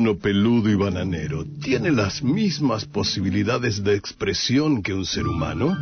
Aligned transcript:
mono 0.00 0.18
peludo 0.18 0.70
y 0.70 0.74
bananero 0.76 1.44
tiene 1.62 1.90
las 1.90 2.22
mismas 2.22 2.86
posibilidades 2.86 3.84
de 3.84 3.96
expresión 3.96 4.82
que 4.82 4.94
un 4.94 5.04
ser 5.04 5.26
humano? 5.26 5.76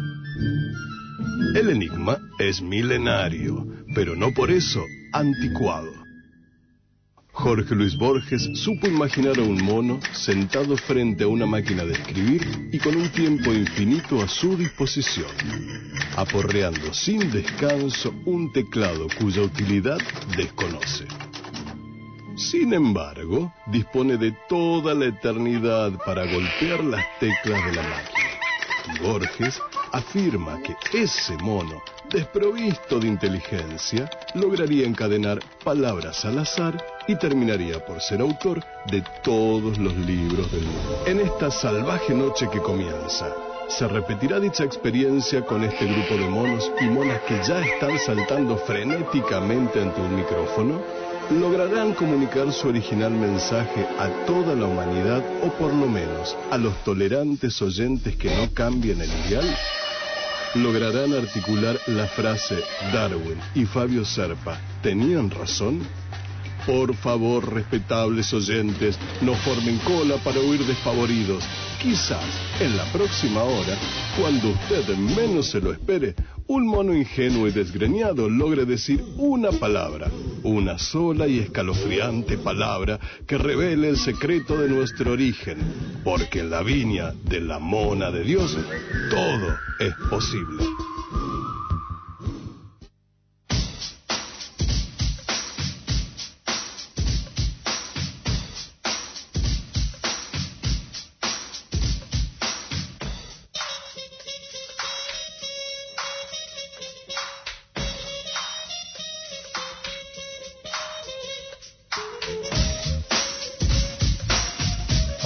El 1.54 1.70
enigma 1.70 2.18
es 2.40 2.60
milenario, 2.60 3.64
pero 3.94 4.16
no 4.16 4.32
por 4.32 4.50
eso 4.50 4.82
anticuado. 5.12 5.92
Jorge 7.30 7.76
Luis 7.76 7.96
Borges 7.96 8.50
supo 8.54 8.88
imaginar 8.88 9.38
a 9.38 9.42
un 9.42 9.62
mono 9.62 10.00
sentado 10.12 10.76
frente 10.76 11.22
a 11.22 11.28
una 11.28 11.46
máquina 11.46 11.84
de 11.84 11.92
escribir 11.92 12.70
y 12.72 12.78
con 12.78 12.96
un 12.96 13.08
tiempo 13.10 13.52
infinito 13.52 14.20
a 14.20 14.26
su 14.26 14.56
disposición, 14.56 15.30
aporreando 16.16 16.92
sin 16.92 17.30
descanso 17.30 18.12
un 18.26 18.52
teclado 18.52 19.06
cuya 19.20 19.42
utilidad 19.42 20.00
desconoce. 20.36 21.06
Sin 22.38 22.72
embargo, 22.72 23.52
dispone 23.66 24.16
de 24.16 24.30
toda 24.48 24.94
la 24.94 25.06
eternidad 25.06 25.90
para 26.06 26.24
golpear 26.24 26.84
las 26.84 27.04
teclas 27.18 27.64
de 27.66 27.72
la 27.72 27.82
máquina. 27.82 29.02
Borges 29.02 29.60
afirma 29.92 30.62
que 30.62 30.76
ese 30.96 31.36
mono, 31.38 31.82
desprovisto 32.08 33.00
de 33.00 33.08
inteligencia, 33.08 34.08
lograría 34.34 34.86
encadenar 34.86 35.40
palabras 35.64 36.24
al 36.24 36.38
azar 36.38 36.80
y 37.08 37.16
terminaría 37.16 37.84
por 37.84 38.00
ser 38.00 38.20
autor 38.20 38.64
de 38.88 39.02
todos 39.24 39.76
los 39.76 39.96
libros 39.96 40.50
del 40.52 40.62
mundo. 40.62 41.02
En 41.06 41.18
esta 41.18 41.50
salvaje 41.50 42.14
noche 42.14 42.48
que 42.52 42.60
comienza, 42.60 43.34
¿se 43.68 43.88
repetirá 43.88 44.38
dicha 44.38 44.62
experiencia 44.62 45.44
con 45.44 45.64
este 45.64 45.86
grupo 45.86 46.14
de 46.14 46.28
monos 46.28 46.70
y 46.80 46.84
monas 46.84 47.20
que 47.22 47.34
ya 47.42 47.60
están 47.60 47.98
saltando 47.98 48.56
frenéticamente 48.58 49.82
ante 49.82 50.00
un 50.00 50.14
micrófono? 50.14 51.07
¿Lograrán 51.30 51.92
comunicar 51.92 52.50
su 52.54 52.68
original 52.68 53.10
mensaje 53.10 53.86
a 53.98 54.08
toda 54.24 54.54
la 54.54 54.64
humanidad 54.64 55.22
o 55.42 55.50
por 55.58 55.74
lo 55.74 55.86
menos 55.86 56.34
a 56.50 56.56
los 56.56 56.82
tolerantes 56.84 57.60
oyentes 57.60 58.16
que 58.16 58.34
no 58.34 58.54
cambien 58.54 59.02
el 59.02 59.10
ideal? 59.10 59.44
¿Lograrán 60.54 61.12
articular 61.12 61.78
la 61.86 62.06
frase 62.06 62.56
Darwin 62.94 63.38
y 63.54 63.66
Fabio 63.66 64.06
Serpa 64.06 64.58
tenían 64.82 65.28
razón? 65.28 65.80
Por 66.66 66.94
favor, 66.94 67.52
respetables 67.52 68.32
oyentes, 68.32 68.98
no 69.20 69.34
formen 69.34 69.78
cola 69.78 70.16
para 70.18 70.40
huir 70.40 70.64
desfavoridos. 70.64 71.44
Quizás 71.82 72.24
en 72.60 72.76
la 72.76 72.84
próxima 72.92 73.42
hora, 73.42 73.76
cuando 74.18 74.50
usted 74.50 74.96
menos 74.96 75.46
se 75.46 75.60
lo 75.60 75.72
espere, 75.72 76.14
un 76.48 76.66
mono 76.66 76.94
ingenuo 76.94 77.46
y 77.46 77.52
desgreñado 77.52 78.28
logre 78.28 78.64
decir 78.64 79.04
una 79.18 79.50
palabra, 79.52 80.10
una 80.42 80.78
sola 80.78 81.26
y 81.26 81.38
escalofriante 81.38 82.38
palabra 82.38 82.98
que 83.26 83.36
revele 83.36 83.90
el 83.90 83.98
secreto 83.98 84.56
de 84.58 84.68
nuestro 84.68 85.12
origen, 85.12 85.58
porque 86.04 86.40
en 86.40 86.50
la 86.50 86.62
viña 86.62 87.12
de 87.24 87.40
la 87.40 87.58
mona 87.58 88.10
de 88.10 88.24
Dios 88.24 88.56
todo 89.10 89.56
es 89.78 89.94
posible. 90.08 90.64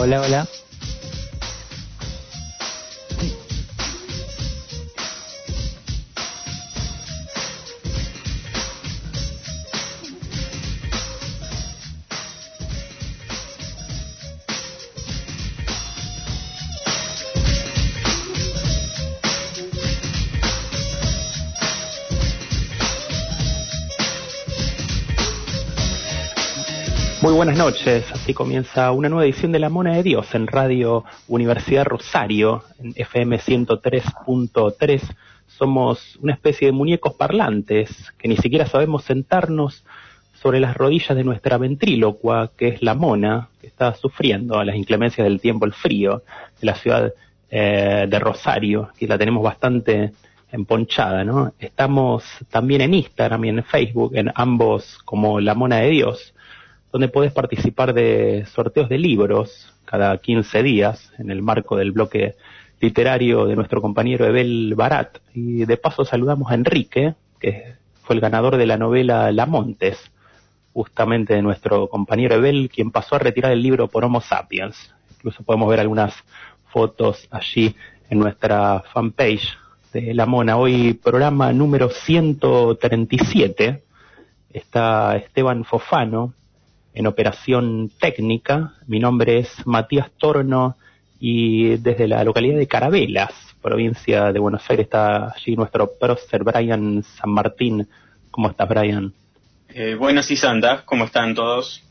Hola, 0.03 0.21
hola. 0.21 0.49
Noches, 27.65 28.11
así 28.11 28.35
comienza 28.35 28.91
una 28.91 29.09
nueva 29.09 29.25
edición 29.25 29.53
de 29.53 29.61
La 29.61 29.69
Mona 29.69 29.95
de 29.95 30.03
Dios 30.03 30.35
en 30.35 30.49
Radio 30.49 31.05
Universidad 31.29 31.85
Rosario, 31.85 32.65
en 32.81 32.93
FM 32.97 33.39
103.3. 33.39 35.01
Somos 35.47 36.17
una 36.21 36.33
especie 36.33 36.67
de 36.67 36.73
muñecos 36.73 37.15
parlantes 37.15 38.13
que 38.19 38.27
ni 38.27 38.37
siquiera 38.37 38.67
sabemos 38.67 39.05
sentarnos 39.05 39.85
sobre 40.43 40.59
las 40.59 40.77
rodillas 40.77 41.17
de 41.17 41.23
nuestra 41.23 41.57
ventrílocua, 41.57 42.51
que 42.57 42.67
es 42.67 42.83
la 42.83 42.97
mona, 42.97 43.49
que 43.61 43.69
está 43.69 43.95
sufriendo 43.95 44.59
a 44.59 44.65
las 44.65 44.75
inclemencias 44.75 45.25
del 45.25 45.41
tiempo, 45.41 45.65
el 45.65 45.73
frío 45.73 46.25
de 46.61 46.67
la 46.67 46.75
ciudad 46.75 47.13
eh, 47.49 48.07
de 48.09 48.19
Rosario, 48.19 48.89
que 48.99 49.07
la 49.07 49.17
tenemos 49.17 49.45
bastante 49.45 50.11
emponchada, 50.51 51.23
¿no? 51.23 51.53
Estamos 51.61 52.25
también 52.51 52.81
en 52.81 52.95
Instagram 52.95 53.45
y 53.45 53.49
en 53.51 53.63
Facebook, 53.63 54.17
en 54.17 54.33
ambos 54.35 54.99
como 55.05 55.39
La 55.39 55.55
Mona 55.55 55.77
de 55.77 55.91
Dios 55.91 56.35
donde 56.93 57.09
podés 57.09 57.33
participar 57.33 57.95
de 57.95 58.45
sorteos 58.53 58.89
de 58.91 58.99
libros 58.99 59.73
cada 59.87 60.17
15 60.19 60.63
días 60.63 61.11
en 61.19 61.31
el 61.31 61.43
marco 61.43 61.77
del 61.77 61.91
bloque 61.91 62.37
literario 62.81 63.47
de 63.47 63.57
nuestro 63.57 63.81
compañero 63.81 64.27
Ebel 64.27 64.75
Barat. 64.77 65.19
Y 65.35 65.65
de 65.65 65.77
paso 65.79 66.05
saludamos 66.05 66.51
a 66.51 66.55
Enrique, 66.55 67.15
que 67.41 67.77
fue 68.03 68.15
el 68.15 68.21
ganador 68.21 68.59
de 68.59 68.67
la 68.67 68.77
novela 68.77 69.33
La 69.33 69.47
Montes, 69.47 69.99
justamente 70.75 71.35
de 71.35 71.43
nuestro 71.43 71.89
compañero 71.89 72.35
Ebel, 72.35 72.71
quien 72.73 72.91
pasó 72.91 73.17
a 73.17 73.21
retirar 73.21 73.53
el 73.53 73.63
libro 73.63 73.89
por 73.89 74.05
Homo 74.05 74.21
Sapiens. 74.21 74.95
Incluso 75.17 75.43
podemos 75.45 75.71
ver 75.71 75.81
algunas 75.81 76.15
fotos 76.69 77.27
allí 77.31 77.75
en 78.11 78.19
nuestra 78.19 78.83
fanpage 78.93 79.57
de 79.95 80.13
La 80.13 80.27
Mona. 80.27 80.59
Hoy 80.59 80.93
programa 80.95 81.55
número 81.55 81.89
137. 81.89 83.83
Está 84.53 85.17
Esteban 85.17 85.65
Fofano, 85.65 86.35
en 86.95 87.07
operación 87.07 87.91
técnica. 88.01 88.75
Mi 88.87 88.99
nombre 88.99 89.39
es 89.39 89.67
Matías 89.67 90.11
Torno 90.19 90.77
y 91.19 91.77
desde 91.77 92.09
la 92.09 92.25
localidad 92.25 92.59
de 92.59 92.67
Carabelas, 92.67 93.33
provincia 93.63 94.33
de 94.33 94.39
Buenos 94.41 94.69
Aires, 94.69 94.85
está 94.87 95.33
allí 95.35 95.55
nuestro 95.57 95.91
prócer 95.99 96.43
Brian 96.45 97.03
San 97.03 97.31
Martín. 97.31 97.89
¿Cómo 98.31 98.51
estás, 98.51 98.69
Brian? 98.69 99.13
Eh, 99.69 99.95
buenas 99.95 100.31
y 100.31 100.37
santas, 100.37 100.83
¿cómo 100.83 101.05
están 101.05 101.35
todos? 101.35 101.83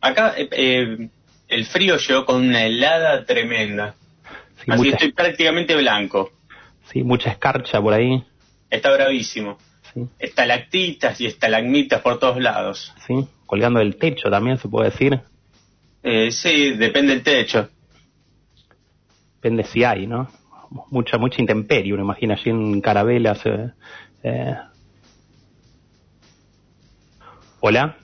Acá 0.00 0.34
eh, 0.36 0.48
eh, 0.52 1.08
el 1.48 1.64
frío 1.66 1.96
llegó 1.96 2.24
con 2.26 2.36
una 2.46 2.64
helada 2.64 3.24
tremenda. 3.24 3.94
Sí, 4.56 4.70
Así 4.70 4.82
mucha, 4.82 4.96
estoy 4.96 5.12
prácticamente 5.12 5.74
blanco. 5.76 6.32
sí, 6.92 7.02
mucha 7.02 7.30
escarcha 7.30 7.80
por 7.80 7.94
ahí. 7.94 8.22
Está 8.68 8.92
bravísimo. 8.92 9.58
Sí, 9.94 10.02
Estalactitas 10.18 11.20
y 11.20 11.26
estalagmitas 11.26 12.02
por 12.02 12.18
todos 12.18 12.38
lados. 12.40 12.92
sí, 13.06 13.26
colgando 13.50 13.80
del 13.80 13.96
techo 13.96 14.30
también 14.30 14.58
se 14.58 14.68
puede 14.68 14.90
decir. 14.90 15.20
Eh, 16.04 16.30
sí, 16.30 16.70
depende 16.74 17.14
del 17.14 17.24
techo. 17.24 17.68
Depende 19.34 19.64
si 19.64 19.82
hay, 19.82 20.06
¿no? 20.06 20.30
Mucha, 20.92 21.18
mucha 21.18 21.40
intemperie, 21.40 21.92
uno 21.92 22.04
imagina 22.04 22.34
allí 22.34 22.48
en 22.48 22.80
Carabelas. 22.80 23.44
eh, 23.46 23.72
eh. 24.22 24.54
Hola, 27.58 27.96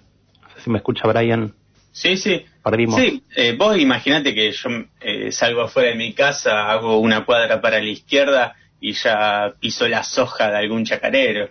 no 0.42 0.48
sé 0.56 0.62
si 0.62 0.70
me 0.70 0.78
escucha 0.78 1.06
Brian. 1.06 1.54
Sí, 1.92 2.16
sí. 2.16 2.44
Perdimos. 2.64 3.00
Sí, 3.00 3.22
eh, 3.36 3.54
vos 3.56 3.78
imaginate 3.78 4.34
que 4.34 4.50
yo 4.50 4.68
eh, 5.00 5.30
salgo 5.30 5.60
afuera 5.60 5.90
de 5.90 5.94
mi 5.94 6.12
casa, 6.12 6.68
hago 6.72 6.98
una 6.98 7.24
cuadra 7.24 7.60
para 7.60 7.78
la 7.78 7.88
izquierda 7.88 8.56
y 8.80 8.94
ya 8.94 9.54
piso 9.60 9.86
la 9.86 10.02
soja 10.02 10.50
de 10.50 10.56
algún 10.56 10.84
chacarero. 10.84 11.50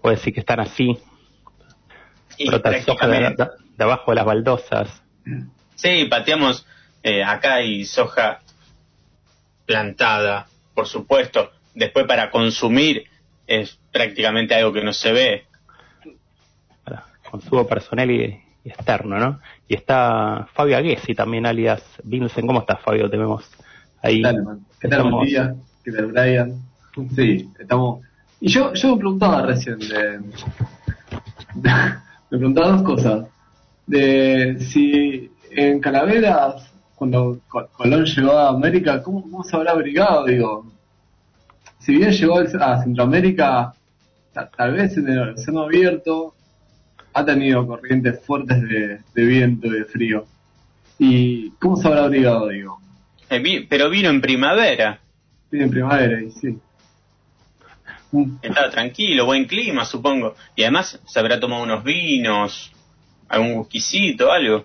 Puede 0.00 0.14
decir 0.14 0.32
que 0.32 0.40
están 0.40 0.60
así, 0.60 0.96
Y 2.38 2.46
soja 2.46 2.56
de, 2.56 2.60
prácticamente- 2.60 3.42
de- 3.44 3.50
de 3.76 3.84
abajo 3.84 4.10
de 4.10 4.14
las 4.16 4.24
baldosas. 4.24 5.02
Sí, 5.74 6.06
pateamos 6.06 6.66
eh, 7.02 7.22
acá 7.22 7.54
hay 7.56 7.84
soja 7.84 8.40
plantada, 9.66 10.46
por 10.74 10.86
supuesto. 10.86 11.50
Después 11.74 12.06
para 12.06 12.30
consumir 12.30 13.04
es 13.46 13.78
prácticamente 13.92 14.54
algo 14.54 14.72
que 14.72 14.82
no 14.82 14.92
se 14.92 15.12
ve. 15.12 15.44
para 16.84 17.04
consumo 17.30 17.66
personal 17.66 18.10
y, 18.10 18.42
y 18.64 18.68
externo, 18.68 19.18
¿no? 19.18 19.40
Y 19.68 19.74
está 19.74 20.48
Fabio 20.54 20.76
Aguesi 20.76 21.14
también, 21.14 21.46
alias 21.46 21.82
Vincent. 22.02 22.46
¿Cómo 22.46 22.60
estás, 22.60 22.80
Fabio? 22.80 23.08
Te 23.08 23.16
vemos 23.16 23.48
ahí. 24.02 24.16
¿Qué 24.16 24.22
tal, 24.22 24.42
man? 24.42 24.66
¿Qué 24.80 24.88
tal, 24.88 24.98
Estamos- 24.98 25.12
buen 25.18 25.28
día? 25.28 25.54
¿Qué 25.84 25.92
tal, 25.92 26.06
Brian? 26.06 26.52
Sí, 27.14 27.48
estamos... 27.60 28.04
Y 28.40 28.48
yo, 28.50 28.72
yo 28.74 28.90
me 28.92 28.96
preguntaba 28.98 29.42
recién 29.42 29.78
de... 29.78 30.20
me 32.30 32.38
preguntaba 32.38 32.68
dos 32.68 32.82
cosas. 32.82 33.26
De 33.86 34.58
si 34.60 35.30
en 35.50 35.80
Calaveras, 35.80 36.70
cuando 36.94 37.40
Colón 37.48 38.04
llegó 38.04 38.32
a 38.32 38.48
América, 38.48 39.02
¿cómo, 39.02 39.22
cómo 39.22 39.44
se 39.44 39.56
habrá 39.56 39.72
abrigado? 39.72 40.26
Digo, 40.26 40.66
si 41.78 41.94
bien 41.94 42.10
llegó 42.10 42.38
a 42.38 42.82
Centroamérica, 42.82 43.72
tal 44.56 44.72
vez 44.74 44.96
en 44.96 45.08
el 45.08 45.30
océano 45.30 45.62
abierto, 45.62 46.34
ha 47.14 47.24
tenido 47.24 47.66
corrientes 47.66 48.20
fuertes 48.24 48.62
de, 48.62 49.24
viento 49.24 49.68
y 49.68 49.70
de 49.70 49.84
frío. 49.84 50.26
¿Y 50.98 51.50
cómo 51.52 51.76
se 51.76 51.88
habrá 51.88 52.04
abrigado, 52.04 52.48
digo? 52.48 52.78
Eh, 53.30 53.66
pero 53.68 53.88
vino 53.90 54.08
en 54.10 54.20
primavera. 54.20 55.00
Vino 55.50 55.64
en 55.64 55.70
primavera, 55.70 56.20
y 56.20 56.30
sí. 56.30 56.58
Mm. 58.12 58.36
Estaba 58.42 58.70
tranquilo, 58.70 59.26
buen 59.26 59.44
clima, 59.46 59.84
supongo. 59.84 60.34
Y 60.56 60.62
además 60.62 61.00
se 61.04 61.18
habrá 61.18 61.38
tomado 61.38 61.62
unos 61.62 61.84
vinos, 61.84 62.72
algún 63.28 63.58
whiskycito, 63.58 64.32
algo. 64.32 64.64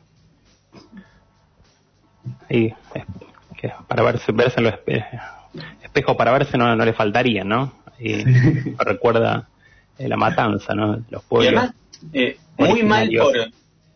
Sí, 2.49 2.73
que 3.57 3.71
para 3.87 4.03
verse, 4.03 4.31
verse 4.31 4.59
en 4.59 4.63
los 4.65 4.73
espejos 5.83 6.15
para 6.15 6.31
verse 6.31 6.57
no, 6.57 6.75
no 6.75 6.85
le 6.85 6.93
faltaría, 6.93 7.43
¿no? 7.43 7.73
Y 7.99 8.23
recuerda 8.77 9.47
eh, 9.97 10.07
la 10.07 10.17
matanza, 10.17 10.73
¿no? 10.73 11.03
Los 11.09 11.23
pueblos. 11.23 11.51
Y 11.51 11.55
además, 11.55 11.75
eh, 12.13 12.37
muy 12.57 12.83
mal 12.83 13.09
por, 13.17 13.35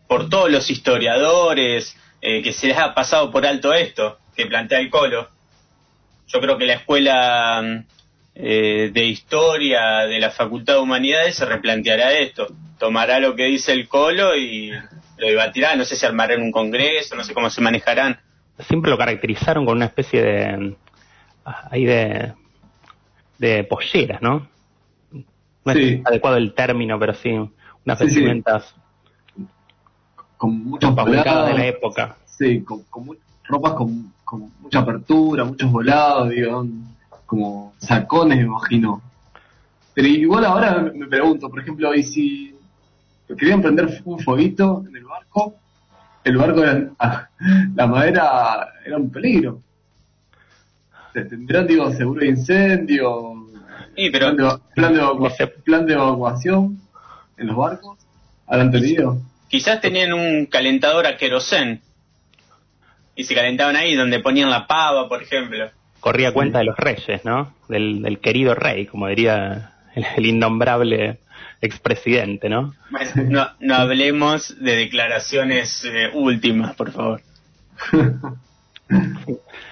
por 0.06 0.28
todos 0.28 0.50
los 0.50 0.70
historiadores 0.70 1.96
eh, 2.20 2.42
que 2.42 2.52
se 2.52 2.66
les 2.68 2.78
ha 2.78 2.94
pasado 2.94 3.30
por 3.30 3.46
alto 3.46 3.72
esto 3.72 4.18
que 4.34 4.46
plantea 4.46 4.80
el 4.80 4.90
Colo. 4.90 5.28
Yo 6.26 6.40
creo 6.40 6.58
que 6.58 6.66
la 6.66 6.74
escuela 6.74 7.84
eh, 8.40 8.92
de 8.94 9.04
historia 9.04 10.06
de 10.06 10.20
la 10.20 10.30
Facultad 10.30 10.74
de 10.74 10.80
Humanidades 10.80 11.34
se 11.34 11.44
replanteará 11.44 12.12
esto. 12.12 12.46
Tomará 12.78 13.18
lo 13.18 13.34
que 13.34 13.46
dice 13.46 13.72
el 13.72 13.88
Colo 13.88 14.36
y 14.36 14.70
lo 14.70 15.26
debatirá. 15.26 15.74
No 15.74 15.84
sé 15.84 15.96
si 15.96 16.06
armarán 16.06 16.42
un 16.42 16.52
congreso, 16.52 17.16
no 17.16 17.24
sé 17.24 17.34
cómo 17.34 17.50
se 17.50 17.60
manejarán. 17.60 18.20
Siempre 18.60 18.92
lo 18.92 18.96
caracterizaron 18.96 19.66
con 19.66 19.76
una 19.76 19.86
especie 19.86 20.22
de. 20.22 20.76
ahí 21.44 21.84
de. 21.84 22.32
de 23.38 23.64
polleras, 23.64 24.22
¿no? 24.22 24.48
No 25.64 25.72
es 25.72 26.06
adecuado 26.06 26.36
el 26.36 26.54
término, 26.54 26.96
pero 26.96 27.14
sí, 27.14 27.30
unas 27.32 27.98
vestimentas. 27.98 28.72
Con 30.36 30.64
muchos 30.64 30.94
volados 30.94 31.48
de 31.48 31.54
la 31.54 31.66
época. 31.66 32.16
Sí, 32.24 32.62
con, 32.62 32.84
ropas 33.48 33.72
con, 33.72 34.12
con 34.24 34.52
mucha 34.60 34.78
apertura, 34.78 35.42
muchos 35.42 35.72
volados, 35.72 36.30
digo 36.30 36.64
como 37.28 37.74
sacones, 37.76 38.38
me 38.38 38.44
imagino. 38.44 39.02
Pero 39.92 40.08
igual 40.08 40.46
ahora 40.46 40.80
me 40.94 41.06
pregunto, 41.06 41.50
por 41.50 41.60
ejemplo, 41.60 41.94
y 41.94 42.02
si 42.02 42.54
querían 43.38 43.60
prender 43.60 44.00
un 44.06 44.18
fueguito 44.18 44.82
en 44.88 44.96
el 44.96 45.04
barco, 45.04 45.54
el 46.24 46.38
barco 46.38 46.64
era, 46.64 46.90
la 47.76 47.86
madera 47.86 48.72
era 48.84 48.96
un 48.96 49.10
peligro. 49.10 49.60
Tendrán, 51.12 51.66
digo, 51.66 51.92
seguro 51.92 52.20
de 52.20 52.28
incendio, 52.28 53.46
pero... 53.94 54.34
plan, 54.74 54.94
de, 54.94 55.46
plan, 55.64 55.86
de 55.86 55.92
evacuación 55.92 56.80
en 57.36 57.46
los 57.46 57.56
barcos, 57.56 57.98
¿habrán 58.46 58.70
tenido? 58.70 59.20
Quizás 59.48 59.82
tenían 59.82 60.14
un 60.14 60.46
calentador 60.46 61.06
a 61.06 61.18
querosén 61.18 61.82
y 63.14 63.24
se 63.24 63.34
calentaban 63.34 63.76
ahí 63.76 63.94
donde 63.94 64.20
ponían 64.20 64.48
la 64.48 64.66
pava, 64.66 65.08
por 65.10 65.22
ejemplo 65.22 65.70
corría 66.00 66.32
cuenta 66.32 66.58
de 66.58 66.64
los 66.64 66.76
reyes, 66.76 67.24
¿no? 67.24 67.54
Del, 67.68 68.18
querido 68.20 68.54
rey, 68.54 68.86
como 68.86 69.08
diría 69.08 69.72
el, 69.94 70.26
innombrable 70.26 71.18
expresidente, 71.60 72.48
¿no? 72.48 72.74
Bueno, 72.90 73.48
no, 73.60 73.74
hablemos 73.74 74.56
de 74.62 74.76
declaraciones 74.76 75.84
eh, 75.84 76.10
últimas, 76.14 76.76
por 76.76 76.92
favor. 76.92 77.20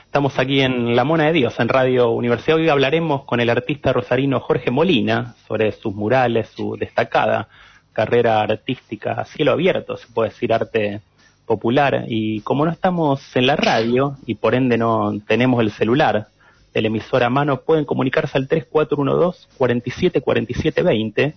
Estamos 0.04 0.38
aquí 0.38 0.60
en 0.62 0.96
La 0.96 1.04
Mona 1.04 1.26
de 1.26 1.32
Dios, 1.32 1.58
en 1.60 1.68
Radio 1.68 2.10
Universidad. 2.10 2.56
Hoy 2.56 2.68
hablaremos 2.68 3.24
con 3.24 3.40
el 3.40 3.50
artista 3.50 3.92
rosarino 3.92 4.40
Jorge 4.40 4.70
Molina 4.70 5.34
sobre 5.46 5.72
sus 5.72 5.94
murales, 5.94 6.48
su 6.48 6.76
destacada 6.76 7.48
carrera 7.92 8.42
artística 8.42 9.12
a 9.12 9.24
cielo 9.24 9.52
abierto, 9.52 9.96
se 9.96 10.06
puede 10.08 10.28
decir 10.28 10.52
arte 10.52 11.00
popular. 11.46 12.04
Y 12.08 12.40
como 12.40 12.66
no 12.66 12.72
estamos 12.72 13.20
en 13.34 13.46
la 13.46 13.56
radio 13.56 14.16
y 14.26 14.34
por 14.34 14.54
ende 14.54 14.76
no 14.76 15.18
tenemos 15.26 15.62
el 15.62 15.70
celular 15.70 16.26
del 16.74 16.86
emisor 16.86 17.22
a 17.22 17.30
mano, 17.30 17.62
pueden 17.62 17.84
comunicarse 17.86 18.36
al 18.36 18.48
3412 18.48 19.48
47 19.56 20.20
47 20.20 20.82
20 20.82 21.34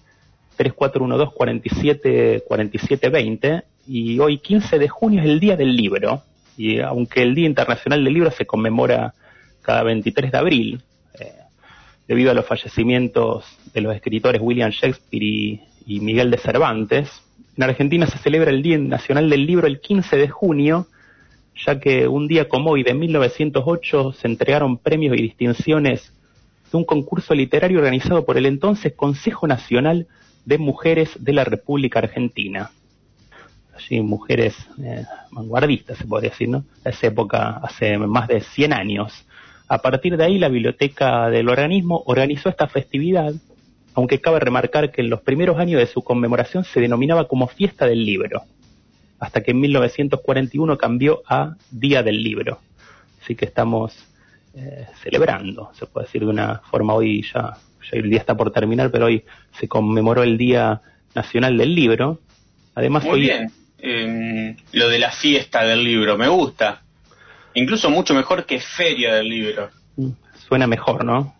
3412 0.58 1.32
47 1.34 2.44
47 2.46 3.10
20 3.10 3.64
y 3.88 4.20
hoy 4.20 4.40
15 4.40 4.78
de 4.80 4.90
junio 4.90 5.22
es 5.22 5.28
el 5.28 5.40
Día 5.40 5.56
del 5.56 5.76
Libro. 5.76 6.24
Y 6.58 6.82
aunque 6.82 7.22
el 7.22 7.36
Día 7.36 7.48
Internacional 7.48 8.04
del 8.04 8.14
Libro 8.14 8.32
se 8.32 8.46
conmemora 8.46 9.14
cada 9.62 9.84
23 9.84 10.32
de 10.32 10.38
abril 10.38 10.84
eh, 11.18 11.34
debido 12.08 12.32
a 12.32 12.34
los 12.34 12.46
fallecimientos 12.46 13.46
de 13.74 13.82
los 13.82 13.96
escritores 13.96 14.42
William 14.42 14.72
Shakespeare 14.72 15.62
y 15.86 16.00
Miguel 16.02 16.32
de 16.32 16.38
Cervantes, 16.38 17.10
en 17.60 17.64
Argentina 17.64 18.08
se 18.08 18.18
celebra 18.20 18.52
el 18.52 18.64
Día 18.64 18.78
Nacional 18.78 19.30
del 19.30 19.46
Libro 19.46 19.68
el 19.68 19.82
15 19.82 20.16
de 20.16 20.30
junio, 20.30 20.88
ya 21.66 21.78
que 21.78 22.08
un 22.08 22.26
día 22.26 22.48
como 22.48 22.72
hoy 22.72 22.84
de 22.84 22.94
1908 22.94 24.14
se 24.14 24.28
entregaron 24.30 24.78
premios 24.78 25.18
y 25.18 25.24
distinciones 25.24 26.14
de 26.72 26.78
un 26.78 26.86
concurso 26.86 27.36
literario 27.36 27.80
organizado 27.80 28.26
por 28.26 28.38
el 28.38 28.46
entonces 28.46 28.94
Consejo 28.94 29.46
Nacional 29.46 30.08
de 30.46 30.58
Mujeres 30.58 31.10
de 31.20 31.34
la 31.34 31.44
República 31.44 32.00
Argentina. 32.00 32.72
Allí 33.76 34.00
mujeres 34.00 34.56
eh, 34.82 35.04
vanguardistas, 35.32 35.98
se 35.98 36.06
podría 36.06 36.30
decir, 36.30 36.48
¿no? 36.48 36.64
A 36.86 36.92
esa 36.92 37.08
época, 37.08 37.60
hace 37.62 37.98
más 37.98 38.30
de 38.30 38.40
100 38.40 38.72
años. 38.72 39.26
A 39.68 39.80
partir 39.80 40.16
de 40.16 40.24
ahí, 40.24 40.40
la 40.40 40.48
biblioteca 40.48 41.30
del 41.30 41.50
organismo 41.50 42.04
organizó 42.06 42.48
esta 42.48 42.70
festividad 42.70 43.34
aunque 43.94 44.22
cabe 44.22 44.40
remarcar 44.40 44.92
que 44.92 45.02
en 45.02 45.10
los 45.10 45.22
primeros 45.22 45.58
años 45.60 45.80
de 45.80 45.88
su 45.88 46.02
conmemoración 46.02 46.64
se 46.64 46.80
denominaba 46.80 47.28
como 47.28 47.48
Fiesta 47.48 47.86
del 47.86 48.06
Libro, 48.06 48.44
hasta 49.20 49.42
que 49.42 49.52
en 49.52 49.60
1941 49.62 50.78
cambió 50.78 51.22
a 51.28 51.56
Día 51.72 52.04
del 52.04 52.24
Libro. 52.24 52.60
Así 53.22 53.36
que 53.36 53.46
estamos 53.46 53.94
eh, 54.56 54.88
celebrando, 55.04 55.72
se 55.74 55.86
puede 55.86 56.06
decir 56.08 56.22
de 56.22 56.28
una 56.28 56.62
forma 56.72 56.94
hoy 56.94 57.24
ya, 57.24 57.58
ya 57.92 58.00
el 58.00 58.10
día 58.10 58.20
está 58.20 58.36
por 58.36 58.52
terminar, 58.52 58.92
pero 58.92 59.06
hoy 59.06 59.24
se 59.60 59.68
conmemoró 59.68 60.24
el 60.24 60.38
Día 60.38 60.82
Nacional 61.16 61.58
del 61.58 61.76
Libro. 61.76 62.20
Además 62.76 63.04
Muy 63.04 63.20
bien, 63.22 63.52
em, 63.80 64.56
lo 64.72 64.90
de 64.90 65.00
la 65.00 65.12
fiesta 65.12 65.64
del 65.64 65.84
libro, 65.84 66.18
me 66.18 66.28
gusta. 66.28 66.82
Incluso 67.54 67.90
mucho 67.90 68.14
mejor 68.14 68.46
que 68.46 68.60
feria 68.60 69.16
del 69.16 69.28
libro. 69.28 69.70
Mm, 69.98 70.12
suena 70.48 70.68
mejor, 70.68 71.04
¿no? 71.04 71.36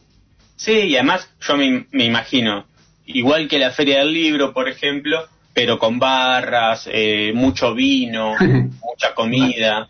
Sí, 0.60 0.74
y 0.74 0.98
además 0.98 1.34
yo 1.40 1.56
me, 1.56 1.86
imagino, 2.04 2.66
igual 3.06 3.48
que 3.48 3.60
la 3.60 3.72
Feria 3.72 4.00
del 4.00 4.12
Libro, 4.12 4.52
por 4.52 4.68
ejemplo, 4.68 5.24
pero 5.54 5.80
con 5.80 6.00
barras, 6.00 6.90
eh, 6.92 7.32
mucho 7.34 7.74
vino, 7.74 8.34
mucha 8.40 9.16
comida. 9.16 9.88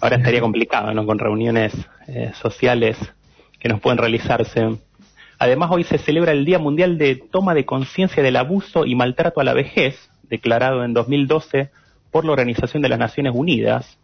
Ahora 0.00 0.16
estaría 0.16 0.40
complicado, 0.40 0.92
¿no? 0.92 1.06
Con 1.06 1.20
reuniones 1.20 1.72
eh, 2.08 2.32
sociales 2.42 2.96
que 3.60 3.68
nos 3.68 3.80
pueden 3.80 3.98
realizarse. 3.98 4.76
Además, 5.38 5.70
hoy 5.70 5.84
se 5.84 5.98
celebra 5.98 6.32
el 6.32 6.44
Día 6.44 6.58
Mundial 6.58 6.98
de 6.98 7.14
Toma 7.14 7.54
de 7.54 7.64
Conciencia 7.64 8.24
del 8.24 8.34
Abuso 8.34 8.86
y 8.86 8.96
Maltrato 8.96 9.40
a 9.40 9.44
la 9.44 9.54
Vejez, 9.54 10.10
declarado 10.24 10.82
en 10.82 10.94
2012 10.94 11.70
por 12.10 12.24
la 12.24 12.32
Organización 12.32 12.82
de 12.82 12.88
las 12.88 12.98
Naciones 12.98 13.34
Unidas, 13.36 13.98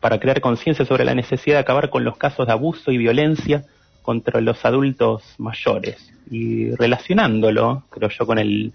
para 0.00 0.18
crear 0.18 0.40
conciencia 0.40 0.84
sobre 0.84 1.04
la 1.04 1.14
necesidad 1.14 1.58
de 1.58 1.60
acabar 1.60 1.90
con 1.90 2.02
los 2.02 2.16
casos 2.16 2.48
de 2.48 2.52
abuso 2.52 2.90
y 2.90 2.98
violencia 2.98 3.64
contra 4.04 4.42
los 4.42 4.62
adultos 4.66 5.22
mayores. 5.38 6.12
Y 6.30 6.70
relacionándolo, 6.76 7.84
creo 7.88 8.10
yo, 8.10 8.26
con 8.26 8.38
el 8.38 8.72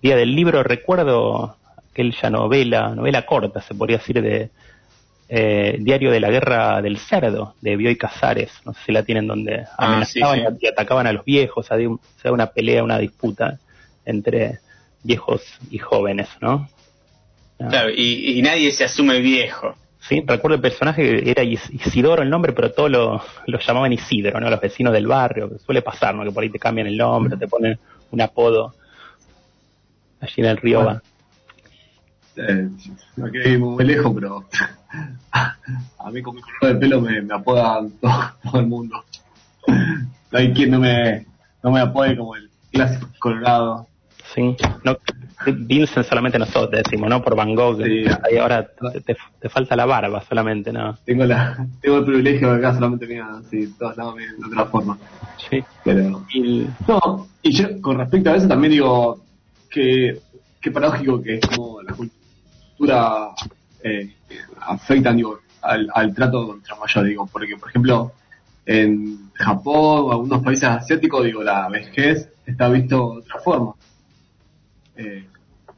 día 0.00 0.16
del 0.16 0.34
libro, 0.34 0.62
recuerdo 0.62 1.56
aquella 1.92 2.30
novela, 2.30 2.94
novela 2.94 3.26
corta, 3.26 3.60
se 3.60 3.74
podría 3.74 3.98
decir, 3.98 4.22
de 4.22 4.48
eh, 5.28 5.76
Diario 5.78 6.10
de 6.10 6.20
la 6.20 6.30
Guerra 6.30 6.80
del 6.80 6.96
Cerdo, 6.98 7.54
de 7.60 7.76
Bioy 7.76 7.96
Casares, 7.96 8.50
no 8.64 8.72
sé 8.72 8.80
si 8.86 8.92
la 8.92 9.02
tienen, 9.02 9.26
donde 9.26 9.64
ah, 9.76 9.86
amenazaban 9.86 10.56
y 10.58 10.66
atacaban 10.66 11.06
a 11.06 11.12
los 11.12 11.26
viejos, 11.26 11.70
había 11.70 11.90
una 12.24 12.46
pelea, 12.46 12.82
una 12.82 12.98
disputa 12.98 13.58
entre 14.06 14.60
viejos 15.02 15.42
y 15.70 15.76
jóvenes, 15.76 16.28
¿no? 16.40 16.68
Claro, 17.58 17.90
y 17.90 18.40
nadie 18.40 18.72
se 18.72 18.84
asume 18.84 19.20
viejo. 19.20 19.74
Sí, 20.00 20.24
recuerdo 20.26 20.56
el 20.56 20.62
personaje, 20.62 21.30
era 21.30 21.42
Isidoro 21.42 22.22
el 22.22 22.30
nombre, 22.30 22.52
pero 22.52 22.72
todos 22.72 22.90
lo, 22.90 23.22
llamaban 23.58 23.92
Isidro, 23.92 24.40
¿no? 24.40 24.48
Los 24.48 24.60
vecinos 24.60 24.92
del 24.92 25.06
barrio, 25.06 25.50
que 25.50 25.58
suele 25.58 25.82
pasar, 25.82 26.14
¿no? 26.14 26.24
Que 26.24 26.32
por 26.32 26.42
ahí 26.42 26.50
te 26.50 26.58
cambian 26.58 26.86
el 26.86 26.96
nombre, 26.96 27.36
te 27.36 27.46
ponen 27.46 27.78
un 28.10 28.20
apodo 28.20 28.74
allí 30.20 30.34
en 30.38 30.44
el 30.46 30.56
río 30.56 30.84
va. 30.84 31.02
Eh, 32.36 32.68
no 33.16 33.26
muy 33.58 33.84
lejos, 33.84 34.12
pero 34.14 34.44
a 35.32 36.10
mí 36.10 36.22
con 36.22 36.36
mi 36.36 36.42
color 36.42 36.74
de 36.74 36.80
pelo 36.80 37.00
me, 37.00 37.20
me 37.20 37.34
apodan 37.34 37.90
todo, 38.00 38.60
el 38.60 38.66
mundo. 38.66 39.04
No 39.66 40.38
hay 40.38 40.52
quien 40.52 40.70
no 40.70 40.78
me, 40.78 41.26
no 41.62 41.70
me 41.70 41.80
apode 41.80 42.16
como 42.16 42.36
el 42.36 42.48
clásico 42.72 43.08
colorado. 43.18 43.86
Sí, 44.34 44.56
no, 44.84 44.96
Vincent 45.46 46.06
solamente 46.06 46.38
nosotros 46.38 46.82
decimos, 46.84 47.08
¿no? 47.08 47.22
Por 47.22 47.34
Van 47.34 47.54
Gogh. 47.54 47.82
Sí. 47.82 48.04
Ahí 48.24 48.36
ahora 48.38 48.68
te, 49.04 49.48
falta 49.48 49.76
la 49.76 49.86
barba 49.86 50.22
solamente, 50.28 50.72
¿no? 50.72 50.96
Tengo 51.04 51.24
la 51.24 51.66
tengo 51.80 51.98
el 51.98 52.04
privilegio 52.04 52.52
de 52.52 52.58
acá 52.58 52.74
solamente 52.74 53.06
mira, 53.06 53.40
sí, 53.50 53.74
todos 53.78 53.96
lados 53.96 54.16
de 54.16 54.46
otra 54.46 54.66
forma. 54.66 54.98
Sí. 55.48 55.62
Pero, 55.84 56.24
y... 56.34 56.66
No, 56.86 57.28
y 57.42 57.52
yo 57.52 57.80
con 57.80 57.98
respecto 57.98 58.30
a 58.30 58.36
eso 58.36 58.48
también 58.48 58.72
digo 58.72 59.24
que, 59.70 60.20
qué 60.60 60.70
paradójico 60.70 61.22
que 61.22 61.36
es 61.36 61.46
como 61.46 61.80
la 61.82 61.94
cultura 61.94 63.30
eh, 63.82 64.14
afecta 64.60 65.12
digo, 65.12 65.40
al, 65.62 65.88
al 65.94 66.14
trato 66.14 66.46
contra 66.46 66.76
mayor, 66.76 67.04
digo, 67.04 67.26
porque 67.26 67.56
por 67.56 67.70
ejemplo 67.70 68.12
en 68.66 69.30
Japón 69.32 69.74
o 69.74 70.12
algunos 70.12 70.42
países 70.42 70.68
asiáticos, 70.68 71.24
digo, 71.24 71.42
la 71.42 71.68
vejez 71.68 72.28
está 72.46 72.68
visto 72.68 73.14
de 73.14 73.18
otra 73.20 73.40
forma. 73.40 73.74
Eh, 74.96 75.26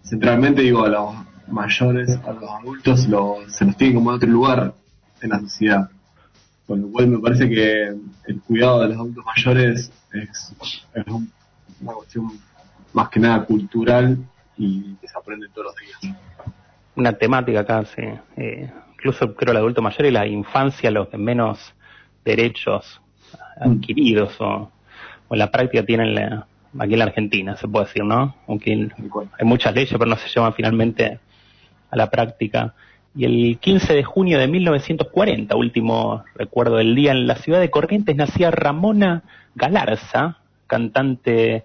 centralmente, 0.02 0.62
digo, 0.62 0.84
a 0.84 0.88
los 0.88 1.14
mayores, 1.48 2.18
a 2.24 2.32
los 2.32 2.50
adultos, 2.50 3.02
se 3.48 3.64
los 3.64 3.76
tiene 3.76 3.94
como 3.94 4.10
en 4.10 4.16
otro 4.16 4.28
lugar 4.28 4.74
en 5.20 5.30
la 5.30 5.40
sociedad. 5.40 5.90
Con 6.66 6.82
lo 6.82 6.88
cual 6.88 7.08
me 7.08 7.18
parece 7.18 7.48
que 7.48 7.94
el 8.26 8.40
cuidado 8.46 8.80
de 8.80 8.88
los 8.88 8.96
adultos 8.96 9.24
mayores 9.24 9.92
es, 10.12 10.54
una 11.80 11.92
cuestión 11.94 12.30
más 12.92 13.08
que 13.08 13.20
nada 13.20 13.44
cultural 13.44 14.18
y 14.56 14.94
que 14.94 15.08
se 15.08 15.18
aprende 15.18 15.48
todos 15.48 15.68
los 15.68 15.76
días. 15.76 16.16
Una 16.94 17.12
temática 17.12 17.60
acá, 17.60 17.84
sí. 17.84 18.02
Eh, 18.36 18.70
incluso 18.94 19.34
creo 19.34 19.52
el 19.52 19.58
adulto 19.58 19.82
mayor 19.82 20.06
y 20.06 20.10
la 20.10 20.26
infancia, 20.26 20.90
los 20.90 21.08
que 21.08 21.18
menos 21.18 21.74
derechos 22.24 23.00
adquiridos 23.60 24.40
o, 24.40 24.70
o 25.28 25.36
la 25.36 25.50
práctica 25.50 25.84
tienen 25.84 26.14
la, 26.14 26.46
aquí 26.78 26.92
en 26.92 26.98
la 26.98 27.04
Argentina, 27.06 27.56
se 27.56 27.68
puede 27.68 27.86
decir, 27.86 28.04
¿no? 28.04 28.34
Aunque 28.46 28.72
hay 28.72 29.46
muchas 29.46 29.74
leyes, 29.74 29.92
pero 29.92 30.06
no 30.06 30.16
se 30.16 30.28
llevan 30.28 30.54
finalmente 30.54 31.18
a 31.90 31.96
la 31.96 32.10
práctica. 32.10 32.74
Y 33.14 33.24
el 33.24 33.58
15 33.58 33.92
de 33.92 34.04
junio 34.04 34.38
de 34.38 34.48
1940, 34.48 35.54
último 35.56 36.24
recuerdo 36.34 36.76
del 36.76 36.94
día, 36.94 37.12
en 37.12 37.26
la 37.26 37.36
ciudad 37.36 37.60
de 37.60 37.70
Corrientes 37.70 38.16
nacía 38.16 38.50
Ramona 38.50 39.22
Galarza, 39.54 40.38
cantante 40.66 41.64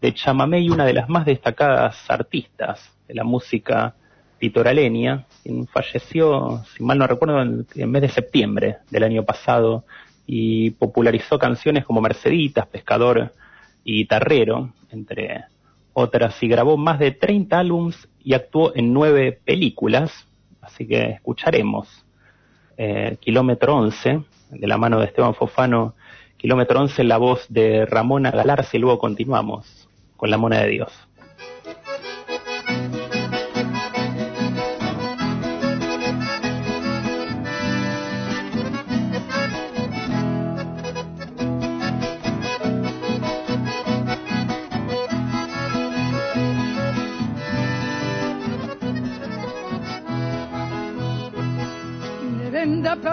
de 0.00 0.14
chamamé 0.14 0.60
y 0.60 0.70
una 0.70 0.84
de 0.84 0.94
las 0.94 1.08
más 1.08 1.24
destacadas 1.24 1.96
artistas 2.10 2.92
de 3.06 3.14
la 3.14 3.24
música 3.24 3.94
litoraleña, 4.40 5.24
quien 5.42 5.66
falleció, 5.66 6.62
si 6.76 6.82
mal 6.82 6.98
no 6.98 7.06
recuerdo, 7.06 7.42
en 7.42 7.66
el 7.74 7.88
mes 7.88 8.02
de 8.02 8.08
septiembre 8.08 8.78
del 8.90 9.04
año 9.04 9.24
pasado 9.24 9.84
y 10.26 10.70
popularizó 10.70 11.38
canciones 11.38 11.84
como 11.84 12.00
Merceditas, 12.00 12.66
Pescador 12.66 13.32
y 13.84 13.98
Guitarrero, 13.98 14.72
entre 14.90 15.44
otras, 15.92 16.42
y 16.42 16.48
grabó 16.48 16.76
más 16.76 16.98
de 16.98 17.12
30 17.12 17.58
álbums 17.58 18.08
y 18.22 18.34
actuó 18.34 18.74
en 18.74 18.92
nueve 18.92 19.40
películas, 19.44 20.28
así 20.60 20.86
que 20.86 21.10
escucharemos 21.10 22.04
eh, 22.76 23.16
Kilómetro 23.20 23.76
11, 23.76 24.22
de 24.50 24.66
la 24.66 24.78
mano 24.78 25.00
de 25.00 25.06
Esteban 25.06 25.34
Fofano, 25.34 25.94
Kilómetro 26.36 26.80
11, 26.80 27.04
la 27.04 27.18
voz 27.18 27.46
de 27.48 27.84
Ramona 27.86 28.30
Galarza 28.30 28.76
y 28.76 28.80
luego 28.80 28.98
continuamos 28.98 29.88
con 30.16 30.30
La 30.30 30.38
Mona 30.38 30.60
de 30.60 30.68
Dios. 30.68 31.07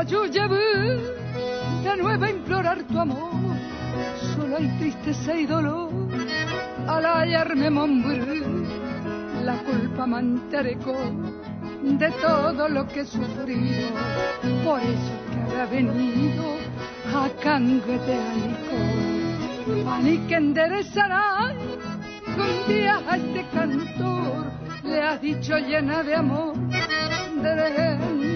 Yo 0.08 0.26
llevo 0.26 0.56
de 0.56 1.98
nuevo 1.98 2.26
a 2.26 2.30
implorar 2.30 2.84
tu 2.84 3.00
amor. 3.00 3.32
Solo 4.36 4.58
hay 4.58 4.68
tristeza 4.80 5.36
y 5.36 5.46
dolor 5.46 5.90
al 6.88 7.06
hallarme 7.06 7.70
Montbrú. 7.70 8.66
La 9.44 9.58
culpa 9.64 10.06
mantereco 10.08 10.96
de 11.84 12.12
todo 12.12 12.68
lo 12.68 12.88
que 12.88 13.02
he 13.02 13.06
sufrido. 13.06 13.90
Por 14.64 14.80
eso 14.82 15.14
que 15.32 15.40
habrá 15.42 15.66
venido 15.68 16.44
a 17.14 17.30
canguete 17.42 18.20
Ani 19.88 20.18
que 20.28 20.36
enderezará 20.36 21.54
un 22.38 22.68
día 22.68 23.02
a 23.08 23.18
este 23.18 23.46
cantor. 23.54 24.46
Le 24.84 25.02
has 25.02 25.22
dicho 25.22 25.58
llena 25.58 26.04
de 26.04 26.16
amor, 26.16 26.56
de 26.56 27.56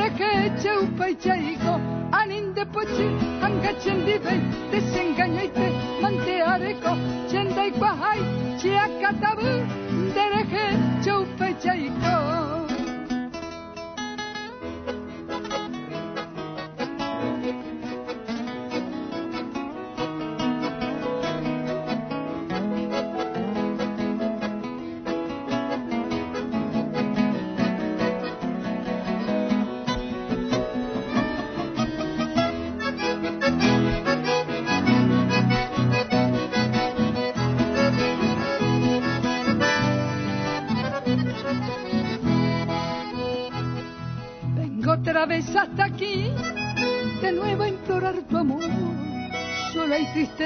rekeće 0.00 0.72
u 0.82 0.86
pajčaigo, 0.98 1.74
anin 2.12 2.54
de 2.54 2.64
poči, 2.74 3.08
anga 3.42 3.72
čendivej, 3.82 4.40
te 4.70 4.80
se 4.80 5.00
engañajte, 5.06 5.66
mante 6.02 6.42
areko, 6.46 6.92
čendaj 7.30 7.70
kvahaj, 7.78 8.18
čijaka 8.60 9.10
tabu, 9.22 9.52
de 10.14 10.24
rekeće 10.34 11.12
u 11.12 11.24
pajčaigo. 11.38 12.77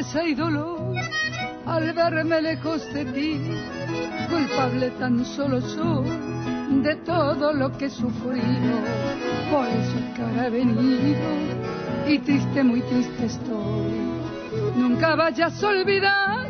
Tristeza 0.02 0.24
y 0.24 0.34
dolor 0.34 0.94
al 1.66 1.92
verme 1.92 2.42
lejos 2.42 2.92
de 2.92 3.04
ti. 3.04 3.40
Culpable 4.28 4.90
tan 4.98 5.24
solo 5.24 5.60
soy 5.60 6.08
de 6.82 6.96
todo 7.04 7.52
lo 7.52 7.70
que 7.76 7.86
he 7.86 7.90
sufrido. 7.90 8.80
Por 9.50 9.66
eso 9.68 9.98
es 9.98 10.14
que 10.14 10.22
ahora 10.22 10.46
he 10.46 10.50
venido 10.50 11.18
y 12.08 12.18
triste, 12.18 12.64
muy 12.64 12.80
triste 12.82 13.26
estoy. 13.26 13.92
Nunca 14.76 15.14
vayas 15.14 15.62
a 15.62 15.68
olvidar 15.68 16.48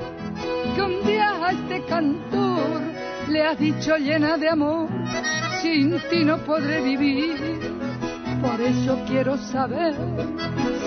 que 0.75 0.83
un 0.83 1.05
día 1.05 1.47
a 1.47 1.53
este 1.53 1.85
cantor 1.85 2.81
le 3.29 3.47
has 3.47 3.59
dicho 3.59 3.97
llena 3.97 4.39
de 4.39 4.49
amor, 4.49 4.89
sin 5.61 5.99
ti 6.11 6.25
no 6.25 6.39
podré 6.39 6.81
vivir 6.81 7.83
por 8.43 8.61
eso 8.61 8.99
quiero 9.07 9.39
saber 9.39 9.95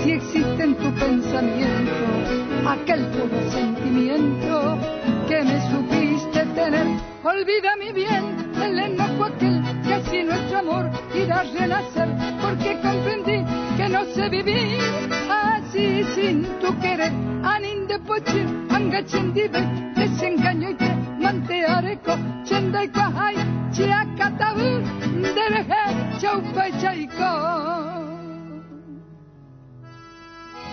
si 0.06 0.12
existe 0.12 0.64
en 0.64 0.76
tu 0.76 0.94
pensamiento 0.94 1.96
aquel 2.68 3.06
puro 3.08 3.50
sentimiento 3.50 4.78
que 5.28 5.44
me 5.44 5.60
supiste 5.72 6.46
tener. 6.54 6.86
Olvida 7.24 7.76
mi 7.78 7.92
bien 7.92 8.24
el 8.62 8.78
enojo 8.78 9.24
aquel 9.26 9.64
que 9.84 9.94
así 9.96 10.24
nuestro 10.24 10.60
amor 10.60 10.92
irá 11.16 11.40
a 11.40 11.44
renacer, 11.44 12.10
porque 12.40 12.80
comprendí 12.82 13.44
que 13.78 13.90
no 13.90 14.06
sé 14.14 14.30
vivir 14.30 14.78
así 15.28 16.04
sin 16.14 16.44
tu 16.60 16.78
querer. 16.80 17.12
Anin 17.44 17.88
de 17.88 17.98
poche, 18.00 18.46
angachendibe, 18.70 19.62
desengaño 19.96 20.70
y 20.70 20.76
te 20.76 20.96
manteareko, 21.20 22.16
chendai 22.44 22.90
kwahai, 22.90 23.38
chiakatabu, 23.72 24.70
dereje. 25.34 25.86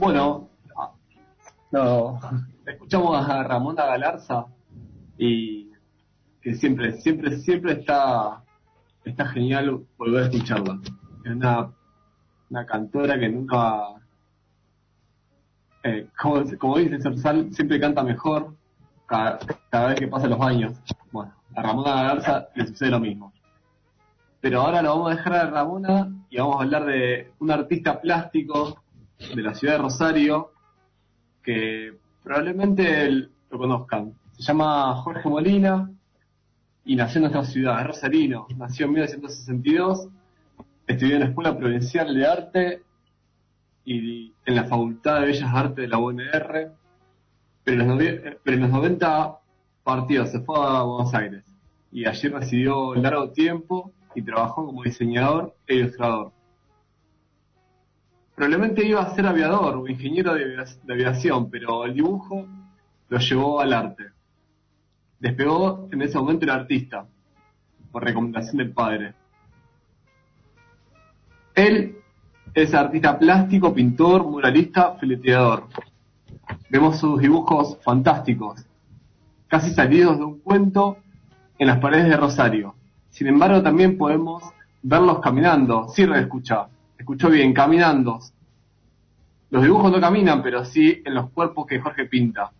Bueno, 0.00 0.48
no, 1.70 2.18
escuchamos 2.64 3.28
a 3.28 3.42
Ramona 3.44 3.84
Galarza 3.84 4.46
y 5.18 5.70
que 6.40 6.54
siempre, 6.54 6.94
siempre, 7.00 7.36
siempre 7.36 7.72
está, 7.72 8.42
está 9.04 9.26
genial 9.26 9.84
volver 9.98 10.22
a 10.22 10.26
escucharla. 10.26 10.80
Es 11.24 11.32
una, 11.32 11.70
una 12.48 12.64
cantora 12.64 13.20
que 13.20 13.28
nunca, 13.28 13.88
eh, 15.82 16.08
como, 16.20 16.44
como 16.58 16.78
dice 16.78 17.00
Sorsal, 17.02 17.52
siempre 17.52 17.78
canta 17.78 18.02
mejor 18.02 18.54
cada, 19.06 19.38
cada 19.68 19.88
vez 19.88 20.00
que 20.00 20.08
pasan 20.08 20.30
los 20.30 20.40
años. 20.40 20.72
Bueno, 21.12 21.34
a 21.54 21.62
Ramona 21.62 21.94
Galarza 21.94 22.48
le 22.54 22.66
sucede 22.66 22.90
lo 22.90 23.00
mismo. 23.00 23.34
Pero 24.40 24.62
ahora 24.62 24.80
lo 24.80 24.96
vamos 24.96 25.12
a 25.12 25.16
dejar 25.16 25.34
a 25.34 25.50
Ramona 25.50 26.10
y 26.30 26.38
vamos 26.38 26.56
a 26.56 26.62
hablar 26.62 26.86
de 26.86 27.34
un 27.38 27.50
artista 27.50 28.00
plástico 28.00 28.82
de 29.34 29.42
la 29.42 29.54
ciudad 29.54 29.74
de 29.74 29.82
Rosario, 29.82 30.52
que 31.42 31.94
probablemente 32.22 33.10
lo 33.10 33.58
conozcan. 33.58 34.14
Se 34.32 34.42
llama 34.42 34.94
Jorge 34.96 35.28
Molina 35.28 35.90
y 36.84 36.96
nació 36.96 37.18
en 37.18 37.22
nuestra 37.22 37.44
ciudad, 37.44 37.80
es 37.80 37.86
rosarino. 37.86 38.46
Nació 38.56 38.86
en 38.86 38.92
1962, 38.92 40.08
estudió 40.86 41.14
en 41.14 41.20
la 41.20 41.26
Escuela 41.28 41.56
Provincial 41.56 42.14
de 42.14 42.26
Arte 42.26 42.82
y 43.84 44.32
en 44.44 44.54
la 44.54 44.64
Facultad 44.64 45.20
de 45.20 45.26
Bellas 45.26 45.54
Artes 45.54 45.76
de 45.76 45.88
la 45.88 45.98
UNR, 45.98 46.72
pero 47.64 47.82
en 47.82 47.88
los, 47.88 47.98
pero 48.42 48.56
en 48.56 48.60
los 48.62 48.70
90 48.70 49.38
partió, 49.84 50.26
se 50.26 50.40
fue 50.40 50.56
a 50.58 50.82
Buenos 50.82 51.14
Aires 51.14 51.44
y 51.92 52.06
allí 52.06 52.28
residió 52.28 52.94
largo 52.94 53.30
tiempo 53.30 53.92
y 54.14 54.22
trabajó 54.22 54.66
como 54.66 54.82
diseñador 54.82 55.54
e 55.66 55.76
ilustrador 55.76 56.32
probablemente 58.40 58.86
iba 58.86 59.02
a 59.02 59.14
ser 59.14 59.26
aviador 59.26 59.76
o 59.76 59.86
ingeniero 59.86 60.32
de, 60.32 60.64
aviación, 60.88 61.50
pero 61.50 61.84
el 61.84 61.92
dibujo 61.92 62.46
lo 63.10 63.18
llevó 63.18 63.60
al 63.60 63.74
arte. 63.74 64.04
Despegó 65.18 65.90
en 65.92 66.00
ese 66.00 66.16
momento 66.16 66.46
el 66.46 66.50
artista, 66.50 67.04
por 67.92 68.02
recomendación 68.02 68.56
del 68.56 68.72
padre. 68.72 69.12
Él 71.54 71.98
es 72.54 72.72
artista 72.72 73.18
plástico, 73.18 73.74
pintor, 73.74 74.24
muralista, 74.24 74.94
fileteador. 74.94 75.66
Vemos 76.70 76.98
sus 76.98 77.20
dibujos 77.20 77.76
fantásticos, 77.82 78.64
casi 79.48 79.70
salidos 79.74 80.16
de 80.16 80.24
un 80.24 80.40
cuento 80.40 80.96
en 81.58 81.66
las 81.66 81.78
paredes 81.78 82.08
de 82.08 82.16
Rosario. 82.16 82.74
Sin 83.10 83.26
embargo, 83.26 83.62
también 83.62 83.98
podemos 83.98 84.42
verlos 84.82 85.18
caminando. 85.20 85.90
Sí, 85.90 86.04
escucha 86.04 86.68
escuchó 87.00 87.30
bien, 87.30 87.52
caminando. 87.52 88.20
Los 89.50 89.62
dibujos 89.62 89.90
no 89.90 90.00
caminan, 90.00 90.42
pero 90.42 90.64
sí 90.64 91.02
en 91.04 91.14
los 91.14 91.30
cuerpos 91.30 91.66
que 91.66 91.80
Jorge 91.80 92.04
pinta. 92.04 92.52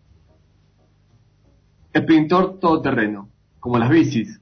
Es 1.92 2.02
pintor 2.02 2.58
todoterreno, 2.58 3.28
como 3.60 3.78
las 3.78 3.90
bicis. 3.90 4.40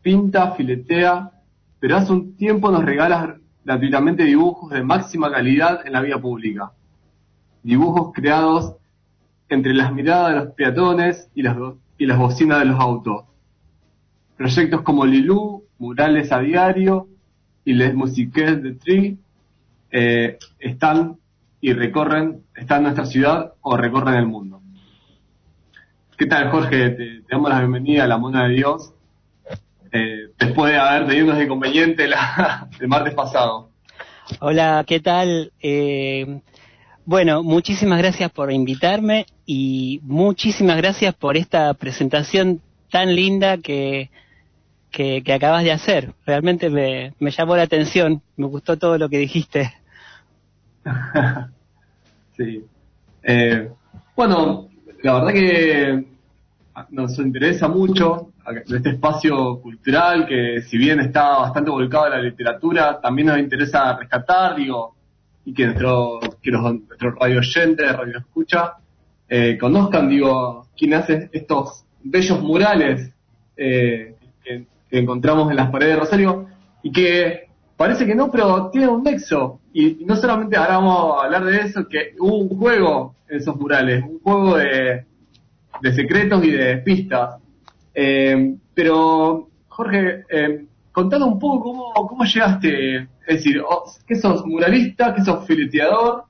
Pinta, 0.00 0.52
filetea, 0.52 1.30
pero 1.78 1.96
hace 1.96 2.12
un 2.12 2.36
tiempo 2.36 2.70
nos 2.70 2.84
regala 2.84 3.36
gratuitamente 3.64 4.24
dibujos 4.24 4.70
de 4.70 4.82
máxima 4.82 5.30
calidad 5.30 5.86
en 5.86 5.92
la 5.92 6.00
vía 6.00 6.18
pública. 6.18 6.72
Dibujos 7.62 8.12
creados 8.14 8.76
entre 9.48 9.74
las 9.74 9.92
miradas 9.92 10.30
de 10.30 10.44
los 10.44 10.54
peatones 10.54 11.28
y 11.34 11.42
las, 11.42 11.56
y 11.98 12.06
las 12.06 12.18
bocinas 12.18 12.60
de 12.60 12.66
los 12.66 12.80
autos. 12.80 13.24
Proyectos 14.36 14.82
como 14.82 15.04
Lilú, 15.04 15.64
murales 15.78 16.30
a 16.32 16.38
diario, 16.38 17.08
y 17.64 17.74
Les 17.74 17.94
Musiques 17.94 18.62
de 18.62 18.74
Tri 18.74 19.18
eh, 19.90 20.38
están 20.58 21.16
y 21.60 21.72
recorren, 21.72 22.42
están 22.54 22.78
en 22.78 22.82
nuestra 22.84 23.06
ciudad 23.06 23.52
o 23.60 23.76
recorren 23.76 24.14
el 24.14 24.26
mundo. 24.26 24.60
¿Qué 26.16 26.26
tal, 26.26 26.50
Jorge? 26.50 26.90
Te, 26.90 27.22
damos 27.30 27.50
la 27.50 27.60
bienvenida 27.60 28.04
a 28.04 28.06
la 28.06 28.18
Mona 28.18 28.46
de 28.46 28.54
Dios, 28.54 28.92
eh, 29.92 30.28
después 30.38 30.72
de 30.72 30.78
haber 30.78 31.06
tenido 31.06 31.26
unos 31.26 31.42
inconvenientes 31.42 32.08
la, 32.08 32.68
el 32.80 32.88
martes 32.88 33.14
pasado. 33.14 33.70
Hola, 34.38 34.84
¿qué 34.86 35.00
tal? 35.00 35.52
Eh, 35.60 36.40
bueno, 37.04 37.42
muchísimas 37.42 37.98
gracias 37.98 38.30
por 38.30 38.52
invitarme 38.52 39.26
y 39.44 40.00
muchísimas 40.02 40.76
gracias 40.76 41.14
por 41.14 41.36
esta 41.36 41.74
presentación 41.74 42.60
tan 42.90 43.14
linda 43.14 43.58
que 43.58 44.10
que, 44.90 45.22
acabas 45.32 45.64
de 45.64 45.72
hacer. 45.72 46.12
Realmente 46.26 46.70
me, 46.70 47.12
llamó 47.30 47.56
la 47.56 47.62
atención, 47.62 48.22
me 48.36 48.46
gustó 48.46 48.78
todo 48.78 48.98
lo 48.98 49.08
que 49.08 49.18
dijiste. 49.18 49.72
sí. 52.36 52.64
Eh, 53.22 53.70
bueno, 54.16 54.68
la 55.02 55.14
verdad 55.14 55.32
que 55.32 56.04
nos 56.90 57.18
interesa 57.18 57.68
mucho 57.68 58.32
este 58.66 58.90
espacio 58.90 59.60
cultural 59.60 60.26
que 60.26 60.62
si 60.62 60.78
bien 60.78 61.00
está 61.00 61.38
bastante 61.38 61.70
volcado 61.70 62.04
a 62.04 62.10
la 62.10 62.22
literatura, 62.22 63.00
también 63.00 63.28
nos 63.28 63.38
interesa 63.38 63.96
rescatar, 63.96 64.56
digo, 64.56 64.94
y 65.44 65.54
que 65.54 65.66
nuestro, 65.66 66.20
que 66.42 66.50
nuestro 66.50 67.12
radio 67.12 67.38
oyente, 67.38 67.92
radio 67.92 68.18
escucha, 68.18 68.74
eh, 69.28 69.56
conozcan, 69.58 70.08
digo, 70.08 70.66
quién 70.76 70.94
hace 70.94 71.28
estos 71.32 71.84
bellos 72.02 72.42
murales 72.42 73.12
eh, 73.56 74.16
que 74.42 74.66
que 74.90 74.98
encontramos 74.98 75.50
en 75.50 75.56
las 75.56 75.70
paredes 75.70 75.94
de 75.94 76.00
Rosario 76.00 76.46
y 76.82 76.90
que 76.90 77.48
parece 77.76 78.04
que 78.04 78.14
no, 78.14 78.30
pero 78.30 78.68
tiene 78.70 78.88
un 78.88 79.02
nexo. 79.02 79.60
Y, 79.72 80.04
no 80.04 80.16
solamente 80.16 80.56
ahora 80.56 80.78
vamos 80.78 81.22
a 81.22 81.24
hablar 81.24 81.44
de 81.44 81.60
eso, 81.60 81.86
que 81.88 82.14
hubo 82.18 82.38
un 82.38 82.48
juego 82.58 83.14
en 83.28 83.38
esos 83.38 83.56
murales, 83.56 84.04
un 84.04 84.20
juego 84.20 84.56
de, 84.56 85.04
de 85.80 85.92
secretos 85.94 86.44
y 86.44 86.50
de 86.50 86.76
pistas. 86.78 87.36
Eh, 87.94 88.56
pero, 88.74 89.48
Jorge, 89.68 90.24
eh, 90.28 90.64
un 90.96 91.38
poco 91.38 91.60
cómo, 91.60 91.92
cómo 91.94 92.24
llegaste, 92.24 92.96
es 92.96 93.08
decir, 93.26 93.62
¿qué 94.06 94.16
sos 94.16 94.44
muralista? 94.44 95.14
¿Qué 95.14 95.24
sos 95.24 95.46
fileteador? 95.46 96.24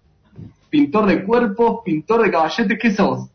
¿Pintor 0.69 1.07
de 1.07 1.25
cuerpos? 1.25 1.81
¿Pintor 1.85 2.23
de 2.23 2.31
caballetes? 2.31 2.79
¿Qué 2.81 2.91
sos? 2.93 3.29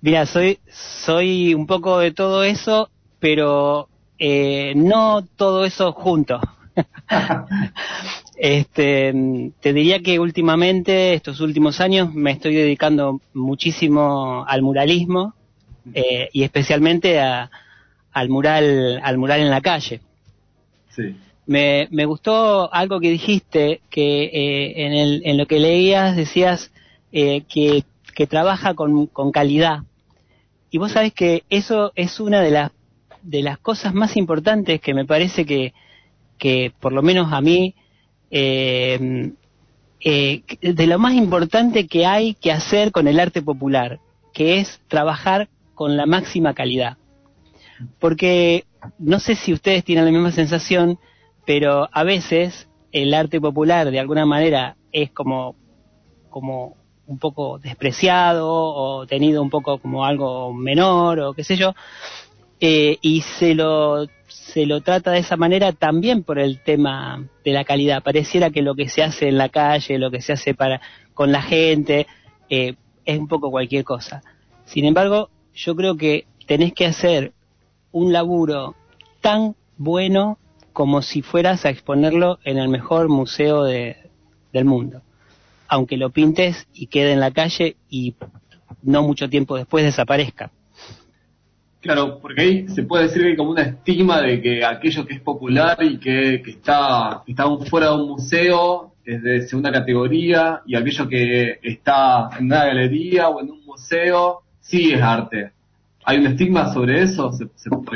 Mira, 0.00 0.24
soy, 0.24 0.58
soy 0.68 1.52
un 1.52 1.66
poco 1.66 1.98
de 1.98 2.12
todo 2.12 2.42
eso, 2.42 2.88
pero 3.18 3.88
eh, 4.22 4.74
no 4.76 5.24
todo 5.24 5.64
eso 5.64 5.92
junto. 5.92 6.38
este, 8.36 9.14
te 9.60 9.72
diría 9.72 10.00
que 10.00 10.18
últimamente, 10.18 11.14
estos 11.14 11.40
últimos 11.40 11.80
años, 11.80 12.12
me 12.12 12.32
estoy 12.32 12.54
dedicando 12.54 13.22
muchísimo 13.32 14.44
al 14.46 14.60
muralismo 14.60 15.32
eh, 15.94 16.28
y 16.34 16.42
especialmente 16.42 17.18
al 17.18 18.28
mural, 18.28 19.00
al 19.02 19.16
mural 19.16 19.40
en 19.40 19.50
la 19.50 19.62
calle. 19.62 20.02
Me, 21.46 21.88
me 21.90 22.04
gustó 22.04 22.72
algo 22.74 23.00
que 23.00 23.10
dijiste, 23.10 23.80
que 23.88 24.24
eh, 24.24 24.84
en, 24.84 24.92
el, 24.92 25.22
en 25.24 25.38
lo 25.38 25.46
que 25.46 25.58
leías 25.58 26.14
decías 26.14 26.70
que, 27.10 27.84
que 28.14 28.26
trabaja 28.26 28.74
con, 28.74 29.06
con 29.06 29.32
calidad. 29.32 29.78
Y 30.70 30.76
vos 30.76 30.92
sabés 30.92 31.14
que 31.14 31.44
eso 31.48 31.92
es 31.96 32.20
una 32.20 32.42
de 32.42 32.50
las 32.50 32.70
de 33.22 33.42
las 33.42 33.58
cosas 33.58 33.94
más 33.94 34.16
importantes 34.16 34.80
que 34.80 34.94
me 34.94 35.04
parece 35.04 35.44
que, 35.44 35.72
que 36.38 36.72
por 36.80 36.92
lo 36.92 37.02
menos 37.02 37.32
a 37.32 37.40
mí, 37.40 37.74
eh, 38.30 39.32
eh, 40.02 40.42
de 40.60 40.86
lo 40.86 40.98
más 40.98 41.14
importante 41.14 41.86
que 41.86 42.06
hay 42.06 42.34
que 42.34 42.52
hacer 42.52 42.92
con 42.92 43.06
el 43.08 43.20
arte 43.20 43.42
popular, 43.42 44.00
que 44.32 44.58
es 44.58 44.80
trabajar 44.88 45.48
con 45.74 45.96
la 45.96 46.06
máxima 46.06 46.54
calidad. 46.54 46.96
Porque 47.98 48.64
no 48.98 49.20
sé 49.20 49.34
si 49.34 49.52
ustedes 49.52 49.84
tienen 49.84 50.04
la 50.04 50.10
misma 50.10 50.32
sensación, 50.32 50.98
pero 51.46 51.88
a 51.92 52.04
veces 52.04 52.68
el 52.92 53.14
arte 53.14 53.40
popular 53.40 53.90
de 53.90 54.00
alguna 54.00 54.26
manera 54.26 54.76
es 54.92 55.10
como, 55.10 55.54
como 56.28 56.76
un 57.06 57.18
poco 57.18 57.58
despreciado 57.58 58.48
o 58.48 59.06
tenido 59.06 59.42
un 59.42 59.50
poco 59.50 59.78
como 59.78 60.04
algo 60.04 60.52
menor 60.52 61.20
o 61.20 61.34
qué 61.34 61.44
sé 61.44 61.56
yo, 61.56 61.74
eh, 62.60 62.98
y 63.00 63.22
se 63.22 63.54
lo, 63.54 64.06
se 64.28 64.66
lo 64.66 64.82
trata 64.82 65.12
de 65.12 65.20
esa 65.20 65.36
manera 65.36 65.72
también 65.72 66.22
por 66.22 66.38
el 66.38 66.62
tema 66.62 67.26
de 67.44 67.52
la 67.52 67.64
calidad. 67.64 68.02
Pareciera 68.02 68.50
que 68.50 68.62
lo 68.62 68.74
que 68.74 68.88
se 68.88 69.02
hace 69.02 69.28
en 69.28 69.38
la 69.38 69.48
calle, 69.48 69.98
lo 69.98 70.10
que 70.10 70.20
se 70.20 70.34
hace 70.34 70.54
para 70.54 70.80
con 71.14 71.32
la 71.32 71.42
gente, 71.42 72.06
eh, 72.48 72.74
es 73.04 73.18
un 73.18 73.28
poco 73.28 73.50
cualquier 73.50 73.84
cosa. 73.84 74.22
Sin 74.66 74.84
embargo, 74.84 75.30
yo 75.54 75.74
creo 75.74 75.96
que 75.96 76.26
tenés 76.46 76.72
que 76.72 76.86
hacer 76.86 77.32
un 77.92 78.12
laburo 78.12 78.76
tan 79.20 79.56
bueno 79.76 80.38
como 80.72 81.02
si 81.02 81.22
fueras 81.22 81.64
a 81.64 81.70
exponerlo 81.70 82.38
en 82.44 82.58
el 82.58 82.68
mejor 82.68 83.08
museo 83.08 83.64
de, 83.64 83.96
del 84.52 84.64
mundo. 84.64 85.02
Aunque 85.68 85.96
lo 85.96 86.10
pintes 86.10 86.66
y 86.72 86.86
quede 86.86 87.12
en 87.12 87.20
la 87.20 87.30
calle 87.30 87.76
y 87.88 88.14
no 88.82 89.02
mucho 89.02 89.28
tiempo 89.28 89.56
después 89.56 89.84
desaparezca. 89.84 90.50
Claro, 91.80 92.18
porque 92.20 92.42
ahí 92.42 92.68
se 92.68 92.82
puede 92.82 93.04
decir 93.04 93.22
que 93.22 93.28
hay 93.28 93.36
como 93.36 93.52
una 93.52 93.62
estigma 93.62 94.20
de 94.20 94.42
que 94.42 94.64
aquello 94.64 95.06
que 95.06 95.14
es 95.14 95.20
popular 95.20 95.78
y 95.80 95.98
que, 95.98 96.42
que 96.44 96.50
está, 96.50 97.22
está 97.26 97.48
fuera 97.68 97.88
de 97.88 97.94
un 97.94 98.08
museo 98.08 98.92
es 99.04 99.22
de 99.22 99.42
segunda 99.48 99.72
categoría 99.72 100.60
y 100.66 100.76
aquello 100.76 101.08
que 101.08 101.58
está 101.62 102.28
en 102.38 102.46
una 102.46 102.66
galería 102.66 103.30
o 103.30 103.40
en 103.40 103.50
un 103.50 103.64
museo 103.64 104.42
sí 104.60 104.92
es 104.92 105.00
arte. 105.00 105.52
¿Hay 106.04 106.18
un 106.18 106.26
estigma 106.26 106.72
sobre 106.72 107.02
eso? 107.02 107.32
¿Se, 107.32 107.46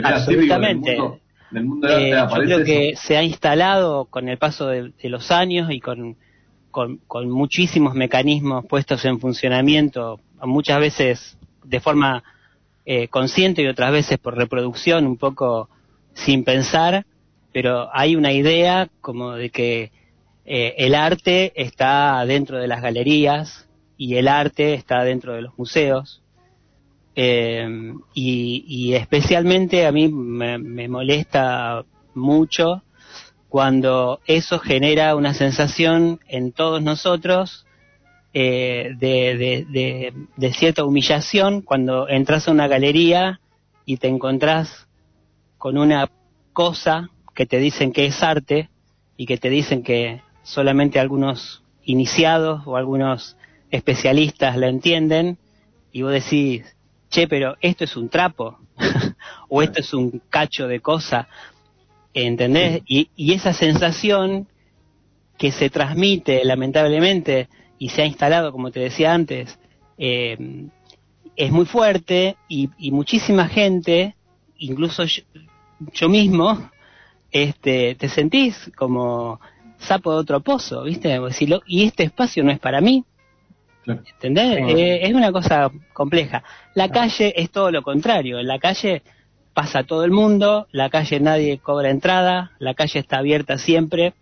Absolutamente. 0.03 0.99
Eh, 1.89 2.11
yo 2.11 2.27
creo 2.43 2.65
que 2.65 2.95
se 2.97 3.17
ha 3.17 3.23
instalado 3.23 4.07
con 4.07 4.29
el 4.29 4.39
paso 4.39 4.69
de, 4.69 4.93
los 5.05 5.31
años 5.31 5.71
y 5.71 5.81
con, 5.81 6.17
con, 6.71 7.31
muchísimos 7.31 7.95
mecanismos 7.95 8.65
puestos 8.67 9.05
en 9.05 9.21
funcionamiento, 9.21 10.21
muchas 10.43 10.81
veces 10.81 11.39
de 11.63 11.81
forma 11.81 12.25
eh, 12.87 13.09
consciente 13.09 13.63
y 13.63 13.67
otras 13.67 13.93
veces 13.93 14.19
por 14.19 14.37
reproducción, 14.37 15.07
un 15.07 15.17
poco 15.17 15.69
sin 16.15 16.45
pensar, 16.45 17.07
pero 17.53 17.89
hay 17.93 18.17
una 18.17 18.33
idea 18.33 18.89
como 19.01 19.33
de 19.33 19.51
que 19.51 19.93
eh, 20.45 20.75
el 20.79 20.95
arte 20.95 21.53
está 21.57 22.25
dentro 22.27 22.59
de 22.59 22.69
las 22.69 22.83
galerías 22.83 23.69
y 23.97 24.17
el 24.17 24.29
arte 24.29 24.75
está 24.75 25.03
dentro 25.05 25.35
de 25.35 25.43
los 25.43 25.57
museos. 25.59 26.21
Eh, 27.17 27.95
y, 28.13 28.93
especialmente 28.95 29.87
a 29.87 29.93
mí 29.93 30.09
me, 30.09 30.89
molesta 30.89 31.85
mucho 32.13 32.83
cuando 33.49 34.21
eso 34.27 34.59
genera 34.59 35.15
una 35.15 35.33
sensación 35.33 36.19
en 36.27 36.51
todos 36.51 36.83
nosotros 36.83 37.64
eh, 38.37 38.97
de, 38.99 40.13
de, 40.37 40.53
cierta 40.53 40.85
humillación 40.85 41.63
cuando 41.63 42.09
entras 42.09 42.49
a 42.49 42.51
una 42.51 42.67
galería 42.67 43.39
y 43.87 43.99
te 43.99 44.09
encontrás 44.09 44.89
con 45.57 45.79
una 45.79 46.11
cosa 46.53 47.11
que 47.33 47.47
te 47.47 47.59
dicen 47.59 47.93
que 47.93 48.07
es 48.07 48.25
arte 48.25 48.71
y 49.17 49.27
que 49.27 49.39
te 49.39 49.51
dicen 49.51 49.85
que 49.85 50.21
solamente 50.43 50.99
algunos 50.99 51.63
iniciados 51.85 52.63
o 52.67 52.77
algunos 52.77 53.37
especialistas 53.71 54.57
la 54.57 54.67
entienden 54.67 55.39
y 55.93 56.03
vos 56.03 56.11
decís, 56.11 56.65
che, 57.11 57.29
pero 57.29 57.55
esto 57.61 57.85
es 57.85 57.97
un 57.97 58.09
trapo 58.09 58.59
o 59.49 59.63
esto 59.63 59.79
es 59.79 59.95
un 59.95 60.21
cacho 60.29 60.67
de 60.67 60.81
cosa, 60.81 61.29
¿entendés? 62.13 62.83
Y, 62.87 63.11
y 63.15 63.33
esa 63.35 63.53
sensación 63.53 64.49
que 65.39 65.53
se 65.53 65.71
transmite 65.71 66.45
lamentablemente 66.45 67.49
y 67.79 67.89
se 67.89 68.03
ha 68.03 68.07
instalado, 68.07 68.53
como 68.53 68.71
te 68.71 68.81
decía 68.81 69.13
antes, 69.13 69.59
eh, 69.99 70.69
es 71.37 71.51
muy 71.51 71.67
fuerte 71.67 72.37
y, 72.49 72.69
muchísima 72.91 73.49
gente, 73.49 74.15
incluso 74.59 75.05
yo, 75.93 76.09
mismo, 76.09 76.71
este, 77.31 77.95
te 77.97 78.09
sentís 78.09 78.71
como 78.77 79.41
sapo 79.79 80.13
de 80.13 80.19
otro 80.19 80.41
pozo, 80.41 80.85
¿viste? 80.85 81.19
y 81.67 81.85
este 81.85 82.05
espacio 82.05 82.45
no 82.45 82.53
es 82.53 82.59
para 82.59 82.81
mí. 82.81 83.05
¿Entendés? 83.87 84.77
Eh, 84.77 85.01
es 85.03 85.13
una 85.13 85.31
cosa 85.31 85.71
compleja. 85.93 86.43
La 86.75 86.89
calle 86.89 87.35
es 87.37 87.51
todo 87.51 87.71
lo 87.71 87.83
contrario. 87.83 88.39
En 88.39 88.47
la 88.47 88.59
calle 88.59 89.03
pasa 89.53 89.85
todo 89.85 90.05
el 90.05 90.11
mundo, 90.11 90.67
la 90.73 90.89
calle 90.89 91.21
nadie 91.21 91.59
cobra 91.59 91.91
entrada, 91.91 92.53
la 92.59 92.73
calle 92.73 93.01
está 93.01 93.19
abierta 93.19 93.59
siempre 93.59 94.15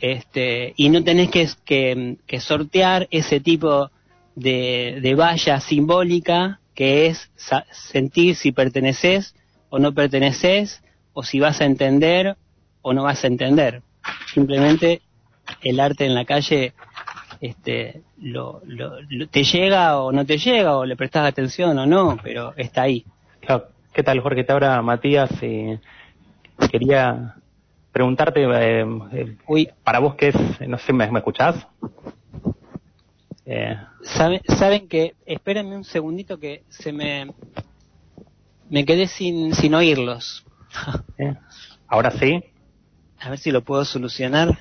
este, 0.00 0.74
y 0.76 0.88
no 0.88 1.02
tenés 1.02 1.30
que, 1.30 2.16
que, 2.26 2.40
sortear 2.40 3.08
ese 3.10 3.40
tipo 3.40 3.90
de, 4.34 4.98
de, 5.00 5.14
valla 5.14 5.60
simbólica 5.60 6.60
que 6.74 7.06
es 7.06 7.30
sentir 7.70 8.36
si 8.36 8.52
perteneces 8.52 9.34
o 9.70 9.78
no 9.78 9.94
perteneces, 9.94 10.82
o 11.12 11.22
si 11.22 11.40
vas 11.40 11.60
a 11.60 11.64
entender 11.64 12.36
o 12.82 12.92
no 12.92 13.04
vas 13.04 13.24
a 13.24 13.26
entender. 13.26 13.82
Simplemente 14.32 15.00
el 15.62 15.80
arte 15.80 16.04
en 16.04 16.14
la 16.14 16.24
calle 16.24 16.74
este, 17.40 18.02
lo, 18.18 18.62
te 19.30 19.44
llega 19.44 19.98
o 19.98 20.12
no 20.12 20.24
te 20.24 20.38
llega, 20.38 20.76
o 20.76 20.84
le 20.84 20.96
prestas 20.96 21.26
atención 21.26 21.78
o 21.78 21.86
no, 21.86 22.18
pero 22.22 22.54
está 22.56 22.82
ahí. 22.82 23.04
¿Qué 23.92 24.02
tal, 24.02 24.20
Jorge? 24.20 24.44
Te 24.44 24.52
habla 24.52 24.82
Matías 24.82 25.30
y 25.42 25.78
quería 26.70 27.36
preguntarte, 27.96 28.42
eh, 28.44 28.86
eh, 29.12 29.72
para 29.82 30.00
vos 30.00 30.16
qué 30.16 30.28
es, 30.28 30.68
no 30.68 30.76
sé, 30.76 30.92
¿me, 30.92 31.10
me 31.10 31.20
escuchás? 31.20 31.66
Eh. 33.46 33.74
¿Saben, 34.02 34.86
que, 34.86 35.14
espérenme 35.24 35.78
un 35.78 35.84
segundito 35.84 36.38
que 36.38 36.64
se 36.68 36.92
me, 36.92 37.32
me 38.68 38.84
quedé 38.84 39.06
sin, 39.06 39.54
sin 39.54 39.74
oírlos. 39.74 40.44
¿Ahora 41.88 42.10
sí? 42.10 42.44
A 43.18 43.30
ver 43.30 43.38
si 43.38 43.50
lo 43.50 43.62
puedo 43.62 43.82
solucionar. 43.86 44.58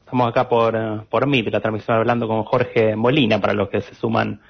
Estamos 0.00 0.28
acá 0.28 0.48
por, 0.48 1.06
por 1.06 1.24
Meet, 1.28 1.52
la 1.52 1.60
transmisión 1.60 1.98
hablando 1.98 2.26
con 2.26 2.42
Jorge 2.42 2.96
Molina, 2.96 3.40
para 3.40 3.52
los 3.52 3.68
que 3.68 3.80
se 3.80 3.94
suman 3.94 4.40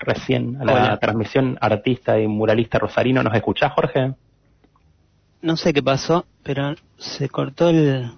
recién 0.00 0.60
a 0.60 0.64
la 0.64 0.98
transmisión, 0.98 1.56
artista 1.60 2.18
y 2.18 2.26
muralista 2.26 2.80
rosarino. 2.80 3.22
¿Nos 3.22 3.34
escuchás, 3.36 3.72
Jorge? 3.74 4.14
No 5.42 5.56
sé 5.56 5.72
qué 5.72 5.82
pasó, 5.82 6.26
pero 6.42 6.74
se 6.98 7.28
cortó 7.28 7.70
el... 7.70 8.10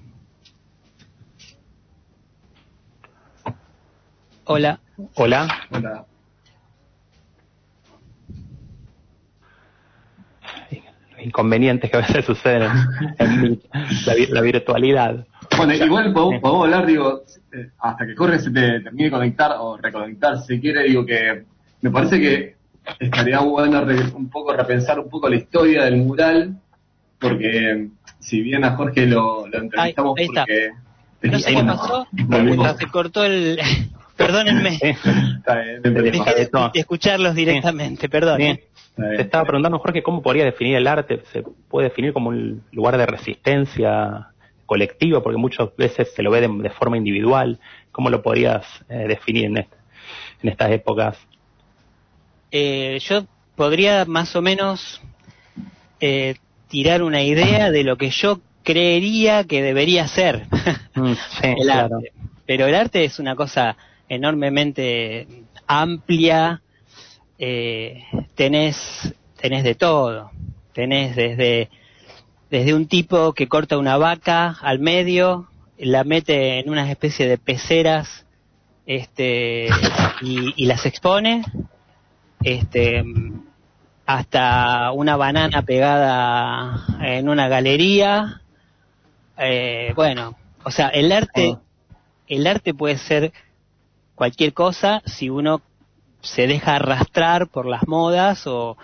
Hola. 4.45 4.81
Hola. 5.15 5.49
Hola. 5.71 6.07
Inconvenientes 11.23 11.89
que 11.89 11.97
a 11.97 12.01
veces 12.01 12.25
suceden 12.25 12.73
en, 13.19 13.63
la, 14.31 14.41
virtualidad. 14.41 15.25
Bueno, 15.57 15.73
igual 15.73 16.13
podemos, 16.13 16.65
hablar, 16.65 16.85
digo, 16.85 17.23
eh, 17.53 17.71
hasta 17.79 18.05
que 18.05 18.17
Corre 18.17 18.41
se 18.41 18.51
te 18.51 18.81
termine 18.81 19.05
de 19.05 19.11
conectar 19.13 19.53
o 19.61 19.77
reconectar, 19.77 20.41
si 20.41 20.61
quiere, 20.61 20.83
digo 20.83 21.07
que 21.07 21.45
me 21.81 21.91
parece 21.93 22.19
que 22.19 22.57
estaría 22.99 23.39
bueno 23.39 23.87
un 24.17 24.29
poco 24.29 24.53
repensar 24.53 24.99
un 24.99 25.09
poco 25.09 25.29
la 25.29 25.37
historia 25.37 25.85
del 25.85 25.99
mural 25.99 26.61
porque 27.23 27.89
si 28.19 28.41
bien 28.41 28.65
a 28.65 28.77
Jorge 28.77 29.07
lo, 29.07 29.47
entrevistamos 29.47 30.19
ahí, 30.19 30.27
porque... 30.27 30.71
No 31.23 31.39
sé 31.39 31.55
qué 31.55 31.63
pasó, 31.63 32.07
se 32.79 32.87
cortó 32.89 33.25
el... 33.25 33.59
Perdónenme. 34.17 34.79
Dejé 35.83 36.35
de, 36.35 36.51
escucharlos 36.75 37.35
directamente, 37.35 38.09
perdón. 38.09 38.39
Te 38.39 39.23
estaba 39.23 39.45
preguntando, 39.45 39.79
Jorge, 39.79 40.03
¿cómo 40.03 40.23
podría 40.23 40.45
definir 40.45 40.77
el 40.77 40.87
arte? 40.87 41.23
¿Se 41.33 41.43
puede 41.43 41.89
definir 41.89 42.13
como 42.13 42.29
un 42.29 42.63
lugar 42.73 42.99
de 42.99 43.07
resistencia 43.07 44.29
colectiva? 44.67 45.23
Porque 45.23 45.39
muchas 45.39 45.75
veces 45.77 46.13
se 46.15 46.23
lo 46.23 46.31
ve 46.31 46.41
de, 46.43 46.71
forma 46.71 46.97
individual. 46.97 47.59
¿Cómo 47.91 48.11
lo 48.11 48.23
podrías 48.23 48.67
eh, 48.89 49.07
definir 49.09 49.47
en, 49.47 49.59
este, 49.59 49.77
en 50.43 50.49
estas 50.51 50.71
épocas? 50.71 51.19
Eh, 52.51 52.99
yo 53.01 53.25
podría 53.57 54.05
más 54.05 54.37
o 54.37 54.43
menos 54.43 55.01
eh, 56.01 56.35
tirar 56.73 57.03
una 57.03 57.23
idea 57.23 57.71
de 57.71 57.85
lo 57.85 57.99
que 57.99 58.09
yo 58.09 58.41
creería 58.65 59.45
que 59.45 59.63
debería 59.63 60.09
ser. 60.09 60.47
Mm, 60.95 61.15
el 61.43 61.71
arte. 61.71 62.13
Pero 62.45 62.67
el 62.67 62.75
arte 62.75 63.05
es 63.05 63.19
una 63.19 63.35
cosa 63.35 63.79
enormemente 64.11 65.27
amplia, 65.67 66.61
eh, 67.39 68.05
tenés, 68.35 68.77
tenés 69.41 69.65
de 69.65 69.75
todo, 69.75 70.31
tenés 70.75 71.17
desde, 71.17 71.71
desde 72.51 72.75
un 72.75 72.89
tipo 72.89 73.33
que 73.33 73.49
corta 73.49 73.79
una 73.79 73.97
vaca 73.97 74.59
al 74.61 74.81
medio, 74.81 75.49
la 75.79 76.05
mete 76.05 76.59
en 76.59 76.69
una 76.69 76.91
especie 76.91 77.27
de 77.27 77.39
peceras 77.39 78.27
este, 78.85 79.69
y, 80.21 80.53
y 80.63 80.67
las 80.67 80.85
expone, 80.85 81.43
este, 82.45 83.03
hasta 84.15 84.93
una 84.93 85.17
banana 85.17 85.63
pegada 85.63 86.85
en 87.01 87.29
una 87.29 87.49
galería, 87.49 88.43
eh, 89.39 89.93
bueno, 89.97 90.37
o 90.65 90.71
sea, 90.71 90.89
el 90.89 91.13
arte, 91.13 91.57
ah. 91.57 91.61
el 92.29 92.47
arte 92.47 92.75
puede 92.75 92.99
ser 92.99 93.33
cualquier 94.15 94.53
cosa 94.53 95.03
si 95.07 95.31
uno 95.31 95.63
se 96.21 96.47
deja 96.47 96.77
arrastrar 96.77 97.49
por 97.49 97.67
las 97.67 97.89
modas 97.89 98.47
o, 98.47 98.77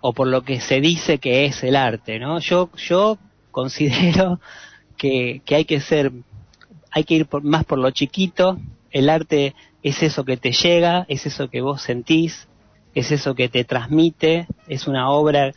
o 0.00 0.12
por 0.12 0.28
lo 0.28 0.42
que 0.42 0.60
se 0.60 0.80
dice 0.80 1.18
que 1.18 1.46
es 1.46 1.62
el 1.62 1.76
arte, 1.76 2.18
¿no? 2.18 2.38
Yo, 2.38 2.70
yo 2.76 3.18
considero 3.50 4.40
que, 4.96 5.42
que 5.44 5.54
hay 5.56 5.64
que 5.64 5.80
ser, 5.80 6.12
hay 6.90 7.04
que 7.04 7.14
ir 7.14 7.28
más 7.42 7.64
por 7.64 7.78
lo 7.78 7.90
chiquito, 7.90 8.58
el 8.90 9.08
arte 9.08 9.54
es 9.82 10.02
eso 10.02 10.24
que 10.24 10.36
te 10.36 10.52
llega, 10.52 11.06
es 11.08 11.26
eso 11.26 11.48
que 11.48 11.60
vos 11.60 11.82
sentís, 11.82 12.46
es 12.94 13.10
eso 13.10 13.34
que 13.34 13.48
te 13.48 13.64
transmite, 13.64 14.46
es 14.68 14.86
una 14.86 15.10
obra 15.10 15.52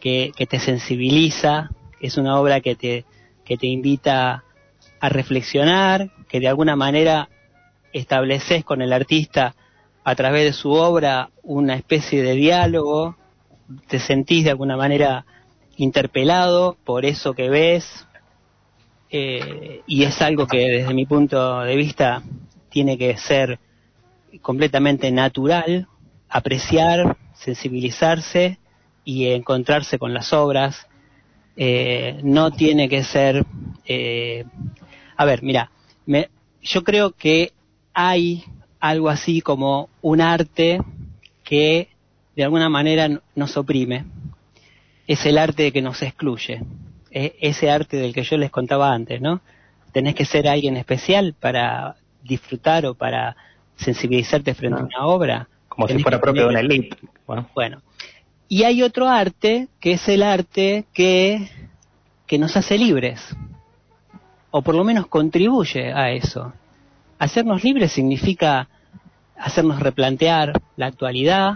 que, 0.00 0.32
que 0.36 0.46
te 0.46 0.58
sensibiliza, 0.58 1.70
es 2.00 2.16
una 2.16 2.38
obra 2.38 2.60
que 2.60 2.74
te, 2.74 3.04
que 3.44 3.56
te 3.56 3.66
invita 3.66 4.44
a 5.00 5.08
reflexionar, 5.08 6.10
que 6.28 6.40
de 6.40 6.48
alguna 6.48 6.76
manera 6.76 7.28
estableces 7.92 8.64
con 8.64 8.82
el 8.82 8.92
artista 8.92 9.54
a 10.04 10.14
través 10.14 10.44
de 10.44 10.52
su 10.52 10.72
obra 10.72 11.30
una 11.42 11.74
especie 11.74 12.22
de 12.22 12.34
diálogo, 12.34 13.16
te 13.88 13.98
sentís 13.98 14.44
de 14.44 14.50
alguna 14.50 14.76
manera 14.76 15.24
interpelado 15.76 16.76
por 16.84 17.04
eso 17.04 17.34
que 17.34 17.48
ves, 17.48 18.06
eh, 19.10 19.82
y 19.86 20.04
es 20.04 20.22
algo 20.22 20.46
que 20.46 20.58
desde 20.58 20.94
mi 20.94 21.06
punto 21.06 21.60
de 21.60 21.76
vista 21.76 22.22
tiene 22.68 22.96
que 22.96 23.16
ser 23.16 23.58
completamente 24.40 25.10
natural, 25.10 25.88
apreciar, 26.30 27.16
sensibilizarse 27.34 28.58
y 29.04 29.26
encontrarse 29.26 29.98
con 29.98 30.14
las 30.14 30.32
obras. 30.32 30.86
Eh, 31.56 32.20
no 32.22 32.52
tiene 32.52 32.88
que 32.88 33.02
ser... 33.04 33.44
Eh, 33.84 34.44
a 35.16 35.24
ver, 35.24 35.42
mira, 35.42 35.70
yo 36.62 36.84
creo 36.84 37.12
que 37.12 37.52
hay 37.92 38.44
algo 38.78 39.08
así 39.08 39.40
como 39.40 39.90
un 40.00 40.20
arte 40.20 40.80
que 41.44 41.88
de 42.36 42.44
alguna 42.44 42.68
manera 42.68 43.08
nos 43.34 43.56
oprime. 43.56 44.04
Es 45.06 45.26
el 45.26 45.38
arte 45.38 45.72
que 45.72 45.82
nos 45.82 46.00
excluye. 46.02 46.62
Es 47.10 47.32
ese 47.40 47.70
arte 47.70 47.96
del 47.96 48.14
que 48.14 48.22
yo 48.22 48.36
les 48.36 48.50
contaba 48.50 48.92
antes, 48.92 49.20
¿no? 49.20 49.40
Tenés 49.92 50.14
que 50.14 50.24
ser 50.24 50.46
alguien 50.46 50.76
especial 50.76 51.34
para 51.38 51.96
disfrutar 52.22 52.86
o 52.86 52.94
para 52.94 53.36
sensibilizarte 53.76 54.54
frente 54.54 54.80
a 54.80 54.84
una 54.84 55.06
obra. 55.06 55.48
Como 55.70 55.88
si 55.88 55.98
fuera 56.02 56.20
propio 56.20 56.42
de 56.42 56.48
una 56.48 56.60
elite. 56.60 56.98
Bueno. 57.54 57.82
Y 58.48 58.64
hay 58.64 58.82
otro 58.82 59.08
arte 59.08 59.68
que 59.80 59.92
es 59.92 60.08
el 60.08 60.22
arte 60.22 60.84
que, 60.92 61.48
que 62.26 62.38
nos 62.38 62.56
hace 62.56 62.76
libres. 62.76 63.34
O 64.50 64.60
por 64.60 64.74
lo 64.74 64.84
menos 64.84 65.06
contribuye 65.06 65.92
a 65.92 66.10
eso. 66.10 66.52
Hacernos 67.18 67.64
libres 67.64 67.92
significa 67.92 68.68
hacernos 69.38 69.80
replantear 69.80 70.60
la 70.76 70.86
actualidad, 70.86 71.54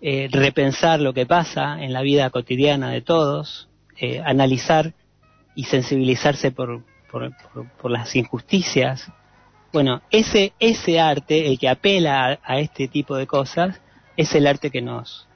eh, 0.00 0.28
repensar 0.30 1.00
lo 1.00 1.12
que 1.12 1.26
pasa 1.26 1.82
en 1.82 1.92
la 1.92 2.02
vida 2.02 2.30
cotidiana 2.30 2.90
de 2.90 3.02
todos, 3.02 3.68
eh, 3.98 4.22
analizar 4.24 4.94
y 5.54 5.64
sensibilizarse 5.64 6.52
por, 6.52 6.84
por, 7.10 7.32
por, 7.80 7.90
las 7.90 8.14
injusticias, 8.14 9.10
bueno, 9.76 10.00
ese, 10.10 10.54
ese 10.58 10.98
arte, 10.98 11.48
el 11.48 11.58
que 11.58 11.68
apela 11.68 12.38
a, 12.42 12.60
este 12.60 12.88
tipo 12.88 13.14
de 13.14 13.26
cosas, 13.26 13.78
es 14.16 14.34
el 14.34 14.46
arte 14.46 14.70
que 14.70 14.80
nos, 14.80 15.28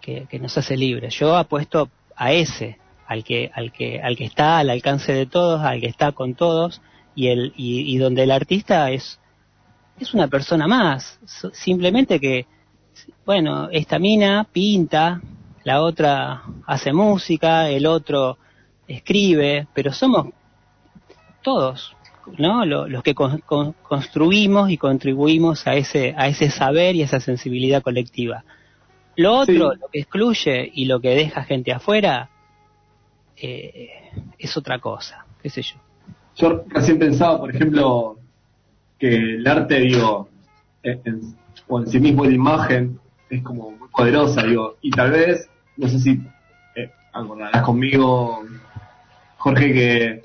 que, 0.00 0.26
nos 0.40 0.56
hace 0.56 0.74
libres. 0.74 1.14
Yo 1.18 1.36
apuesto 1.36 1.90
a 2.16 2.32
ese, 2.32 2.78
al 3.06 3.24
que, 3.24 3.50
al 3.54 3.72
que, 3.72 4.00
al 4.00 4.16
que 4.16 4.24
está 4.24 4.56
al 4.56 4.70
alcance 4.70 5.12
de 5.12 5.26
todos, 5.26 5.60
al 5.60 5.82
que 5.82 5.86
está 5.86 6.12
con 6.12 6.34
todos, 6.34 6.80
y 7.14 7.26
el, 7.26 7.52
y, 7.54 7.98
donde 7.98 8.22
el 8.22 8.30
artista 8.30 8.90
es, 8.90 9.20
es 10.00 10.14
una 10.14 10.28
persona 10.28 10.66
más, 10.66 11.20
simplemente 11.52 12.18
que, 12.18 12.46
bueno, 13.26 13.68
esta 13.70 13.98
mina 13.98 14.48
pinta, 14.50 15.20
la 15.62 15.82
otra 15.82 16.42
hace 16.66 16.90
música, 16.94 17.68
el 17.68 17.84
otro 17.84 18.38
escribe, 18.88 19.66
pero 19.74 19.92
somos 19.92 20.28
todos 21.42 21.95
¿no? 22.38 22.64
los 22.64 23.02
que 23.02 23.14
construimos 23.14 24.70
y 24.70 24.76
contribuimos 24.76 25.66
a 25.66 25.74
ese, 25.74 26.14
a 26.16 26.28
ese 26.28 26.50
saber 26.50 26.96
y 26.96 27.02
esa 27.02 27.20
sensibilidad 27.20 27.82
colectiva. 27.82 28.44
Lo 29.16 29.34
otro, 29.34 29.74
lo 29.74 29.88
que 29.90 30.00
excluye 30.00 30.70
y 30.74 30.84
lo 30.84 31.00
que 31.00 31.10
deja 31.10 31.44
gente 31.44 31.72
afuera, 31.72 32.28
eh, 33.36 33.90
es 34.38 34.56
otra 34.56 34.78
cosa, 34.78 35.26
qué 35.42 35.50
sé 35.50 35.62
yo. 35.62 35.76
Yo 36.36 36.64
recién 36.68 36.98
pensaba, 36.98 37.38
por 37.38 37.54
ejemplo, 37.54 38.18
que 38.98 39.16
el 39.16 39.46
arte, 39.46 39.80
digo, 39.80 40.28
en, 40.82 41.34
o 41.66 41.80
en 41.80 41.86
sí 41.86 41.98
mismo 41.98 42.24
la 42.24 42.32
imagen 42.32 42.98
es 43.30 43.42
como 43.42 43.70
muy 43.70 43.88
poderosa, 43.88 44.42
digo, 44.42 44.76
y 44.82 44.90
tal 44.90 45.10
vez, 45.10 45.48
no 45.76 45.88
sé 45.88 45.98
si 45.98 46.20
eh, 46.74 46.90
acordarás 47.12 47.62
conmigo, 47.62 48.44
Jorge, 49.38 49.72
que 49.72 50.22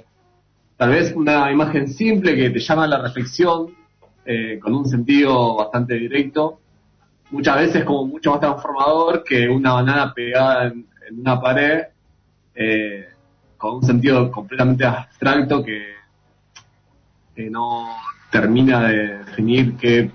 tal 0.82 0.90
vez 0.90 1.14
una 1.16 1.52
imagen 1.52 1.88
simple 1.88 2.36
que 2.36 2.50
te 2.50 2.58
llama 2.58 2.86
a 2.86 2.88
la 2.88 3.00
reflexión, 3.04 3.68
eh, 4.26 4.58
con 4.60 4.74
un 4.74 4.90
sentido 4.90 5.56
bastante 5.58 5.94
directo, 5.94 6.60
muchas 7.30 7.58
veces 7.58 7.84
como 7.84 8.08
mucho 8.08 8.32
más 8.32 8.40
transformador 8.40 9.24
que 9.24 9.48
una 9.48 9.74
banana 9.74 10.12
pegada 10.12 10.70
en, 10.70 10.88
una 11.20 11.40
pared, 11.40 11.84
eh, 12.56 13.10
con 13.58 13.76
un 13.76 13.84
sentido 13.84 14.32
completamente 14.32 14.84
abstracto 14.84 15.64
que, 15.64 16.02
no 17.52 17.88
termina 18.32 18.88
de 18.88 19.18
definir 19.20 19.76
qué 19.78 20.10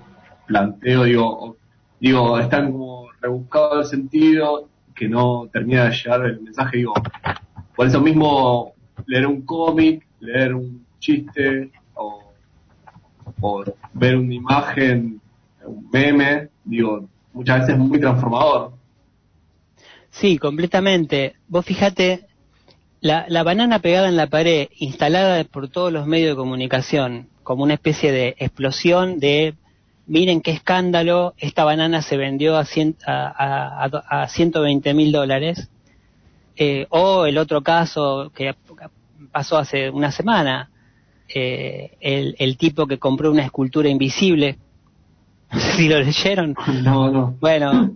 planteo, 0.47 1.03
digo, 1.05 1.55
digo, 1.97 2.39
están 2.39 2.73
como 2.73 3.07
rebuscado 3.21 3.79
el 3.79 3.85
sentido 3.85 4.67
que 4.93 5.07
no 5.07 5.47
termina 5.49 5.85
de 5.85 5.91
llegar 5.91 6.25
el 6.25 6.41
mensaje, 6.41 6.77
digo, 6.79 6.93
por 7.73 7.87
eso 7.87 8.01
mismo 8.01 8.73
leer 9.05 9.27
un 9.27 9.43
cómic 9.43 10.06
leer 10.19 10.53
un 10.53 10.85
chiste 10.99 11.71
o, 11.95 12.23
ver 13.93 14.17
una 14.17 14.33
imagen, 14.33 15.21
un 15.65 15.89
meme, 15.91 16.49
digo, 16.63 17.07
muchas 17.33 17.59
veces 17.59 17.75
es 17.75 17.79
muy 17.79 17.99
transformador. 17.99 18.73
Sí, 20.09 20.37
completamente. 20.37 21.35
Vos 21.47 21.65
fíjate, 21.65 22.25
la, 23.01 23.25
la 23.27 23.43
banana 23.43 23.79
pegada 23.79 24.07
en 24.07 24.17
la 24.17 24.27
pared, 24.27 24.69
instalada 24.79 25.43
por 25.43 25.69
todos 25.69 25.91
los 25.93 26.07
medios 26.07 26.31
de 26.31 26.35
comunicación, 26.35 27.29
como 27.43 27.63
una 27.63 27.75
especie 27.75 28.11
de 28.11 28.35
explosión 28.39 29.19
de, 29.19 29.53
miren 30.07 30.41
qué 30.41 30.51
escándalo, 30.51 31.33
esta 31.37 31.63
banana 31.63 32.01
se 32.01 32.17
vendió 32.17 32.57
a, 32.57 32.65
a, 33.05 33.85
a, 33.85 34.23
a 34.23 34.27
120 34.27 34.93
mil 34.93 35.11
dólares, 35.11 35.69
eh, 36.55 36.87
o 36.89 37.25
el 37.27 37.37
otro 37.37 37.61
caso 37.61 38.31
que 38.33 38.55
pasó 39.31 39.57
hace 39.57 39.89
una 39.89 40.11
semana. 40.11 40.69
Eh, 41.33 42.35
el, 42.39 42.57
tipo 42.57 42.87
que 42.87 42.97
compró 42.97 43.31
una 43.31 43.45
escultura 43.45 43.89
invisible. 43.89 44.57
No 45.49 45.61
sé 45.61 45.71
si 45.77 45.87
lo 45.87 45.99
leyeron. 46.01 46.55
No, 46.83 47.09
no. 47.09 47.37
Bueno, 47.39 47.91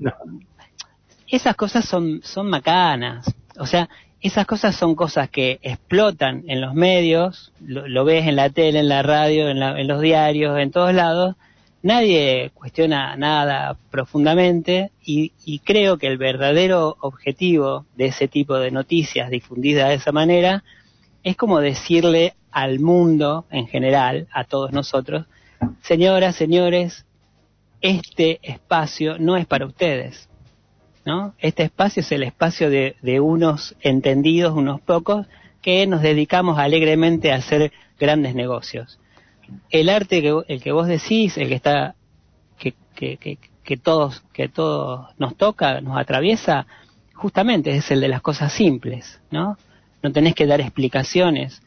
esas 1.27 1.53
cosas 1.57 1.83
son, 1.83 2.21
son 2.23 2.49
macanas. 2.49 3.25
O 3.59 3.65
sea, 3.65 3.89
esas 4.21 4.45
cosas 4.45 4.75
son 4.75 4.95
cosas 4.95 5.29
que 5.29 5.59
explotan 5.63 6.43
en 6.47 6.61
los 6.61 6.75
medios, 6.75 7.51
lo, 7.59 8.05
ves 8.05 8.27
en 8.27 8.35
la 8.35 8.51
tele, 8.51 8.79
en 8.79 8.87
la 8.87 9.01
radio, 9.01 9.49
en, 9.49 9.87
los 9.87 9.99
diarios, 9.99 10.59
en 10.59 10.71
todos 10.71 10.93
lados. 10.93 11.35
Nadie 11.83 12.51
cuestiona 12.53 13.17
nada 13.17 13.75
profundamente 13.89 14.91
y, 15.03 15.33
y 15.43 15.59
creo 15.59 15.97
que 15.97 16.05
el 16.05 16.19
verdadero 16.19 16.97
objetivo 16.99 17.85
de 17.95 18.05
ese 18.05 18.27
tipo 18.27 18.59
de 18.59 18.69
noticias 18.69 19.31
difundidas 19.31 19.89
de 19.89 19.95
esa 19.95 20.11
manera 20.11 20.63
es 21.23 21.35
como 21.35 21.59
decirle 21.59 22.33
al 22.51 22.79
mundo 22.79 23.45
en 23.49 23.67
general, 23.67 24.27
a 24.31 24.43
todos 24.43 24.71
nosotros, 24.71 25.25
señoras, 25.81 26.35
señores, 26.35 27.05
este 27.81 28.39
espacio 28.43 29.17
no 29.19 29.37
es 29.37 29.45
para 29.45 29.65
ustedes, 29.65 30.29
¿no? 31.05 31.33
Este 31.39 31.63
espacio 31.63 32.01
es 32.01 32.11
el 32.11 32.23
espacio 32.23 32.69
de, 32.69 33.19
unos 33.19 33.75
entendidos, 33.81 34.53
unos 34.55 34.81
pocos, 34.81 35.27
que 35.61 35.85
nos 35.87 36.01
dedicamos 36.01 36.57
alegremente 36.57 37.31
a 37.31 37.35
hacer 37.35 37.71
grandes 37.99 38.35
negocios. 38.35 38.99
El 39.69 39.89
arte 39.89 40.21
que 40.21 40.41
el 40.47 40.61
que 40.61 40.71
vos 40.71 40.87
decís, 40.87 41.37
el 41.37 41.49
que 41.49 41.55
está 41.55 41.95
que, 42.57 42.73
que, 42.95 43.37
que 43.63 43.77
todos 43.77 44.23
que 44.33 44.47
todos 44.47 45.07
nos 45.17 45.35
toca, 45.35 45.81
nos 45.81 45.97
atraviesa, 45.97 46.67
justamente 47.13 47.75
es 47.75 47.89
el 47.91 48.01
de 48.01 48.07
las 48.07 48.21
cosas 48.21 48.53
simples, 48.53 49.19
¿no? 49.29 49.57
No 50.01 50.11
tenés 50.11 50.35
que 50.35 50.45
dar 50.45 50.61
explicaciones, 50.61 51.61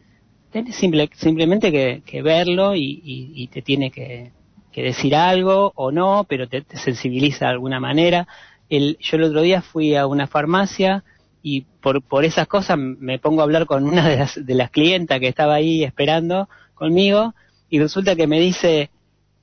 tenés 0.50 0.76
simple, 0.76 1.10
simplemente 1.14 1.72
que, 1.72 2.22
verlo 2.22 2.74
y, 2.74 3.48
te 3.52 3.62
tiene 3.62 3.90
que, 3.90 4.32
decir 4.74 5.14
algo 5.14 5.72
o 5.76 5.92
no, 5.92 6.26
pero 6.28 6.48
te, 6.48 6.64
sensibiliza 6.76 7.46
de 7.46 7.52
alguna 7.52 7.80
manera. 7.80 8.26
Yo 8.70 9.16
el 9.16 9.22
otro 9.22 9.42
día 9.42 9.62
fui 9.62 9.94
a 9.94 10.06
una 10.06 10.26
farmacia 10.26 11.04
y 11.42 11.62
por, 11.62 12.02
por 12.02 12.24
esas 12.24 12.48
cosas 12.48 12.78
me 12.78 13.18
pongo 13.18 13.40
a 13.40 13.44
hablar 13.44 13.66
con 13.66 13.84
una 13.84 14.08
de 14.08 14.16
las, 14.16 14.46
de 14.46 14.54
las 14.54 14.70
clientas 14.70 15.20
que 15.20 15.28
estaba 15.28 15.54
ahí 15.54 15.84
esperando 15.84 16.48
conmigo 16.74 17.34
y 17.68 17.78
resulta 17.78 18.16
que 18.16 18.26
me 18.26 18.40
dice, 18.40 18.90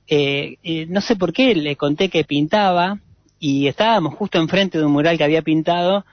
eh, 0.08 0.56
eh, 0.62 0.86
no 0.88 1.00
sé 1.00 1.16
por 1.16 1.32
qué, 1.32 1.54
le 1.54 1.76
conté 1.76 2.08
que 2.08 2.24
pintaba 2.24 2.98
y 3.38 3.68
estábamos 3.68 4.14
justo 4.14 4.38
enfrente 4.38 4.78
de 4.78 4.84
un 4.84 4.92
mural 4.92 5.18
que 5.18 5.24
había 5.24 5.42
pintado 5.42 6.04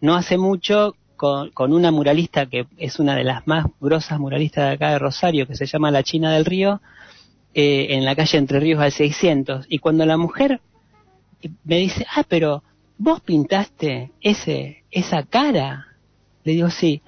no 0.00 0.14
hace 0.14 0.36
mucho 0.36 0.96
con, 1.16 1.50
con, 1.50 1.72
una 1.72 1.90
muralista 1.90 2.46
que 2.46 2.66
es 2.76 2.98
una 2.98 3.16
de 3.16 3.24
las 3.24 3.46
más 3.46 3.66
grosas 3.80 4.18
muralistas 4.18 4.64
de 4.64 4.74
acá 4.74 4.90
de 4.90 4.98
Rosario, 4.98 5.46
que 5.46 5.54
se 5.54 5.66
llama 5.66 5.90
La 5.90 6.02
China 6.02 6.32
del 6.32 6.44
Río, 6.44 6.80
eh, 7.54 7.88
en 7.90 8.04
la 8.04 8.16
calle 8.16 8.38
Entre 8.38 8.60
Ríos 8.60 8.80
al 8.80 8.92
600. 8.92 9.66
Y 9.68 9.78
cuando 9.78 10.04
la 10.06 10.16
mujer 10.16 10.60
me 11.64 11.76
dice, 11.76 12.06
ah, 12.14 12.24
pero 12.28 12.62
vos 12.98 13.20
pintaste 13.20 14.12
ese, 14.20 14.84
esa 14.90 15.22
cara, 15.24 15.86
le 16.42 16.52
digo, 16.52 16.70
sí. 16.70 17.02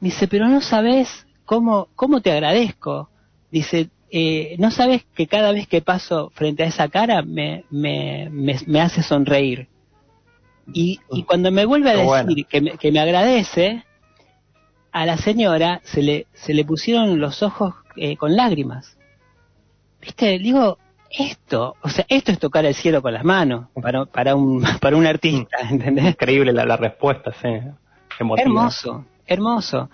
Me 0.00 0.08
dice, 0.08 0.28
pero 0.28 0.48
no 0.48 0.60
sabes 0.60 1.26
cómo, 1.44 1.88
cómo 1.94 2.20
te 2.20 2.32
agradezco. 2.32 3.08
Dice, 3.50 3.90
eh, 4.10 4.56
no 4.58 4.70
sabes 4.70 5.04
que 5.14 5.26
cada 5.26 5.52
vez 5.52 5.66
que 5.66 5.82
paso 5.82 6.30
frente 6.34 6.62
a 6.62 6.66
esa 6.66 6.88
cara 6.88 7.22
me, 7.22 7.64
me, 7.70 8.30
me, 8.30 8.80
hace 8.80 9.02
sonreír. 9.02 9.68
Y, 10.72 11.00
y, 11.10 11.22
cuando 11.22 11.52
me 11.52 11.64
vuelve 11.64 11.90
a 11.90 12.24
decir 12.24 12.46
que, 12.46 12.60
me, 12.60 12.70
que 12.72 12.90
me 12.90 12.98
agradece, 12.98 13.84
a 14.92 15.06
la 15.06 15.16
señora 15.16 15.80
se 15.84 16.02
le, 16.02 16.26
se 16.32 16.54
le 16.54 16.64
pusieron 16.64 17.20
los 17.20 17.42
ojos 17.42 17.74
eh, 17.96 18.16
con 18.16 18.34
lágrimas. 18.34 18.96
¿Viste? 20.00 20.38
Digo, 20.38 20.78
esto, 21.10 21.76
o 21.82 21.88
sea, 21.88 22.04
esto 22.08 22.32
es 22.32 22.38
tocar 22.38 22.64
el 22.64 22.74
cielo 22.74 23.02
con 23.02 23.12
las 23.12 23.24
manos 23.24 23.66
para, 23.80 24.06
para, 24.06 24.34
un, 24.34 24.62
para 24.80 24.96
un 24.96 25.06
artista, 25.06 25.58
¿entendés? 25.70 26.06
Increíble 26.06 26.52
la, 26.52 26.64
la 26.64 26.76
respuesta, 26.76 27.32
sí. 27.40 27.48
Hermoso, 28.38 29.04
hermoso. 29.26 29.90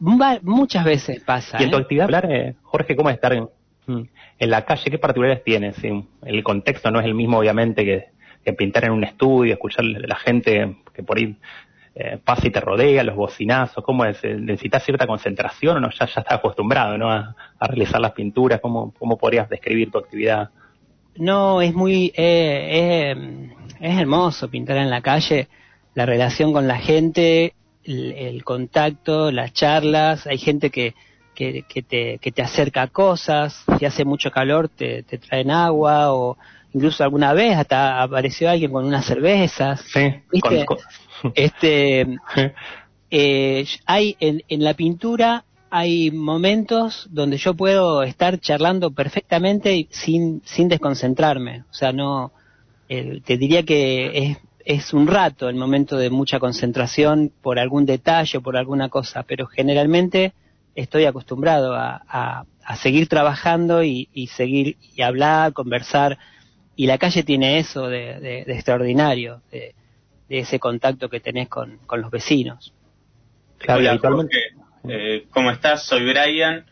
Muchas 0.00 0.84
veces 0.84 1.20
pasa. 1.20 1.58
¿Y 1.60 1.64
en 1.64 1.70
tu 1.70 1.76
¿eh? 1.76 1.80
actividad 1.80 2.24
eh, 2.30 2.54
Jorge, 2.62 2.96
cómo 2.96 3.10
es 3.10 3.16
estar 3.16 3.32
en, 3.32 3.48
mm, 3.86 4.02
en 4.38 4.50
la 4.50 4.64
calle? 4.64 4.90
¿Qué 4.90 4.98
particularidades 4.98 5.44
tienes? 5.44 5.76
El 6.22 6.42
contexto 6.42 6.90
no 6.90 7.00
es 7.00 7.06
el 7.06 7.14
mismo, 7.14 7.38
obviamente, 7.38 7.84
que, 7.84 8.06
que 8.44 8.52
pintar 8.52 8.84
en 8.84 8.92
un 8.92 9.04
estudio, 9.04 9.52
escuchar 9.52 9.84
a 9.84 10.06
la 10.06 10.16
gente 10.16 10.76
que 10.94 11.02
por 11.02 11.18
ahí 11.18 11.36
eh, 11.94 12.18
pasa 12.24 12.46
y 12.46 12.50
te 12.50 12.60
rodea, 12.60 13.02
los 13.02 13.16
bocinazos, 13.16 13.82
¿cómo 13.82 14.04
es? 14.04 14.22
¿Necesitas 14.22 14.84
cierta 14.84 15.06
concentración 15.06 15.78
o 15.78 15.80
no? 15.80 15.90
Ya, 15.90 16.06
ya 16.06 16.20
estás 16.20 16.38
acostumbrado 16.38 16.96
¿no? 16.96 17.10
a, 17.10 17.34
realizar 17.60 18.00
las 18.00 18.12
pinturas, 18.12 18.60
¿Cómo, 18.60 18.94
¿cómo 18.98 19.18
podrías 19.18 19.48
describir 19.48 19.90
tu 19.90 19.98
actividad? 19.98 20.50
No, 21.16 21.60
es 21.60 21.74
muy, 21.74 22.12
eh, 22.16 23.50
es 23.80 23.98
hermoso 23.98 24.48
pintar 24.48 24.76
en 24.76 24.90
la 24.90 25.00
calle, 25.00 25.48
la 25.94 26.06
relación 26.06 26.52
con 26.52 26.68
la 26.68 26.78
gente, 26.78 27.54
el, 27.82 28.44
contacto, 28.44 29.32
las 29.32 29.52
charlas, 29.52 30.26
hay 30.28 30.38
gente 30.38 30.70
que, 30.70 30.94
que, 31.34 31.64
te, 31.88 32.18
que 32.18 32.32
te 32.32 32.42
acerca 32.42 32.82
a 32.82 32.86
cosas, 32.86 33.64
si 33.78 33.84
hace 33.84 34.04
mucho 34.04 34.30
calor 34.30 34.68
te, 34.68 35.02
te 35.02 35.18
traen 35.18 35.50
agua 35.50 36.12
o 36.12 36.36
incluso 36.72 37.02
alguna 37.04 37.32
vez 37.32 37.56
hasta 37.56 38.02
apareció 38.02 38.50
alguien 38.50 38.72
con 38.72 38.84
unas 38.84 39.04
cervezas. 39.04 39.80
Sí, 39.92 40.14
¿viste? 40.32 40.66
Este, 41.34 42.06
eh, 43.10 43.66
hay 43.86 44.16
en, 44.20 44.44
en 44.46 44.62
la 44.62 44.74
pintura 44.74 45.44
hay 45.70 46.10
momentos 46.10 47.06
donde 47.10 47.36
yo 47.36 47.54
puedo 47.54 48.02
estar 48.02 48.38
charlando 48.38 48.90
perfectamente 48.90 49.86
sin, 49.90 50.42
sin 50.44 50.68
desconcentrarme. 50.68 51.64
O 51.70 51.74
sea, 51.74 51.92
no, 51.92 52.32
te 52.88 53.36
diría 53.36 53.62
que 53.64 54.18
es, 54.18 54.38
es 54.64 54.92
un 54.92 55.06
rato 55.06 55.48
el 55.48 55.56
momento 55.56 55.96
de 55.96 56.10
mucha 56.10 56.38
concentración 56.38 57.32
por 57.42 57.58
algún 57.58 57.84
detalle, 57.84 58.40
por 58.40 58.56
alguna 58.56 58.88
cosa, 58.88 59.22
pero 59.24 59.46
generalmente 59.46 60.32
estoy 60.74 61.04
acostumbrado 61.04 61.74
a, 61.74 62.02
a, 62.08 62.76
seguir 62.76 63.08
trabajando 63.08 63.82
y, 63.82 64.08
y, 64.12 64.28
seguir 64.28 64.76
y 64.94 65.02
hablar, 65.02 65.52
conversar. 65.52 66.18
Y 66.78 66.86
la 66.86 66.96
calle 66.96 67.24
tiene 67.24 67.58
eso 67.58 67.88
de, 67.88 68.20
de, 68.20 68.44
de 68.44 68.54
extraordinario, 68.54 69.42
de, 69.50 69.74
de 70.28 70.38
ese 70.38 70.60
contacto 70.60 71.08
que 71.08 71.18
tenés 71.18 71.48
con, 71.48 71.78
con 71.86 72.00
los 72.00 72.08
vecinos. 72.08 72.72
Claro, 73.58 73.80
Hola, 73.80 73.98
Jorge, 73.98 74.38
eh, 74.88 75.26
¿cómo 75.30 75.50
estás? 75.50 75.82
Soy 75.82 76.04
Brian. 76.04 76.64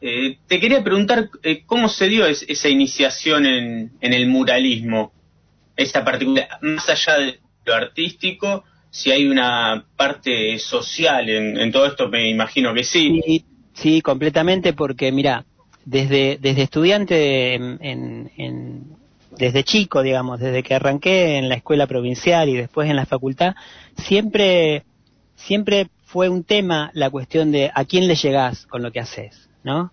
Eh, 0.00 0.38
te 0.46 0.60
quería 0.60 0.84
preguntar 0.84 1.28
eh, 1.42 1.64
cómo 1.66 1.88
se 1.88 2.06
dio 2.06 2.24
es, 2.24 2.44
esa 2.48 2.68
iniciación 2.68 3.44
en, 3.44 3.90
en, 4.00 4.12
el 4.12 4.28
muralismo, 4.28 5.12
esa 5.76 6.04
particular, 6.04 6.46
más 6.60 6.88
allá 6.88 7.18
de 7.18 7.40
lo 7.64 7.74
artístico, 7.74 8.62
si 8.90 9.10
hay 9.10 9.26
una 9.26 9.86
parte 9.96 10.56
social 10.60 11.28
en, 11.28 11.58
en 11.58 11.72
todo 11.72 11.86
esto, 11.86 12.08
me 12.08 12.30
imagino 12.30 12.72
que 12.72 12.84
sí. 12.84 13.20
Sí, 13.26 13.44
sí 13.74 14.02
completamente, 14.02 14.72
porque 14.72 15.10
mira, 15.10 15.46
desde, 15.84 16.38
desde 16.40 16.62
estudiante 16.62 17.54
en, 17.54 17.78
en, 18.36 19.01
desde 19.42 19.64
chico, 19.64 20.02
digamos, 20.02 20.38
desde 20.38 20.62
que 20.62 20.76
arranqué 20.76 21.36
en 21.36 21.48
la 21.48 21.56
escuela 21.56 21.88
provincial 21.88 22.48
y 22.48 22.56
después 22.56 22.88
en 22.88 22.94
la 22.94 23.06
facultad, 23.06 23.56
siempre, 23.96 24.84
siempre 25.34 25.88
fue 26.04 26.28
un 26.28 26.44
tema 26.44 26.92
la 26.94 27.10
cuestión 27.10 27.50
de 27.50 27.68
a 27.74 27.84
quién 27.84 28.06
le 28.06 28.14
llegás 28.14 28.66
con 28.66 28.82
lo 28.82 28.92
que 28.92 29.00
haces, 29.00 29.50
¿no? 29.64 29.90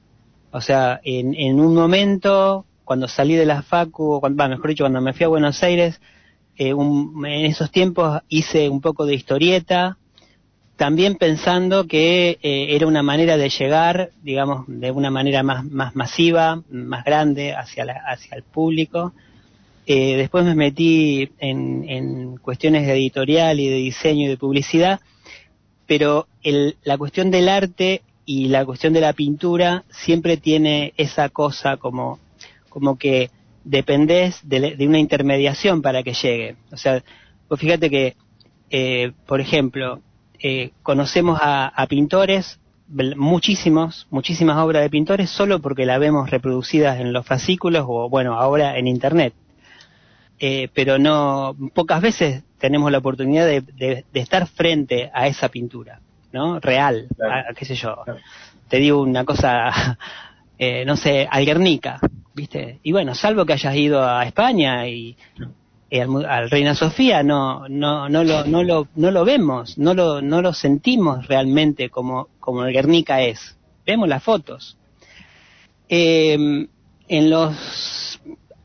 O 0.51 0.62
sea, 0.62 1.01
en, 1.03 1.33
en 1.33 1.59
un 1.59 1.73
momento, 1.73 2.67
cuando 2.85 3.07
salí 3.07 3.33
de 3.33 3.47
la 3.47 3.63
facu, 3.63 4.19
cuando, 4.19 4.47
mejor 4.47 4.67
dicho, 4.67 4.83
cuando 4.83 5.01
me 5.01 5.13
fui 5.13 5.23
a 5.23 5.29
Buenos 5.29 5.63
Aires, 5.63 5.99
eh, 6.55 6.69
en 6.69 7.45
esos 7.45 7.71
tiempos 7.71 8.21
hice 8.27 8.69
un 8.69 8.81
poco 8.81 9.07
de 9.07 9.15
historieta, 9.15 9.97
también 10.75 11.15
pensando 11.15 11.88
que 11.88 12.38
eh, 12.43 12.67
era 12.75 12.85
una 12.85 13.01
manera 13.01 13.35
de 13.35 13.49
llegar, 13.49 14.12
digamos, 14.21 14.65
de 14.67 14.91
una 14.91 15.09
manera 15.09 15.41
más, 15.41 15.65
más 15.65 15.95
masiva, 15.95 16.62
más 16.69 17.03
grande 17.03 17.55
hacia, 17.55 17.83
la, 17.83 17.93
hacia 18.07 18.38
el 18.38 18.43
público. 18.43 19.13
Eh, 19.91 20.17
después 20.17 20.45
me 20.45 20.54
metí 20.54 21.32
en, 21.39 22.38
cuestiones 22.38 22.86
de 22.86 22.93
editorial 22.93 23.60
y 23.60 23.69
de 23.69 23.78
diseño 23.78 24.25
y 24.25 24.28
de 24.28 24.38
publicidad, 24.38 24.99
pero 25.88 26.28
el, 26.43 26.78
la 26.84 26.95
cuestión 26.99 27.32
del 27.32 27.49
arte 27.49 28.04
y 28.23 28.49
la 28.49 28.63
cuestión 28.67 28.93
de 28.93 29.02
la 29.02 29.13
pintura 29.13 29.86
siempre 29.89 30.38
tiene 30.38 30.93
esa 30.97 31.30
cosa 31.30 31.78
como, 31.78 32.19
como 32.69 32.99
que 32.99 33.32
dependés 33.63 34.39
de, 34.43 34.75
una 34.88 34.99
intermediación 34.99 35.82
para 35.82 36.04
que 36.04 36.13
llegue. 36.13 36.56
O 36.71 36.78
sea, 36.78 37.04
pues 37.47 37.60
fíjate 37.60 37.89
que, 37.89 38.15
eh, 38.69 39.12
por 39.25 39.41
ejemplo, 39.41 40.02
eh, 40.38 40.69
conocemos 40.84 41.39
a, 41.41 41.65
a 41.65 41.88
pintores 41.88 42.60
muchísimos, 43.15 44.06
muchísimas 44.12 44.58
obras 44.58 44.84
de 44.84 44.91
pintores 44.91 45.32
solo 45.32 45.60
porque 45.62 45.88
la 45.88 45.97
vemos 45.97 46.30
reproducidas 46.30 46.99
en 46.99 47.12
los 47.12 47.25
fascículos 47.25 47.86
o 47.88 48.08
bueno, 48.08 48.39
ahora 48.39 48.78
en 48.78 48.86
internet 48.86 49.34
eh, 50.39 50.69
pero 50.73 50.97
no 50.97 51.56
pocas 51.73 52.02
veces 52.02 52.43
tenemos 52.60 52.91
la 52.91 52.99
oportunidad 52.99 53.45
de, 53.45 53.62
de, 53.62 54.06
de 54.12 54.19
estar 54.19 54.47
frente 54.47 55.12
a 55.13 55.28
esa 55.28 55.49
pintura, 55.49 55.99
¿no? 56.32 56.60
Real, 56.60 57.08
a, 57.21 57.54
qué 57.54 57.65
sé 57.65 57.75
yo. 57.75 58.02
Claro. 58.04 58.19
Te 58.67 58.78
digo 58.78 59.02
una 59.02 59.25
cosa, 59.25 59.97
eh, 60.58 60.86
no 60.86 60.95
sé, 60.95 61.28
al 61.30 61.45
Guernica, 61.45 61.99
¿viste? 62.34 62.80
Y 62.84 62.91
bueno, 62.91 63.15
salvo 63.15 63.45
que 63.45 63.54
hayas 63.54 63.75
ido 63.75 64.06
a 64.06 64.25
España 64.25 64.88
y, 64.88 65.17
y 65.89 65.99
al, 65.99 66.25
al, 66.25 66.49
Reina 66.49 66.73
Sofía, 66.73 67.21
no, 67.21 67.67
no, 67.67 68.08
no 68.08 68.23
lo, 68.23 68.45
no 68.45 68.63
lo, 68.63 68.88
no 68.95 69.12
lo 69.12 69.25
vemos, 69.25 69.78
no 69.78 69.93
lo, 69.93 70.21
no 70.21 70.41
lo 70.41 70.54
sentimos 70.54 71.28
realmente 71.28 71.89
como, 71.89 72.30
como 72.39 72.63
el 72.63 72.73
Guernica 72.73 73.21
es. 73.21 73.58
Vemos 73.86 74.08
las 74.08 74.23
fotos. 74.23 74.78
Eh, 75.89 76.67
en 77.10 77.30
los 77.32 77.56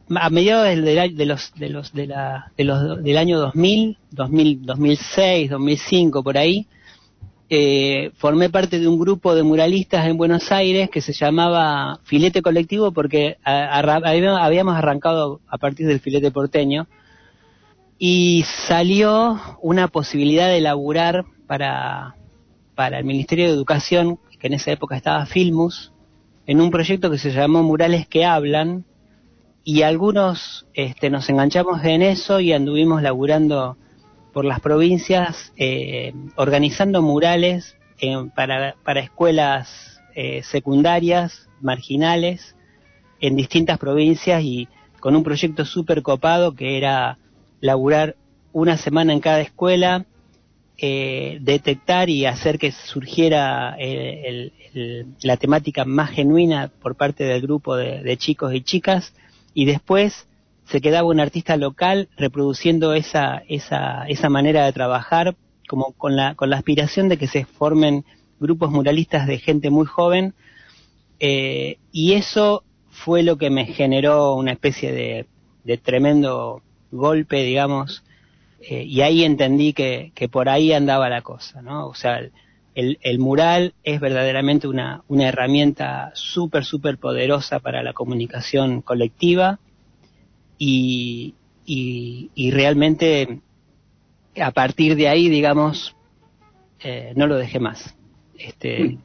a 0.09 0.31
mediados 0.31 0.65
de, 0.65 0.83
de, 0.83 1.27
los 1.27 1.53
de 1.55 1.69
los 1.69 1.93
de 1.93 2.07
la 2.07 2.53
del 2.57 3.17
año 3.17 3.39
2000, 3.39 3.99
2000 4.11 4.67
2006, 4.67 5.51
2005 5.51 6.23
por 6.23 6.37
ahí 6.37 6.67
eh, 7.49 8.11
formé 8.17 8.51
parte 8.51 8.79
de 8.79 8.89
un 8.89 8.99
grupo 8.99 9.35
de 9.35 9.43
muralistas 9.43 10.07
en 10.07 10.17
Buenos 10.17 10.51
Aires 10.51 10.91
que 10.91 11.01
se 11.01 11.13
llamaba 11.13 12.01
Filete 12.05 12.43
Colectivo 12.43 12.93
porque 12.93 13.37
habíamos 13.45 14.75
arrancado 14.75 15.41
a 15.49 15.59
partir 15.59 15.87
del 15.87 16.01
filete 16.01 16.31
porteño 16.31 16.87
y 17.99 18.45
salió 18.67 19.41
una 19.63 19.89
posibilidad 19.89 20.49
de 20.49 20.61
laburar 20.61 21.25
para 21.47 22.17
para 22.75 22.99
el 22.99 23.05
Ministerio 23.05 23.47
de 23.47 23.53
Educación 23.53 24.19
que 24.39 24.49
en 24.49 24.55
esa 24.55 24.73
época 24.73 24.97
estaba 24.97 25.27
Filmus 25.27 25.93
en 26.47 26.61
un 26.61 26.71
proyecto 26.71 27.11
que 27.11 27.19
se 27.19 27.31
llamó 27.31 27.63
Murales 27.63 28.07
que 28.07 28.25
hablan 28.25 28.85
y 29.65 29.83
algunos 29.83 30.67
este, 30.75 31.09
nos 31.09 31.29
enganchamos 31.31 31.83
en 31.85 32.03
eso 32.03 32.39
y 32.39 32.53
anduvimos 32.53 33.03
laburando 33.03 33.79
por 34.33 34.45
las 34.45 34.61
provincias 34.61 35.53
eh, 35.57 36.13
organizando 36.37 37.01
murales 37.01 37.77
en, 37.99 38.31
para, 38.31 38.77
para 38.85 39.01
escuelas 39.01 40.03
eh, 40.15 40.43
secundarias, 40.43 41.49
marginales, 41.63 42.55
en 43.21 43.37
distintas 43.37 43.79
provincias 43.79 44.43
y 44.43 44.69
con 45.01 45.17
un 45.17 45.23
proyecto 45.23 45.65
súper 45.65 46.03
copado 46.03 46.55
que 46.55 46.77
era 46.77 47.19
laburar 47.61 48.17
una 48.53 48.77
semana 48.77 49.15
en 49.15 49.21
cada 49.21 49.41
escuela, 49.41 50.05
eh, 50.77 51.39
detectar 51.41 52.11
y 52.11 52.27
hacer 52.27 52.59
que 52.59 52.73
surgiera 52.73 53.77
la 55.23 55.37
temática 55.37 55.85
más 55.85 56.11
genuina 56.11 56.71
por 56.83 56.97
parte 56.97 57.25
del 57.25 57.41
grupo 57.41 57.77
de, 57.77 58.17
chicos 58.19 58.53
y 58.53 58.61
chicas 58.61 59.15
y 59.55 59.65
después 59.65 60.29
se 60.67 60.81
quedaba 60.81 61.09
un 61.09 61.21
artista 61.21 61.57
local 61.57 62.09
reproduciendo 62.17 62.95
esa, 62.95 63.43
esa, 63.49 64.07
esa 64.09 64.29
manera 64.29 64.65
de 64.65 64.73
trabajar 64.73 65.37
como 65.69 65.93
con 65.93 66.17
la, 66.17 66.35
con 66.35 66.51
la 66.51 66.57
aspiración 66.57 67.09
de 67.09 67.17
que 67.17 67.27
se 67.27 67.45
formen 67.45 68.05
grupos 68.41 68.71
muralistas 68.71 69.27
de 69.27 69.39
gente 69.39 69.71
muy 69.71 69.87
joven 69.87 70.35
eh, 71.21 71.79
y 71.93 72.15
eso 72.15 72.65
fue 72.91 73.23
lo 73.23 73.39
que 73.39 73.51
me 73.51 73.67
generó 73.67 74.35
una 74.35 74.53
especie 74.53 74.93
de, 74.93 75.27
de 75.65 75.79
tremendo 75.79 76.63
golpe, 76.91 77.43
digamos, 77.43 78.05
eh, 78.61 78.85
y 78.85 79.01
ahí 79.01 79.25
entendí 79.25 79.73
que, 79.73 80.13
que, 80.15 80.29
por 80.29 80.49
ahí 80.49 80.73
andaba 80.73 81.09
la 81.09 81.23
cosa, 81.23 81.61
¿no? 81.61 81.87
O 81.87 81.95
sea, 81.95 82.21
el, 82.75 82.99
el 83.03 83.19
mural 83.19 83.75
es 83.83 84.01
verdaderamente 84.01 84.67
una, 84.69 85.03
una 85.09 85.29
herramienta 85.29 86.11
súper, 86.15 86.65
súper 86.65 86.99
poderosa 86.99 87.61
para 87.61 87.83
la 87.83 87.93
comunicación 87.93 88.83
colectiva 88.83 89.59
y, 90.59 91.35
y, 91.67 92.51
realmente 92.51 93.41
a 94.41 94.51
partir 94.51 94.97
de 94.97 95.09
ahí, 95.09 95.29
digamos, 95.29 95.97
eh, 96.81 97.13
no 97.17 97.27
lo 97.27 97.37
dejé 97.37 97.61
más. 97.61 97.97
Este, 98.39 98.99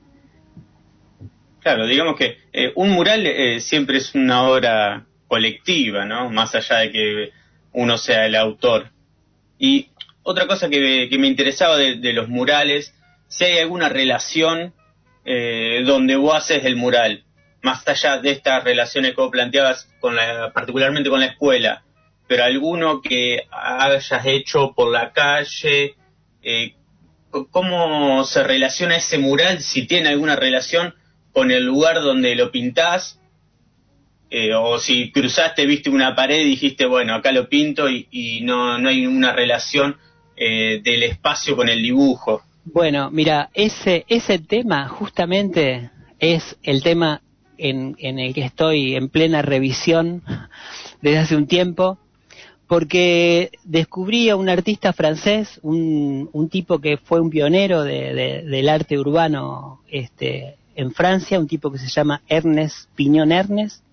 Claro, 1.61 1.85
digamos 1.87 2.15
que 2.15 2.37
eh, 2.53 2.71
un 2.75 2.91
mural 2.91 3.25
eh, 3.25 3.59
siempre 3.59 3.97
es 3.97 4.15
una 4.15 4.43
obra 4.47 5.05
colectiva, 5.27 6.05
¿no? 6.05 6.29
Más 6.29 6.55
allá 6.55 6.77
de 6.77 6.91
que 6.91 7.31
uno 7.73 7.97
sea 7.97 8.25
el 8.25 8.35
autor. 8.35 8.91
Y 9.57 9.89
otra 10.23 10.47
cosa 10.47 10.69
que, 10.69 11.09
me 11.19 11.27
interesaba 11.27 11.77
de, 11.77 12.13
los 12.13 12.29
murales, 12.29 12.93
si 13.29 13.45
hay 13.45 13.59
alguna 13.59 13.87
relación 13.87 14.73
eh, 15.23 15.83
donde 15.85 16.17
vos 16.17 16.35
haces 16.35 16.65
el 16.65 16.75
mural, 16.75 17.23
más 17.61 17.87
allá 17.87 18.17
de 18.17 18.31
estas 18.31 18.63
relaciones 18.65 19.11
que 19.11 19.21
vos 19.21 19.31
planteabas, 19.31 19.89
con 20.01 20.17
la, 20.17 20.51
particularmente 20.53 21.09
con 21.09 21.21
la 21.21 21.27
escuela, 21.27 21.85
pero 22.27 22.43
alguno 22.43 23.01
que 23.01 23.47
hayas 23.49 24.25
hecho 24.25 24.73
por 24.75 24.91
la 24.91 25.13
calle, 25.13 25.95
eh, 26.41 26.75
¿cómo 27.51 28.23
se 28.25 28.43
relaciona 28.43 28.97
ese 28.97 29.17
mural? 29.17 29.61
Si 29.61 29.87
tiene 29.87 30.09
alguna 30.09 30.35
relación 30.35 30.93
con 31.31 31.51
el 31.51 31.63
lugar 31.63 32.01
donde 32.01 32.35
lo 32.35 32.51
pintás 32.51 33.19
eh, 34.31 34.53
o 34.53 34.77
si 34.77 35.11
cruzaste, 35.11 35.65
viste 35.65 35.89
una 35.89 36.15
pared 36.15 36.41
y 36.41 36.49
dijiste, 36.49 36.85
bueno, 36.85 37.15
acá 37.15 37.31
lo 37.31 37.49
pinto 37.49 37.89
y, 37.89 38.41
no, 38.43 38.77
no 38.77 38.89
hay 38.89 39.07
una 39.07 39.33
relación 39.33 39.97
eh, 40.35 40.81
del 40.83 41.03
espacio 41.03 41.55
con 41.55 41.67
el 41.67 41.81
dibujo. 41.81 42.43
Bueno, 42.73 43.09
mira, 43.09 43.49
ese, 43.55 44.05
ese 44.07 44.37
tema 44.37 44.87
justamente 44.89 45.89
es 46.19 46.55
el 46.61 46.83
tema 46.83 47.21
en, 47.57 47.95
en 47.97 48.19
el 48.19 48.33
que 48.33 48.45
estoy 48.45 48.95
en 48.95 49.09
plena 49.09 49.41
revisión 49.41 50.21
desde 51.01 51.17
hace 51.17 51.35
un 51.35 51.47
tiempo, 51.47 51.97
porque 52.67 53.49
descubrí 53.63 54.29
a 54.29 54.35
un 54.35 54.49
artista 54.49 54.93
francés, 54.93 55.59
un, 55.63 56.29
un 56.31 56.49
tipo 56.49 56.77
que 56.77 56.97
fue 56.97 57.19
un 57.19 57.31
pionero 57.31 57.83
de, 57.83 58.43
del 58.45 58.69
arte 58.69 58.99
urbano 58.99 59.81
este, 59.89 60.57
en 60.75 60.91
Francia, 60.91 61.39
un 61.39 61.47
tipo 61.47 61.71
que 61.71 61.79
se 61.79 61.87
llama 61.87 62.21
Ernest 62.27 62.87
Piñón 62.93 63.31
Ernest, 63.31 63.83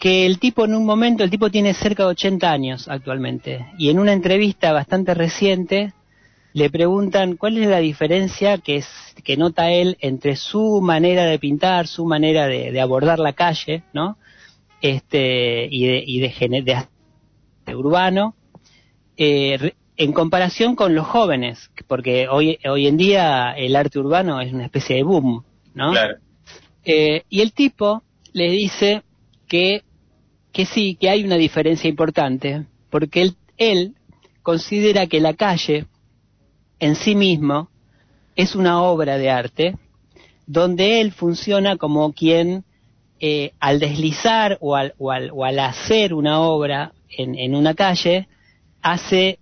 que 0.00 0.26
el 0.26 0.40
tipo 0.40 0.64
en 0.64 0.74
un 0.74 0.84
momento, 0.84 1.22
el 1.22 1.30
tipo 1.30 1.48
tiene 1.48 1.74
cerca 1.74 2.02
de 2.02 2.10
80 2.10 2.50
años 2.50 2.88
actualmente, 2.88 3.66
y 3.78 3.90
en 3.90 4.00
una 4.00 4.12
entrevista 4.12 4.72
bastante 4.72 5.14
reciente 5.14 5.92
le 6.52 6.70
preguntan 6.70 7.36
cuál 7.36 7.58
es 7.58 7.68
la 7.68 7.78
diferencia 7.78 8.58
que, 8.58 8.76
es, 8.76 8.88
que 9.24 9.36
nota 9.36 9.70
él 9.70 9.96
entre 10.00 10.36
su 10.36 10.80
manera 10.80 11.24
de 11.24 11.38
pintar, 11.38 11.86
su 11.86 12.04
manera 12.04 12.46
de, 12.46 12.80
abordar 12.80 13.18
la 13.18 13.32
calle, 13.32 13.82
¿no? 13.92 14.18
Este, 14.80 15.68
y 15.70 15.86
de, 15.86 16.04
y 16.06 16.20
de, 16.20 16.86
de, 17.66 17.74
urbano, 17.74 18.34
eh, 19.16 19.72
en 19.96 20.12
comparación 20.12 20.76
con 20.76 20.94
los 20.94 21.06
jóvenes, 21.06 21.70
porque 21.86 22.28
hoy, 22.28 22.58
hoy 22.68 22.86
en 22.86 22.96
día 22.96 23.52
el 23.52 23.76
arte 23.76 23.98
urbano 23.98 24.40
es 24.40 24.52
una 24.52 24.64
especie 24.64 24.96
de 24.96 25.02
boom, 25.02 25.44
¿no? 25.74 25.92
Claro. 25.92 26.16
Eh, 26.84 27.24
y 27.28 27.40
el 27.40 27.52
tipo 27.52 28.02
le 28.32 28.50
dice 28.50 29.02
que 29.46 29.82
que 30.52 30.66
sí, 30.66 30.96
que 30.96 31.08
hay 31.08 31.24
una 31.24 31.36
diferencia 31.36 31.88
importante, 31.88 32.66
porque 32.90 33.22
él, 33.22 33.36
él 33.58 33.94
considera 34.42 35.06
que 35.06 35.20
la 35.20 35.34
calle 35.34 35.86
en 36.80 36.96
sí 36.96 37.14
mismo 37.14 37.68
es 38.36 38.54
una 38.54 38.82
obra 38.82 39.18
de 39.18 39.30
arte 39.30 39.74
donde 40.46 41.00
él 41.00 41.12
funciona 41.12 41.76
como 41.76 42.12
quien 42.12 42.64
eh, 43.20 43.52
al 43.60 43.80
deslizar 43.80 44.58
o 44.60 44.76
al, 44.76 44.94
o, 44.98 45.10
al, 45.10 45.30
o 45.32 45.44
al, 45.44 45.58
hacer 45.58 46.14
una 46.14 46.40
obra 46.40 46.92
en, 47.10 47.34
en 47.34 47.54
una 47.54 47.74
calle 47.74 48.28
hace, 48.80 49.40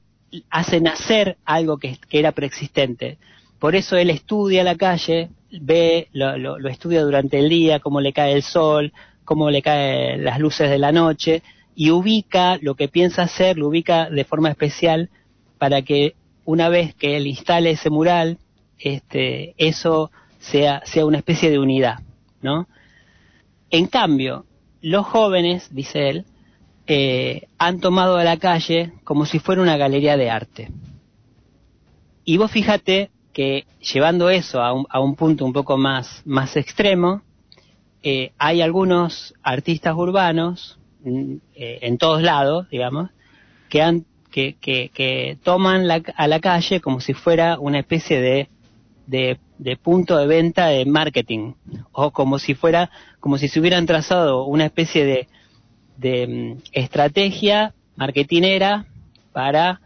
hace 0.50 0.80
nacer 0.80 1.36
algo 1.44 1.78
que, 1.78 1.98
que, 2.08 2.18
era 2.18 2.32
preexistente. 2.32 3.18
Por 3.58 3.76
eso 3.76 3.96
él 3.96 4.10
estudia 4.10 4.64
la 4.64 4.76
calle, 4.76 5.28
ve, 5.50 6.08
lo, 6.12 6.38
lo, 6.38 6.58
lo 6.58 6.68
estudia 6.68 7.02
durante 7.02 7.38
el 7.38 7.48
día, 7.50 7.80
cómo 7.80 8.00
le 8.00 8.12
cae 8.12 8.32
el 8.32 8.42
sol, 8.42 8.92
cómo 9.24 9.50
le 9.50 9.62
caen 9.62 10.24
las 10.24 10.40
luces 10.40 10.70
de 10.70 10.78
la 10.78 10.90
noche 10.90 11.42
y 11.74 11.90
ubica 11.90 12.58
lo 12.62 12.74
que 12.74 12.88
piensa 12.88 13.22
hacer, 13.22 13.58
lo 13.58 13.68
ubica 13.68 14.08
de 14.08 14.24
forma 14.24 14.48
especial 14.48 15.10
para 15.58 15.82
que 15.82 16.14
una 16.46 16.70
vez 16.70 16.94
que 16.94 17.16
él 17.18 17.26
instale 17.26 17.72
ese 17.72 17.90
mural, 17.90 18.38
este, 18.78 19.54
eso 19.58 20.10
sea, 20.38 20.80
sea 20.86 21.04
una 21.04 21.18
especie 21.18 21.50
de 21.50 21.58
unidad, 21.58 21.98
¿no? 22.40 22.66
En 23.70 23.86
cambio, 23.86 24.46
los 24.80 25.06
jóvenes, 25.06 25.68
dice 25.74 26.08
él, 26.08 26.24
eh, 26.86 27.48
han 27.58 27.80
tomado 27.80 28.16
a 28.16 28.24
la 28.24 28.38
calle 28.38 28.92
como 29.04 29.26
si 29.26 29.38
fuera 29.40 29.60
una 29.60 29.76
galería 29.76 30.16
de 30.16 30.30
arte. 30.30 30.70
Y 32.24 32.38
vos 32.38 32.50
fíjate 32.50 33.10
que 33.32 33.66
llevando 33.80 34.30
eso 34.30 34.62
a 34.62 34.72
un, 34.72 34.86
a 34.88 35.00
un 35.00 35.16
punto 35.16 35.44
un 35.44 35.52
poco 35.52 35.76
más, 35.76 36.22
más 36.24 36.56
extremo, 36.56 37.22
eh, 38.02 38.32
hay 38.38 38.62
algunos 38.62 39.34
artistas 39.42 39.94
urbanos 39.96 40.78
mm, 41.02 41.34
eh, 41.56 41.78
en 41.82 41.98
todos 41.98 42.22
lados, 42.22 42.68
digamos, 42.70 43.10
que, 43.68 43.82
han, 43.82 44.06
que, 44.36 44.90
que, 44.92 45.38
toman 45.42 45.90
a 45.90 46.28
la 46.28 46.40
calle 46.40 46.80
como 46.82 47.00
si 47.00 47.14
fuera 47.14 47.58
una 47.58 47.78
especie 47.78 48.20
de, 48.20 48.48
de, 49.06 49.76
punto 49.76 50.18
de 50.18 50.26
venta 50.26 50.66
de 50.66 50.84
marketing 50.84 51.54
o 51.92 52.10
como 52.10 52.38
si 52.38 52.54
fuera 52.54 52.90
como 53.18 53.38
si 53.38 53.48
se 53.48 53.60
hubieran 53.60 53.86
trazado 53.86 54.44
una 54.44 54.66
especie 54.66 55.06
de, 55.06 55.28
de 55.96 56.26
mm, 56.26 56.62
estrategia 56.72 57.72
marketinera 57.96 58.84
para 59.32 59.80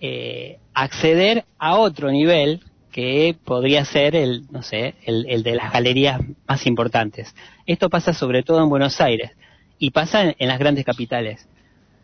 eh, 0.00 0.58
acceder 0.74 1.46
a 1.58 1.78
otro 1.78 2.10
nivel 2.10 2.60
que 2.92 3.36
podría 3.42 3.86
ser 3.86 4.14
el, 4.14 4.44
no 4.50 4.62
sé, 4.62 4.96
el, 5.04 5.42
de 5.42 5.54
las 5.54 5.72
galerías 5.72 6.20
más 6.46 6.66
importantes. 6.66 7.34
Esto 7.64 7.88
pasa 7.88 8.12
sobre 8.12 8.42
todo 8.42 8.62
en 8.62 8.68
Buenos 8.68 9.00
Aires 9.00 9.30
y 9.78 9.92
pasa 9.92 10.34
en, 10.36 10.48
las 10.48 10.58
grandes 10.58 10.84
capitales. 10.84 11.48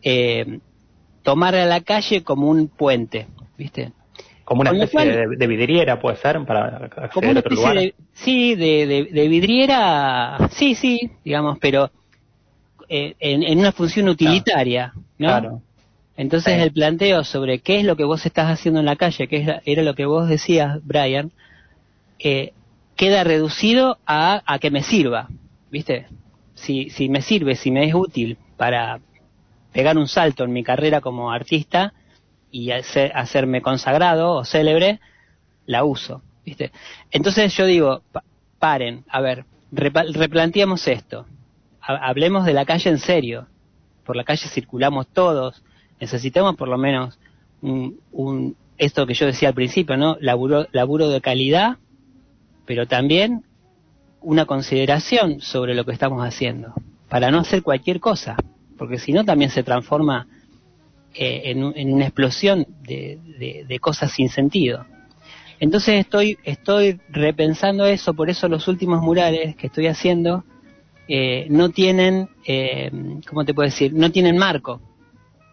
Eh, 0.01 0.59
tomar 1.25 1.55
a 1.55 1.65
la 1.65 1.81
calle 1.81 2.23
como 2.23 2.49
un 2.49 2.67
puente, 2.69 3.27
¿viste? 3.57 3.91
Como 4.45 4.61
una 4.61 4.71
especie 4.83 5.27
de, 5.27 5.47
vidriera, 5.47 5.99
puede 5.99 6.17
ser, 6.17 6.45
para 6.45 6.85
acceder 6.85 7.35
a 7.35 7.39
otro 7.39 7.55
lugar. 7.55 7.77
sí, 8.13 8.53
de, 8.53 9.27
vidriera, 9.27 10.49
sí, 10.51 10.75
sí, 10.75 11.09
digamos, 11.25 11.57
pero 11.59 11.89
eh, 12.87 13.15
en, 13.19 13.57
una 13.57 13.71
función 13.71 14.07
utilitaria, 14.07 14.93
¿no? 15.17 15.27
Claro. 15.27 15.61
Entonces 16.15 16.61
el 16.61 16.71
planteo 16.71 17.23
sobre 17.23 17.59
qué 17.59 17.79
es 17.79 17.85
lo 17.85 17.97
que 17.97 18.05
vos 18.05 18.25
estás 18.25 18.51
haciendo 18.51 18.79
en 18.79 18.85
la 18.85 18.95
calle, 18.95 19.27
que 19.27 19.61
era 19.65 19.81
lo 19.81 19.95
que 19.95 20.05
vos 20.05 20.29
decías, 20.29 20.79
Brian, 20.85 21.31
eh, 22.19 22.53
queda 22.95 23.23
reducido 23.23 23.97
a, 24.05 24.43
a, 24.45 24.59
que 24.59 24.69
me 24.69 24.83
sirva, 24.83 25.27
¿viste? 25.71 26.05
Si, 26.53 26.91
si 26.91 27.09
me 27.09 27.23
sirve, 27.23 27.55
si 27.55 27.71
me 27.71 27.83
es 27.85 27.95
útil 27.95 28.37
para 28.55 28.99
pegar 29.75 29.97
un 29.97 30.07
salto 30.07 30.45
en 30.45 30.53
mi 30.53 30.63
carrera 30.63 31.01
como 31.01 31.33
artista 31.33 31.91
y 32.49 32.71
hacerme 32.71 33.61
consagrado 33.61 34.31
o 34.31 34.45
célebre, 34.45 35.01
la 35.65 35.83
uso, 35.83 36.21
¿viste? 36.45 36.71
Entonces 37.11 37.53
yo 37.57 37.65
digo, 37.65 38.01
paren, 38.57 39.03
a 39.09 39.19
ver, 39.19 39.43
replanteemos 39.73 40.87
esto, 40.87 41.25
hablemos 41.81 42.45
de 42.45 42.53
la 42.53 42.63
calle 42.63 42.89
en 42.89 42.99
serio, 42.99 43.47
por 44.05 44.15
la 44.15 44.23
calle 44.23 44.47
circulamos 44.47 45.07
todos, 45.07 45.61
necesitamos 45.99 46.55
por 46.55 46.69
lo 46.69 46.77
menos 46.77 47.19
un, 47.61 48.55
esto 48.77 49.05
que 49.05 49.13
yo 49.13 49.25
decía 49.25 49.49
al 49.49 49.55
principio, 49.55 49.97
¿no? 49.97 50.15
Laburo, 50.21 50.67
laburo 50.71 51.09
de 51.09 51.19
calidad, 51.19 51.79
pero 52.65 52.87
también 52.87 53.43
una 54.21 54.45
consideración 54.45 55.41
sobre 55.41 55.75
lo 55.75 55.83
que 55.83 55.91
estamos 55.91 56.25
haciendo, 56.25 56.73
para 57.09 57.29
no 57.29 57.39
hacer 57.39 57.61
cualquier 57.61 57.99
cosa, 57.99 58.37
porque 58.77 58.97
si 58.97 59.11
no 59.11 59.23
también 59.23 59.49
se 59.49 59.63
transforma 59.63 60.27
en, 61.13 61.63
una 61.63 62.05
explosión 62.05 62.67
de, 62.83 63.79
cosas 63.81 64.11
sin 64.11 64.29
sentido. 64.29 64.85
Entonces 65.59 66.01
estoy, 66.01 66.37
estoy 66.43 66.99
repensando 67.09 67.85
eso, 67.85 68.13
por 68.13 68.29
eso 68.29 68.49
los 68.49 68.67
últimos 68.67 69.01
murales 69.01 69.55
que 69.55 69.67
estoy 69.67 69.87
haciendo 69.87 70.43
no 71.49 71.69
tienen, 71.69 72.29
¿cómo 73.27 73.45
te 73.45 73.53
puedo 73.53 73.69
decir? 73.69 73.93
No 73.93 74.11
tienen 74.11 74.37
marco, 74.37 74.81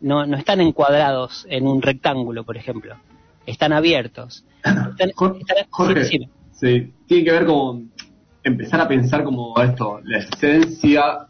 no, 0.01 0.27
no 0.27 0.37
están 0.37 0.61
encuadrados 0.61 1.47
en 1.49 1.66
un 1.66 1.81
rectángulo, 1.81 2.45
por 2.45 2.57
ejemplo, 2.57 2.97
están 3.47 3.73
abiertos. 3.73 4.45
Jorge, 5.70 6.05
sí, 6.53 6.93
tiene 7.07 7.25
que 7.25 7.33
ver 7.33 7.47
con 7.47 7.93
empezar 8.43 8.81
a 8.81 8.89
pensar 8.89 9.23
como 9.25 9.55
esto, 9.61 10.01
la 10.05 10.18
esencia 10.18 11.29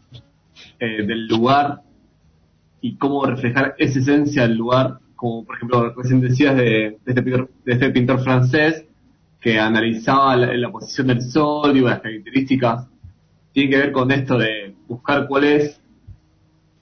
eh, 0.79 1.03
del 1.05 1.27
lugar 1.27 1.81
y 2.81 2.97
cómo 2.97 3.25
reflejar 3.25 3.75
esa 3.77 3.99
esencia 3.99 4.41
del 4.43 4.57
lugar, 4.57 4.99
como 5.15 5.45
por 5.45 5.55
ejemplo 5.55 5.93
recién 5.95 6.19
decías 6.19 6.55
de, 6.55 6.97
este, 7.05 7.21
pintor, 7.23 7.49
de 7.63 7.73
este 7.73 7.89
pintor 7.91 8.21
francés 8.21 8.85
que 9.39 9.59
analizaba 9.59 10.35
la, 10.37 10.71
posición 10.71 11.07
del 11.07 11.21
sol 11.21 11.75
y 11.75 11.81
las 11.81 11.99
características, 11.99 12.87
tiene 13.51 13.69
que 13.69 13.77
ver 13.77 13.91
con 13.91 14.11
esto 14.11 14.37
de 14.37 14.73
buscar 14.87 15.27
cuál 15.27 15.43
es 15.43 15.81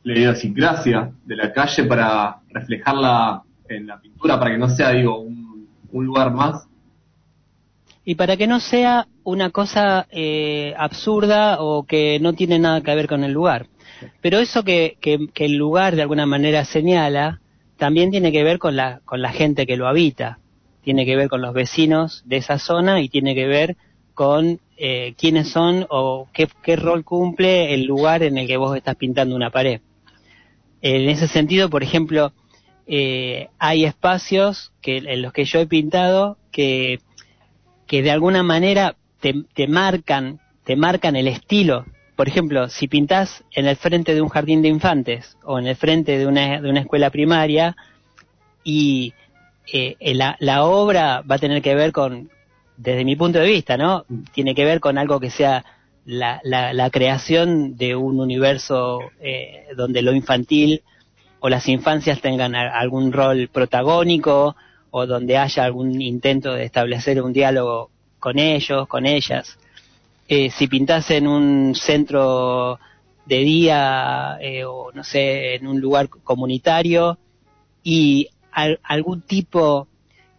la 0.04 0.14
idiosincrasia 0.14 1.12
de 1.26 1.36
la 1.36 1.52
calle 1.54 1.84
para 1.84 2.38
reflejarla 2.50 3.44
en 3.68 3.88
la 3.88 4.00
pintura, 4.00 4.40
para 4.40 4.52
que 4.52 4.58
no 4.58 4.70
sea, 4.70 4.92
digo, 4.92 5.20
un, 5.20 5.68
lugar 5.92 6.32
más. 6.32 6.68
Y 8.06 8.16
para 8.16 8.38
que 8.38 8.48
no 8.48 8.60
sea 8.60 9.08
una 9.24 9.50
cosa 9.50 10.08
eh, 10.10 10.74
absurda 10.78 11.62
o 11.62 11.84
que 11.84 12.20
no 12.20 12.34
tiene 12.34 12.60
nada 12.60 12.82
que 12.82 12.96
ver 12.96 13.08
con 13.08 13.24
el 13.24 13.34
lugar. 13.34 13.68
Pero 14.22 14.40
eso 14.40 14.64
que, 14.64 14.98
que, 15.02 15.30
el 15.46 15.56
lugar 15.56 15.96
de 15.96 16.04
alguna 16.04 16.26
manera 16.26 16.66
señala, 16.66 17.40
también 17.78 18.12
tiene 18.12 18.32
que 18.32 18.44
ver 18.44 18.60
con 18.60 18.76
la, 18.76 19.02
con 19.06 19.22
la 19.22 19.32
gente 19.32 19.66
que 19.66 19.78
lo 19.78 19.88
habita, 19.88 20.40
tiene 20.84 21.06
que 21.06 21.16
ver 21.16 21.30
con 21.30 21.42
los 21.42 21.54
vecinos 21.54 22.24
de 22.26 22.38
esa 22.38 22.60
zona 22.60 23.02
y 23.02 23.10
tiene 23.10 23.36
que 23.36 23.48
ver 23.48 23.78
con 24.14 24.60
eh, 24.78 25.14
quiénes 25.18 25.50
son 25.50 25.86
o 25.90 26.28
qué, 26.34 26.48
qué 26.64 26.76
rol 26.76 27.04
cumple 27.04 27.74
el 27.74 27.86
lugar 27.86 28.24
en 28.24 28.38
el 28.38 28.48
que 28.48 28.58
vos 28.58 28.76
estás 28.76 28.96
pintando 28.96 29.36
una 29.36 29.50
pared. 29.50 29.82
En 30.82 31.10
ese 31.10 31.28
sentido, 31.28 31.70
por 31.70 31.84
ejemplo, 31.84 32.34
eh, 32.88 33.50
hay 33.60 33.86
espacios 33.86 34.74
que, 34.82 34.98
en 34.98 35.22
los 35.22 35.34
que 35.34 35.46
yo 35.46 35.60
he 35.60 35.68
pintado 35.68 36.38
que, 36.52 37.00
que 37.88 38.02
de 38.02 38.12
alguna 38.12 38.44
manera 38.44 38.96
te, 39.20 39.68
marcan, 39.68 40.40
te 40.64 40.76
marcan 40.76 41.16
el 41.16 41.28
estilo. 41.28 41.86
Por 42.22 42.28
ejemplo, 42.28 42.70
si 42.70 42.88
pintas 42.88 43.44
en 43.52 43.66
el 43.66 43.78
frente 43.78 44.14
de 44.14 44.22
un 44.22 44.30
jardín 44.30 44.62
de 44.62 44.68
infantes 44.68 45.36
o 45.44 45.58
en 45.58 45.66
el 45.66 45.76
frente 45.76 46.20
de 46.20 46.28
una, 46.28 46.62
de 46.62 46.70
una 46.70 46.82
escuela 46.82 47.10
primaria 47.10 47.76
y 48.64 49.16
eh, 49.74 49.96
la, 50.14 50.36
la 50.38 50.66
obra 50.66 51.24
va 51.24 51.38
a 51.38 51.40
tener 51.40 51.64
que 51.64 51.74
ver 51.74 51.92
con, 51.92 52.30
desde 52.78 53.06
mi 53.06 53.16
punto 53.16 53.40
de 53.40 53.48
vista, 53.48 53.76
¿no? 53.76 54.06
Tiene 54.34 54.54
que 54.54 54.66
ver 54.66 54.80
con 54.80 55.00
algo 55.00 55.20
que 55.20 55.32
sea 55.32 55.66
la, 56.06 56.40
la, 56.44 56.90
creación 56.92 57.76
de 57.76 57.96
un 57.96 58.20
universo 58.20 59.00
eh, 59.20 59.66
donde 59.76 60.04
lo 60.04 60.14
infantil 60.14 60.84
o 61.40 61.50
las 61.50 61.68
infancias 61.68 62.22
tengan 62.22 62.54
algún 62.54 63.12
rol 63.12 63.50
protagónico 63.52 64.56
o 64.92 65.08
donde 65.08 65.40
haya 65.40 65.64
algún 65.64 66.00
intento 66.00 66.54
de 66.54 66.66
establecer 66.66 67.20
un 67.20 67.34
diálogo 67.34 67.90
con 68.20 68.38
ellos, 68.38 68.88
con 68.88 69.08
ellas. 69.08 69.58
Eh, 70.28 70.50
si 70.52 70.68
pintas 70.68 71.12
en 71.12 71.28
un 71.28 71.76
centro 71.76 72.80
de 73.26 73.38
día 73.40 74.38
eh, 74.42 74.64
o 74.66 74.92
no 74.94 75.04
sé, 75.04 75.56
en 75.56 75.68
un 75.68 75.80
lugar 75.80 76.10
comunitario 76.10 77.18
y 77.84 78.30
algún 78.84 79.22
tipo 79.22 79.88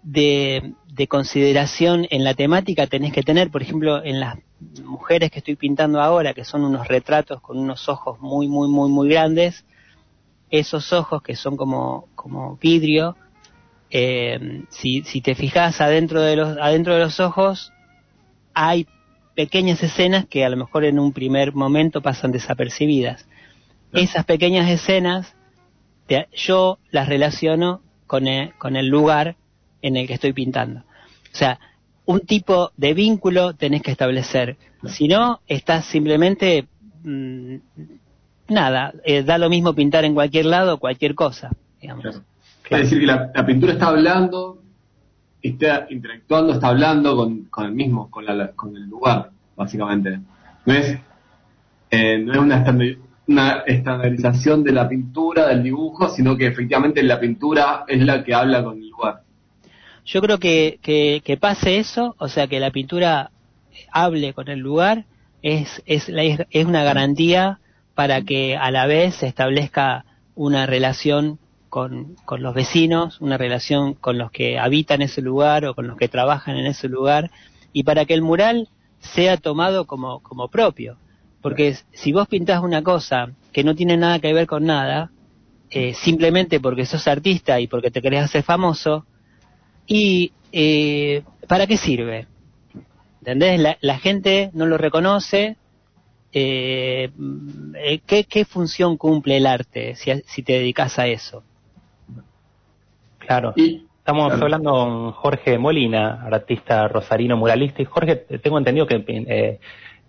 de, 0.03 0.75
de 0.93 1.07
consideración 1.07 2.07
en 2.11 2.25
la 2.25 2.35
temática 2.35 2.87
tenés 2.87 3.13
que 3.13 3.23
tener, 3.23 3.51
por 3.51 3.63
ejemplo, 3.63 4.03
en 4.05 4.21
las 4.21 4.39
mujeres 4.85 5.31
que 5.31 5.39
estoy 5.39 5.57
pintando 5.57 6.01
ahora, 6.01 6.35
que 6.35 6.45
son 6.45 6.65
unos 6.65 6.87
retratos 6.87 7.41
con 7.41 7.59
unos 7.59 7.89
ojos 7.89 8.21
muy, 8.21 8.49
muy, 8.49 8.69
muy, 8.69 8.91
muy 8.91 9.09
grandes, 9.09 9.65
esos 10.51 10.93
ojos 10.93 11.23
que 11.23 11.35
son 11.35 11.57
como, 11.57 12.09
como 12.15 12.57
vidrio, 12.57 13.17
eh, 13.91 14.65
si, 14.71 15.03
si 15.03 15.21
te 15.21 15.35
fijas 15.35 15.81
adentro 15.81 16.21
de, 16.21 16.37
los, 16.37 16.57
adentro 16.59 16.95
de 16.95 17.01
los 17.01 17.21
ojos, 17.21 17.73
hay 18.55 18.87
pequeñas 19.35 19.83
escenas 19.83 20.27
que 20.27 20.45
a 20.45 20.49
lo 20.49 20.57
mejor 20.57 20.85
en 20.85 20.99
un 20.99 21.13
primer 21.13 21.55
momento 21.55 22.03
pasan 22.03 22.33
desapercibidas. 22.33 23.27
Esas 23.93 24.25
pequeñas 24.25 24.71
escenas 24.71 25.35
yo 26.35 26.79
las 26.91 27.09
relaciono 27.09 27.81
con 28.07 28.25
con 28.59 28.77
el 28.77 28.89
lugar 28.89 29.37
en 29.81 29.97
el 29.97 30.07
que 30.07 30.15
estoy 30.15 30.33
pintando. 30.33 30.81
O 30.81 31.37
sea, 31.37 31.59
un 32.05 32.21
tipo 32.21 32.73
de 32.77 32.95
vínculo 32.95 33.55
tenés 33.55 33.83
que 33.83 33.93
establecer. 33.93 34.57
Si 34.87 35.09
no, 35.09 35.41
estás 35.47 35.87
simplemente 35.87 36.67
mm, 37.03 37.57
nada, 38.49 38.93
eh, 39.05 39.23
da 39.23 39.39
lo 39.39 39.49
mismo 39.49 39.75
pintar 39.75 40.05
en 40.05 40.15
cualquier 40.15 40.47
lado 40.47 40.79
cualquier 40.79 41.15
cosa. 41.15 41.51
Digamos. 41.81 42.05
Es 42.71 42.79
decir, 42.79 43.01
que 43.01 43.07
la, 43.07 43.47
pintura 43.47 43.73
está 43.73 43.89
hablando, 43.89 44.62
está 45.43 45.87
interactuando, 45.91 46.53
está 46.53 46.69
hablando 46.69 47.17
con, 47.17 47.67
el 47.67 47.73
mismo, 47.73 48.11
con, 48.11 48.25
la, 48.25 48.53
con 48.53 48.77
el 48.77 48.85
lugar, 48.85 49.31
básicamente. 49.57 50.21
No 50.65 50.73
es, 50.73 50.99
eh, 51.91 52.19
no 52.19 52.33
es 52.33 52.39
una, 52.39 52.65
una 53.27 53.51
estandarización 53.67 54.63
de 54.63 54.73
la 54.73 54.89
pintura, 54.89 55.49
del 55.49 55.63
dibujo, 55.63 56.09
sino 56.09 56.37
que 56.37 56.47
efectivamente 56.47 57.03
la 57.03 57.19
pintura 57.19 57.85
es 57.89 58.03
la 58.05 58.23
que 58.23 58.35
habla 58.35 58.63
con 58.63 58.79
el 58.79 58.89
lugar. 58.89 59.23
Yo 60.05 60.21
creo 60.21 60.39
que, 60.39 60.79
que, 60.83 61.37
pase 61.37 61.79
eso, 61.79 62.17
o 62.19 62.29
sea, 62.29 62.47
que 62.47 62.61
la 62.61 62.71
pintura 62.71 63.31
hable 63.91 64.35
con 64.35 64.49
el 64.49 64.59
lugar, 64.59 65.05
es, 65.43 65.83
es, 65.87 66.09
es 66.09 66.65
una 66.65 66.85
garantía 66.85 67.59
para 67.95 68.23
que 68.23 68.57
a 68.57 68.71
la 68.71 68.87
vez 68.87 69.17
se 69.17 69.27
establezca 69.27 70.05
una 70.35 70.67
relación 70.67 71.39
con, 71.73 72.17
con, 72.27 72.43
los 72.43 72.55
vecinos, 72.55 73.21
una 73.21 73.39
relación 73.39 73.95
con 73.95 74.19
los 74.19 74.31
que 74.31 74.59
habitan 74.59 75.01
ese 75.01 75.23
lugar 75.23 75.65
o 75.65 75.75
con 75.75 75.87
los 75.87 75.97
que 75.97 76.09
trabajan 76.09 76.57
en 76.57 76.67
ese 76.67 76.89
lugar, 76.89 77.31
y 77.73 77.85
para 77.85 78.05
que 78.05 78.15
el 78.15 78.23
mural 78.23 78.69
sea 79.01 79.39
tomado 79.39 79.87
como, 79.87 80.21
como 80.21 80.49
propio. 80.49 80.99
Porque 81.41 81.77
si 81.93 82.13
vos 82.13 82.29
pintás 82.29 82.63
una 82.63 82.83
cosa 82.83 83.33
que 83.53 83.65
no 83.65 83.75
tiene 83.75 83.97
nada 83.97 84.19
que 84.19 84.33
ver 84.33 84.47
con 84.47 84.67
nada, 84.67 85.11
eh, 85.71 85.95
simplemente 85.95 86.61
porque 86.61 86.85
sos 86.85 87.09
artista 87.09 87.59
y 87.59 87.67
porque 87.67 87.91
te 87.91 88.03
querés 88.03 88.25
hacer 88.25 88.43
famoso, 88.43 89.07
¿Y 89.87 90.33
eh, 90.53 91.23
para 91.49 91.67
qué 91.67 91.77
sirve? 91.77 92.27
¿Entendés? 93.21 93.77
La, 93.81 93.99
gente 93.99 94.51
no 94.53 94.67
lo 94.67 94.79
reconoce. 94.79 95.57
Eh, 96.33 97.11
eh, 97.77 98.01
¿qué, 98.07 98.45
función 98.45 98.97
cumple 98.97 99.37
el 99.37 99.47
arte 99.47 99.95
si, 99.97 100.43
te 100.43 100.55
dedicas 100.55 100.99
a 100.99 101.07
eso? 101.07 101.45
Claro. 103.27 103.55
Estamos 103.57 104.33
hablando 104.33 104.73
con 104.73 105.13
Jorge 105.13 105.59
Molina, 105.59 106.25
artista 106.25 106.89
rosarino 106.89 107.37
muralista. 107.37 107.83
Y 107.83 107.85
Jorge, 107.85 108.17
tengo 108.17 108.59
entendido 108.59 108.87
que 108.87 109.03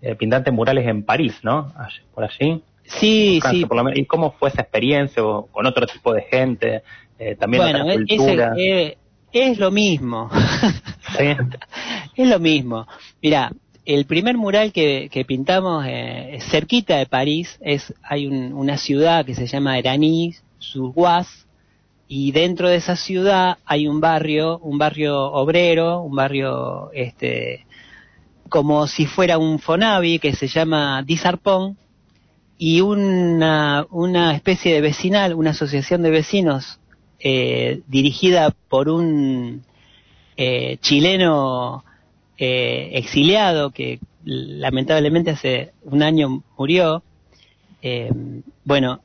eh, 0.01 0.15
pintante 0.15 0.51
murales 0.51 0.87
en 0.87 1.03
París, 1.03 1.39
¿no? 1.43 1.73
Por 2.13 2.23
allí. 2.23 2.61
Sí, 2.83 3.39
sí. 3.49 3.65
¿Y 3.95 4.05
cómo 4.05 4.31
fue 4.31 4.49
esa 4.49 4.61
experiencia 4.61 5.23
con 5.51 5.65
otro 5.65 5.85
tipo 5.85 6.13
de 6.13 6.23
gente? 6.23 6.83
también 7.39 7.63
bueno, 7.63 7.83
otra 7.83 7.95
cultura? 7.95 8.53
Es 9.33 9.57
lo 9.57 9.71
mismo. 9.71 10.29
es 12.15 12.27
lo 12.27 12.39
mismo. 12.39 12.87
Mira, 13.21 13.51
el 13.85 14.05
primer 14.05 14.37
mural 14.37 14.71
que, 14.71 15.25
pintamos 15.27 15.85
eh, 15.87 16.37
cerquita 16.51 16.97
de 16.97 17.07
París 17.07 17.57
es 17.61 17.93
hay 18.03 18.27
una 18.27 18.77
ciudad 18.77 19.25
que 19.25 19.33
se 19.33 19.47
llama 19.47 19.77
Eranis, 19.79 20.43
Surguas, 20.59 21.42
y 22.15 22.31
dentro 22.31 22.69
de 22.69 22.75
esa 22.75 22.95
ciudad 22.95 23.57
hay 23.65 23.87
un 23.87 23.99
barrio, 23.99 24.59
un 24.59 24.77
barrio 24.77 25.31
obrero, 25.31 26.01
un 26.01 26.15
barrio 26.15 26.91
este 26.93 27.65
como 28.49 28.85
si 28.85 29.07
fuera 29.07 29.39
un 29.39 29.57
Fonavi 29.57 30.19
que 30.19 30.35
se 30.35 30.45
llama 30.45 31.01
Disarpón 31.01 31.75
y 32.55 32.81
una, 32.81 33.87
una 33.89 34.35
especie 34.35 34.75
de 34.75 34.81
vecinal, 34.81 35.33
una 35.33 35.49
asociación 35.49 36.03
de 36.03 36.11
vecinos 36.11 36.79
eh, 37.19 37.81
dirigida 37.87 38.53
por 38.69 38.89
un 38.89 39.63
eh, 40.37 40.77
chileno 40.81 41.83
eh, 42.37 42.91
exiliado 42.93 43.71
que 43.71 43.99
lamentablemente 44.23 45.31
hace 45.31 45.71
un 45.81 46.03
año 46.03 46.43
murió. 46.59 47.01
bueno, 48.65 49.01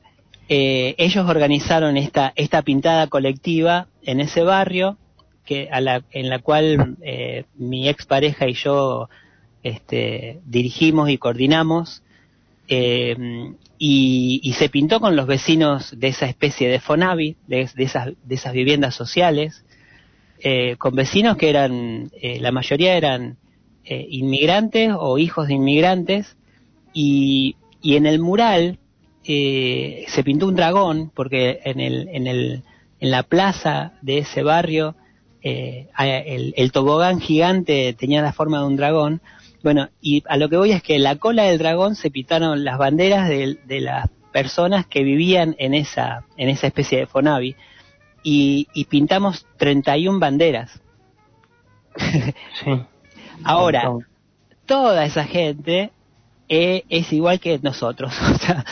ellos 0.49 1.29
organizaron 1.29 1.95
esta, 1.95 2.33
esta 2.35 2.63
pintada 2.63 3.07
colectiva 3.07 3.87
en 4.01 4.19
ese 4.19 4.41
barrio 4.41 4.97
en 5.47 6.29
la 6.29 6.39
cual 6.39 6.97
mi 7.55 7.87
expareja 7.87 8.47
y 8.47 8.53
yo 8.53 9.09
este, 9.63 10.39
dirigimos 10.45 11.09
y 11.09 11.17
coordinamos. 11.17 12.03
Eh, 12.67 13.15
y, 13.77 14.53
se 14.57 14.69
pintó 14.69 14.99
con 14.99 15.15
los 15.15 15.25
vecinos 15.25 15.97
de 15.97 16.09
esa 16.09 16.27
especie 16.27 16.67
de 16.69 16.79
Fonavi, 16.79 17.37
de, 17.47 17.69
esas, 17.77 18.09
de 18.23 18.35
esas 18.35 18.53
viviendas 18.53 18.93
sociales, 18.93 19.65
eh, 20.41 20.75
con 20.77 20.95
vecinos 20.95 21.37
que 21.37 21.49
eran, 21.49 22.11
eh, 22.21 22.39
la 22.39 22.51
mayoría 22.51 22.95
eran 22.95 23.37
inmigrantes 23.91 24.91
o 24.95 25.17
hijos 25.17 25.47
de 25.47 25.55
inmigrantes, 25.55 26.37
y 26.93 27.55
en 27.81 28.05
el 28.05 28.19
mural 28.19 28.77
se 29.23 30.23
pintó 30.23 30.47
un 30.47 30.55
dragón, 30.55 31.11
porque 31.13 31.59
en, 31.63 31.79
el, 31.79 32.09
en, 32.11 32.27
el, 32.27 32.63
en 32.99 33.11
la 33.11 33.23
plaza 33.23 33.93
de 34.01 34.19
ese 34.19 34.43
barrio 34.43 34.95
el, 35.41 36.53
el 36.57 36.71
tobogán 36.71 37.21
gigante 37.21 37.93
tenía 37.93 38.21
la 38.21 38.33
forma 38.33 38.59
de 38.59 38.65
un 38.65 38.75
dragón, 38.75 39.21
bueno, 39.63 39.89
y 40.01 40.23
a 40.27 40.37
lo 40.37 40.49
que 40.49 40.57
voy 40.57 40.71
es 40.71 40.81
que 40.81 40.99
la 40.99 41.17
cola 41.17 41.43
del 41.43 41.57
dragón 41.57 41.95
se 41.95 42.11
pintaron 42.11 42.63
las 42.63 42.77
banderas 42.77 43.27
de, 43.27 43.57
las 43.81 44.09
personas 44.31 44.85
que 44.85 45.03
vivían 45.03 45.55
en 45.59 45.73
esa, 45.73 46.25
en 46.37 46.49
esa 46.49 46.67
especie 46.67 46.99
de 46.99 47.07
Fonavi 47.07 47.55
y, 48.23 48.67
y 48.73 48.85
pintamos 48.85 49.45
31 49.57 50.19
banderas. 50.19 50.81
sí. 52.63 52.71
Ahora, 53.43 53.89
toda 54.65 55.05
esa 55.05 55.23
gente 55.23 55.91
eh, 56.49 56.83
es 56.89 57.13
igual 57.13 57.39
que 57.39 57.59
nosotros. 57.61 58.13
O 58.33 58.37
sea, 58.37 58.65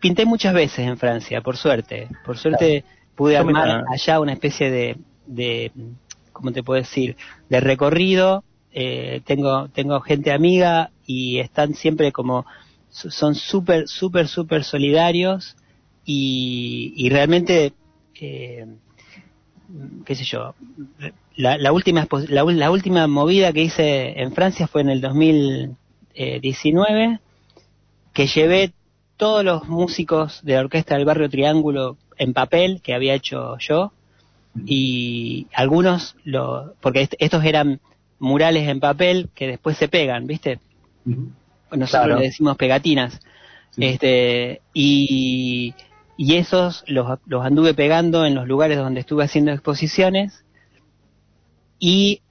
pinté 0.00 0.24
muchas 0.24 0.54
veces 0.54 0.86
en 0.86 0.96
Francia, 0.96 1.40
por 1.40 1.56
suerte. 1.56 2.08
Por 2.24 2.38
suerte 2.38 2.84
pude 3.14 3.36
armar 3.36 3.84
allá 3.92 4.20
una 4.20 4.32
especie 4.32 4.70
de, 4.70 4.96
de, 5.26 5.72
¿cómo 6.32 6.52
te 6.52 6.62
puedo 6.62 6.80
decir?, 6.80 7.16
de 7.48 7.60
recorrido 7.60 8.44
eh, 8.76 9.20
tengo, 9.24 9.68
tengo 9.68 10.00
gente 10.00 10.32
amiga 10.32 10.90
y 11.06 11.38
están 11.38 11.74
siempre 11.74 12.10
como, 12.10 12.44
son 12.90 13.36
súper, 13.36 13.86
súper, 13.86 14.26
súper 14.26 14.64
solidarios 14.64 15.56
y, 16.04 17.08
realmente, 17.08 17.72
eh, 18.20 18.66
qué 20.04 20.14
sé 20.16 20.24
yo, 20.24 20.56
la, 21.36 21.72
última, 21.72 22.08
la, 22.28 22.70
última 22.70 23.06
movida 23.06 23.52
que 23.52 23.62
hice 23.62 24.20
en 24.20 24.32
Francia 24.32 24.66
fue 24.66 24.80
en 24.80 24.90
el 24.90 25.00
2019, 26.16 27.20
que 28.12 28.26
llevé 28.26 28.72
todos 29.16 29.44
los 29.44 29.68
músicos 29.68 30.40
de 30.42 30.54
la 30.54 30.60
orquesta 30.60 30.96
del 30.96 31.04
barrio 31.04 31.28
Triángulo 31.28 31.96
en 32.16 32.32
papel 32.32 32.80
que 32.82 32.94
había 32.94 33.14
hecho 33.14 33.58
yo 33.58 33.92
y 34.66 35.48
algunos, 35.52 36.16
lo, 36.24 36.74
porque 36.80 37.08
estos 37.18 37.44
eran 37.44 37.80
murales 38.18 38.68
en 38.68 38.80
papel 38.80 39.28
que 39.34 39.48
después 39.48 39.76
se 39.76 39.88
pegan, 39.88 40.26
¿viste? 40.26 40.60
Nosotros 41.72 42.20
le 42.20 42.26
decimos 42.26 42.56
pegatinas. 42.56 43.20
Este, 43.76 44.60
y, 44.72 45.74
y 46.16 46.36
esos 46.36 46.84
los, 46.86 47.18
los 47.26 47.44
anduve 47.44 47.74
pegando 47.74 48.24
en 48.24 48.36
los 48.36 48.46
lugares 48.46 48.78
donde 48.78 49.00
estuve 49.00 49.24
haciendo 49.24 49.50
exposiciones 49.50 50.44
y 51.80 52.22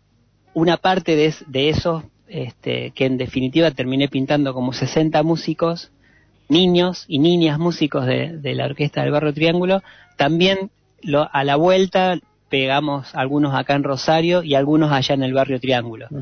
una 0.53 0.77
parte 0.77 1.15
de, 1.17 1.33
de 1.47 1.69
esos, 1.69 2.03
este, 2.33 2.91
que 2.91 3.05
en 3.05 3.17
definitiva 3.17 3.71
terminé 3.71 4.07
pintando 4.07 4.53
como 4.53 4.73
60 4.73 5.21
músicos, 5.23 5.91
niños 6.49 7.05
y 7.07 7.19
niñas 7.19 7.59
músicos 7.59 8.05
de, 8.05 8.37
de 8.37 8.55
la 8.55 8.65
Orquesta 8.65 9.01
del 9.01 9.11
Barro 9.11 9.33
Triángulo, 9.33 9.83
también 10.17 10.71
lo, 11.03 11.29
a 11.31 11.43
la 11.43 11.55
vuelta 11.55 12.17
pegamos 12.49 13.15
algunos 13.15 13.55
acá 13.55 13.75
en 13.75 13.83
Rosario 13.83 14.43
y 14.43 14.55
algunos 14.55 14.91
allá 14.91 15.15
en 15.15 15.23
el 15.23 15.33
barrio 15.33 15.59
Triángulo. 15.59 16.07
Mm. 16.09 16.21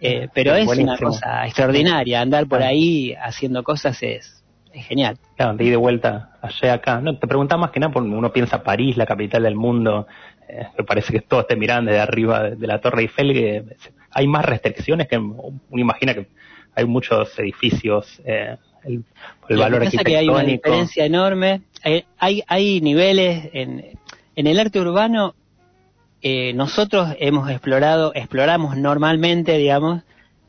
Eh, 0.00 0.28
pero 0.32 0.54
es 0.54 0.66
una 0.66 0.96
cosa 0.96 1.44
extraordinaria, 1.44 2.20
andar 2.20 2.46
por 2.46 2.62
ahí 2.62 3.14
haciendo 3.20 3.62
cosas 3.62 4.02
es, 4.02 4.42
genial. 4.72 5.18
Claro, 5.36 5.56
de 5.56 5.64
ir 5.64 5.70
de 5.70 5.76
vuelta 5.76 6.38
allá 6.40 6.74
acá. 6.74 7.00
No, 7.00 7.18
te 7.18 7.26
preguntaba 7.26 7.62
más 7.62 7.70
que 7.70 7.80
nada 7.80 7.92
porque 7.92 8.08
uno 8.08 8.32
piensa 8.32 8.62
París, 8.62 8.96
la 8.96 9.06
capital 9.06 9.42
del 9.42 9.56
mundo, 9.56 10.06
eh, 10.48 10.68
me 10.78 10.84
parece 10.84 11.12
que 11.12 11.20
todo 11.20 11.40
esté 11.40 11.56
mirando 11.56 11.90
desde 11.90 12.02
arriba 12.02 12.50
de, 12.50 12.66
la 12.66 12.80
Torre 12.80 13.02
Eiffel, 13.02 13.32
que 13.32 13.64
hay 14.10 14.26
más 14.26 14.44
restricciones 14.44 15.08
que 15.08 15.18
uno 15.18 15.60
imagina 15.72 16.14
que 16.14 16.28
hay 16.74 16.84
muchos 16.84 17.38
edificios, 17.38 18.20
eh, 18.24 18.56
el, 18.84 19.04
el 19.48 19.58
valor 19.58 19.82
arquitectónico. 19.82 20.04
que 20.04 20.16
hay 20.16 20.28
una 20.28 20.42
diferencia 20.42 21.04
enorme, 21.04 21.62
hay, 22.18 22.42
hay, 22.46 22.80
niveles 22.80 23.50
en, 23.52 23.98
en 24.36 24.46
el 24.46 24.58
arte 24.60 24.80
urbano 24.80 25.34
eh, 26.22 26.52
nosotros 26.52 27.14
hemos 27.18 27.50
explorado, 27.50 28.12
exploramos 28.14 28.76
normalmente, 28.76 29.56
digamos, 29.56 30.02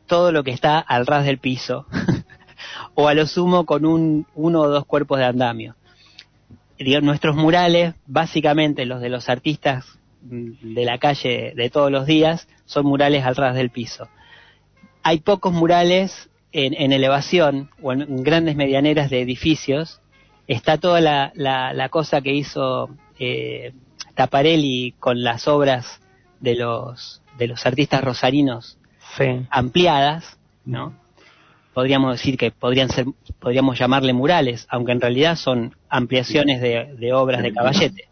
todo 0.06 0.30
lo 0.30 0.44
que 0.44 0.50
está 0.50 0.78
al 0.78 1.06
ras 1.06 1.24
del 1.24 1.38
piso, 1.38 1.86
o 2.94 3.08
a 3.08 3.14
lo 3.14 3.26
sumo 3.26 3.64
con 3.64 3.86
un, 3.86 4.26
uno 4.34 4.60
o 4.60 4.68
dos 4.68 4.84
cuerpos 4.84 5.18
de 5.18 5.24
andamio. 5.24 5.76
nuestros 7.00 7.36
murales, 7.36 7.94
básicamente 8.06 8.84
los 8.84 9.00
de 9.00 9.08
los 9.08 9.30
artistas 9.30 9.98
mm, 10.22 10.74
de 10.74 10.84
la 10.84 10.98
calle 10.98 11.54
de 11.56 11.70
todos 11.70 11.90
los 11.90 12.04
días, 12.04 12.48
son 12.64 12.86
murales 12.86 13.24
al 13.24 13.36
ras 13.36 13.54
del 13.54 13.70
piso. 13.70 14.08
Hay 15.02 15.20
pocos 15.20 15.52
murales 15.52 16.30
en, 16.52 16.92
elevación 16.92 17.70
o 17.82 17.92
en, 17.92 18.22
grandes 18.22 18.56
medianeras 18.56 19.10
de 19.10 19.20
edificios. 19.20 20.00
Está 20.46 20.78
toda 20.78 21.00
la, 21.00 21.32
la, 21.34 21.88
cosa 21.88 22.20
que 22.20 22.34
hizo 22.34 22.90
eh, 23.18 23.72
Taparelli 24.14 24.94
con 24.98 25.22
las 25.22 25.48
obras 25.48 26.00
de 26.40 26.56
los, 26.56 27.22
de 27.38 27.48
los 27.48 27.64
artistas 27.66 28.02
rosarinos 28.02 28.78
ampliadas, 29.50 30.38
¿no? 30.64 30.94
Podríamos 31.74 32.12
decir 32.12 32.36
que 32.36 32.50
podrían 32.50 32.90
ser, 32.90 33.06
podríamos 33.38 33.78
llamarle 33.78 34.12
murales, 34.12 34.66
aunque 34.70 34.92
en 34.92 35.00
realidad 35.00 35.36
son 35.36 35.74
ampliaciones 35.88 36.60
de, 36.60 37.12
obras 37.14 37.42
de 37.42 37.52
Caballete. 37.52 38.08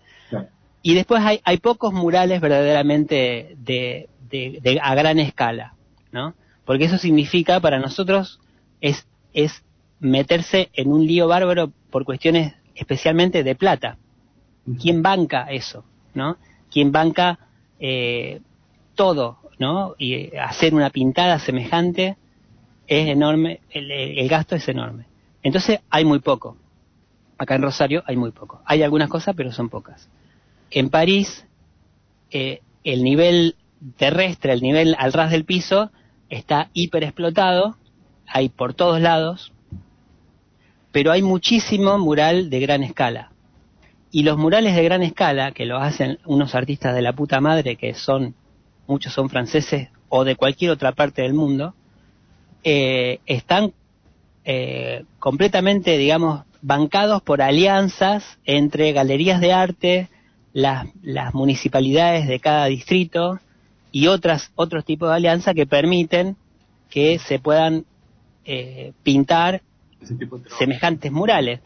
Y 0.83 0.95
después 0.95 1.23
hay, 1.23 1.41
hay 1.45 1.59
pocos 1.59 1.93
murales 1.93 2.41
verdaderamente 2.41 3.55
de, 3.59 4.09
de, 4.31 4.81
a 4.83 4.95
gran 4.95 5.19
escala, 5.19 5.75
¿no? 6.13 6.35
Porque 6.65 6.85
eso 6.85 6.99
significa 6.99 7.61
para 7.61 7.79
nosotros 7.79 8.41
es, 8.81 9.07
es 9.33 9.65
meterse 9.99 10.71
en 10.75 10.93
un 10.93 11.07
lío 11.07 11.29
bárbaro 11.29 11.73
por 11.91 12.05
cuestiones 12.05 12.55
especialmente 12.75 13.43
de 13.43 13.55
plata. 13.55 13.99
¿Quién 14.81 15.03
banca 15.03 15.51
eso? 15.51 15.85
¿no? 16.15 16.37
¿Quién 16.71 16.93
banca 16.93 17.39
eh, 17.79 18.41
todo, 18.95 19.39
¿no? 19.59 19.95
Y 19.99 20.37
hacer 20.37 20.75
una 20.75 20.91
pintada 20.91 21.39
semejante 21.39 22.17
es 22.87 23.09
enorme, 23.09 23.61
el, 23.71 24.29
gasto 24.29 24.57
es 24.57 24.69
enorme. 24.69 25.07
Entonces 25.43 25.81
hay 25.91 26.05
muy 26.05 26.19
poco. 26.19 26.57
Acá 27.39 27.55
en 27.55 27.63
Rosario 27.63 28.03
hay 28.07 28.17
muy 28.17 28.33
poco. 28.33 28.61
Hay 28.67 28.83
algunas 28.83 29.09
cosas, 29.09 29.35
pero 29.37 29.53
son 29.53 29.69
pocas. 29.69 30.09
En 30.71 30.91
París, 30.91 31.47
eh, 32.31 32.61
el 32.85 33.03
nivel 33.03 33.57
terrestre, 33.97 34.53
el 34.53 34.63
nivel 34.63 34.95
al 34.99 35.13
ras 35.13 35.31
del 35.31 35.45
piso, 35.45 35.91
está 36.29 36.71
hiper 36.73 37.05
explotado, 37.05 37.77
hay 38.27 38.49
por 38.49 38.75
todos 38.75 39.01
lados, 39.01 39.53
pero 40.93 41.13
hay 41.13 41.23
muchísimo 41.23 41.99
mural 41.99 42.51
de 42.51 42.61
gran 42.61 42.83
escala. 42.83 43.33
Y 44.13 44.25
los 44.25 44.37
murales 44.39 44.75
de 44.75 44.83
gran 44.83 45.03
escala, 45.03 45.53
que 45.53 45.67
lo 45.67 45.79
hacen 45.79 46.19
unos 46.25 46.55
artistas 46.55 46.95
de 46.95 47.03
la 47.03 47.13
puta 47.13 47.41
madre, 47.41 47.77
que 47.77 47.95
son, 47.95 48.35
muchos 48.87 49.13
son 49.13 49.29
franceses 49.29 49.89
o 50.09 50.25
de 50.25 50.37
cualquier 50.37 50.73
otra 50.73 50.93
parte 50.93 51.23
del 51.23 51.35
mundo, 51.35 51.75
eh, 52.65 53.21
están 53.27 53.73
eh, 54.45 55.05
completamente, 55.19 55.97
digamos, 55.97 56.43
bancados 56.61 57.23
por 57.23 57.41
alianzas 57.41 58.39
entre 58.45 58.93
galerías 58.93 59.41
de 59.41 59.53
arte, 59.53 60.09
las, 60.53 60.89
las 61.03 61.33
municipalidades 61.35 62.27
de 62.27 62.41
cada 62.41 62.67
distrito 62.67 63.39
y 63.93 64.07
otras, 64.07 64.51
otros 64.55 64.85
tipos 64.85 65.09
de 65.09 65.17
alianzas 65.17 65.55
que 65.55 65.67
permiten 65.67 66.37
que 66.89 67.19
se 67.19 67.39
puedan 67.39 67.85
eh, 68.45 68.93
pintar 69.03 69.63
semejantes 70.59 71.13
murales. 71.13 71.61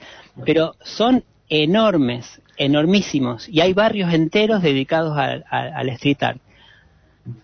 Pero 0.45 0.75
son 0.83 1.25
enormes, 1.49 2.41
enormísimos, 2.57 3.49
y 3.49 3.61
hay 3.61 3.73
barrios 3.73 4.13
enteros 4.13 4.63
dedicados 4.63 5.17
al, 5.17 5.89
street 5.91 6.23
art. 6.23 6.41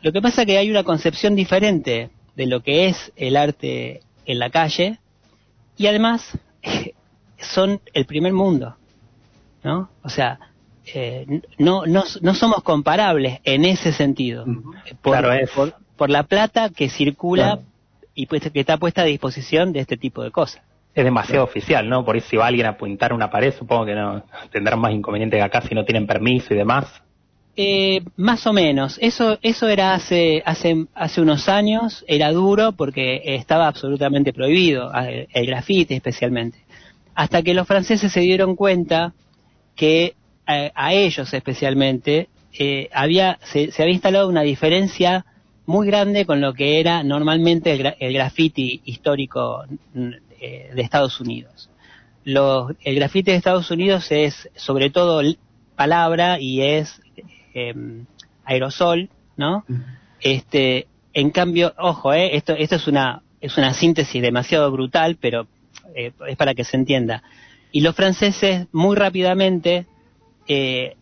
Lo 0.03 0.13
que 0.13 0.21
pasa 0.21 0.43
es 0.43 0.47
que 0.47 0.59
hay 0.59 0.71
una 0.71 0.85
concepción 0.85 1.35
diferente 1.35 2.11
de 2.37 2.47
lo 2.47 2.63
que 2.63 2.89
es 2.89 3.13
el 3.17 3.37
arte 3.37 4.01
en 4.27 4.39
la 4.39 4.51
calle, 4.51 4.99
y 5.77 5.87
además 5.87 6.39
son 7.39 7.81
el 7.95 8.05
primer 8.07 8.33
mundo, 8.33 8.77
¿no? 9.63 9.91
O 10.03 10.09
sea, 10.09 10.39
eh, 10.87 11.43
no, 11.59 11.87
no, 11.87 12.05
no, 12.21 12.35
somos 12.35 12.63
comparables 12.63 13.41
en 13.45 13.65
ese 13.65 13.93
sentido, 13.93 14.45
por, 15.03 15.25
por, 15.97 16.11
la 16.11 16.23
plata 16.25 16.71
que 16.71 16.89
circula 16.89 17.61
y 18.15 18.27
pues, 18.27 18.51
que 18.51 18.61
está 18.61 18.77
puesta 18.79 19.03
a 19.03 19.05
disposición 19.05 19.73
de 19.73 19.81
este 19.81 19.97
tipo 19.97 20.23
de 20.23 20.31
cosas 20.31 20.63
es 20.95 21.05
demasiado 21.05 21.45
oficial, 21.45 21.89
¿no? 21.89 22.05
Por 22.05 22.17
eso 22.17 22.29
si 22.29 22.37
va 22.37 22.47
alguien 22.47 22.67
a 22.67 22.77
pintar 22.77 23.13
una 23.13 23.31
pared, 23.31 23.55
supongo 23.57 23.87
que 23.87 23.95
no 23.95 24.25
tendrán 24.51 24.81
más 24.81 24.93
inconveniente 24.93 25.37
que 25.37 25.43
acá 25.43 25.61
si 25.63 25.75
no 25.75 25.85
tienen 25.85 26.07
permiso 26.07 26.53
y 26.53 26.57
demás. 26.57 26.87
Eh, 27.57 28.03
más 28.17 28.47
o 28.47 28.53
menos. 28.53 28.99
Eso, 29.01 29.39
eso 29.43 29.69
era 29.69 29.95
hace, 29.95 30.43
hace, 30.45 30.87
hace 30.95 31.21
unos 31.21 31.49
años, 31.49 32.05
era 32.09 32.33
duro 32.33 32.73
porque 32.73 33.21
estaba 33.25 33.69
absolutamente 33.69 34.33
prohibido, 34.33 34.91
el 34.95 35.47
grafite 35.47 35.95
especialmente. 35.95 36.59
Hasta 37.15 37.43
que 37.43 37.55
los 37.55 37.67
franceses 37.67 38.13
se 38.13 38.21
dieron 38.21 38.57
cuenta 38.57 39.13
que 39.77 40.15
eh, 40.57 40.73
a, 40.75 40.93
ellos 40.95 41.33
especialmente 41.33 42.29
eh, 42.59 42.89
había, 42.93 43.39
se, 43.43 43.71
había 43.79 43.95
instalado 43.95 44.29
una 44.29 44.43
diferencia 44.43 45.25
muy 45.67 45.87
grande 45.87 46.27
con 46.27 46.41
lo 46.41 46.53
que 46.55 46.81
era 46.81 47.03
normalmente 47.03 47.73
el, 47.73 47.95
el 47.99 48.13
graffiti 48.13 48.81
histórico 48.85 49.65
mm, 49.95 50.11
de 50.41 50.83
Estados 50.83 51.21
Unidos. 51.21 51.71
Los, 52.25 52.73
el 52.83 52.97
grafite 52.97 53.31
de 53.31 53.37
Estados 53.37 53.71
Unidos 53.71 54.11
es 54.11 54.49
sobre 54.57 54.91
todo 54.91 55.23
palabra 55.77 56.41
y 56.41 56.63
es 56.63 57.01
Em, 57.53 58.07
aerosol, 58.45 59.11
¿no? 59.37 59.65
Este, 60.21 60.87
en 61.13 61.31
cambio, 61.31 61.73
ojo, 61.79 62.13
eh, 62.13 62.37
esto, 62.37 62.53
esto 62.53 62.77
es 62.77 62.87
una, 62.87 63.23
es 63.41 63.57
una 63.59 63.75
síntesis 63.75 64.23
demasiado 64.23 64.71
brutal, 64.71 65.19
pero 65.21 65.47
eh, 65.95 66.13
es 66.29 66.37
para 66.37 66.55
que 66.55 66.65
se 66.65 66.77
entienda. 66.77 67.23
Y 67.73 67.81
los 67.81 67.95
franceses 67.95 68.67
muy 68.73 68.97
rápidamente 68.97 69.87
eh, 70.53 70.97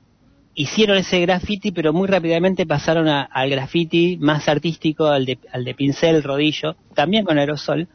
hicieron 0.54 0.98
ese 0.98 1.20
graffiti, 1.20 1.72
pero 1.72 1.94
muy 1.94 2.06
rápidamente 2.06 2.66
pasaron 2.66 3.08
al 3.08 3.48
graffiti 3.48 4.18
más 4.20 4.46
artístico, 4.46 5.06
al 5.06 5.24
de, 5.24 5.38
al 5.50 5.64
de 5.64 5.74
pincel, 5.74 6.22
rodillo, 6.22 6.76
también 6.94 7.24
con 7.24 7.38
aerosol, 7.38 7.88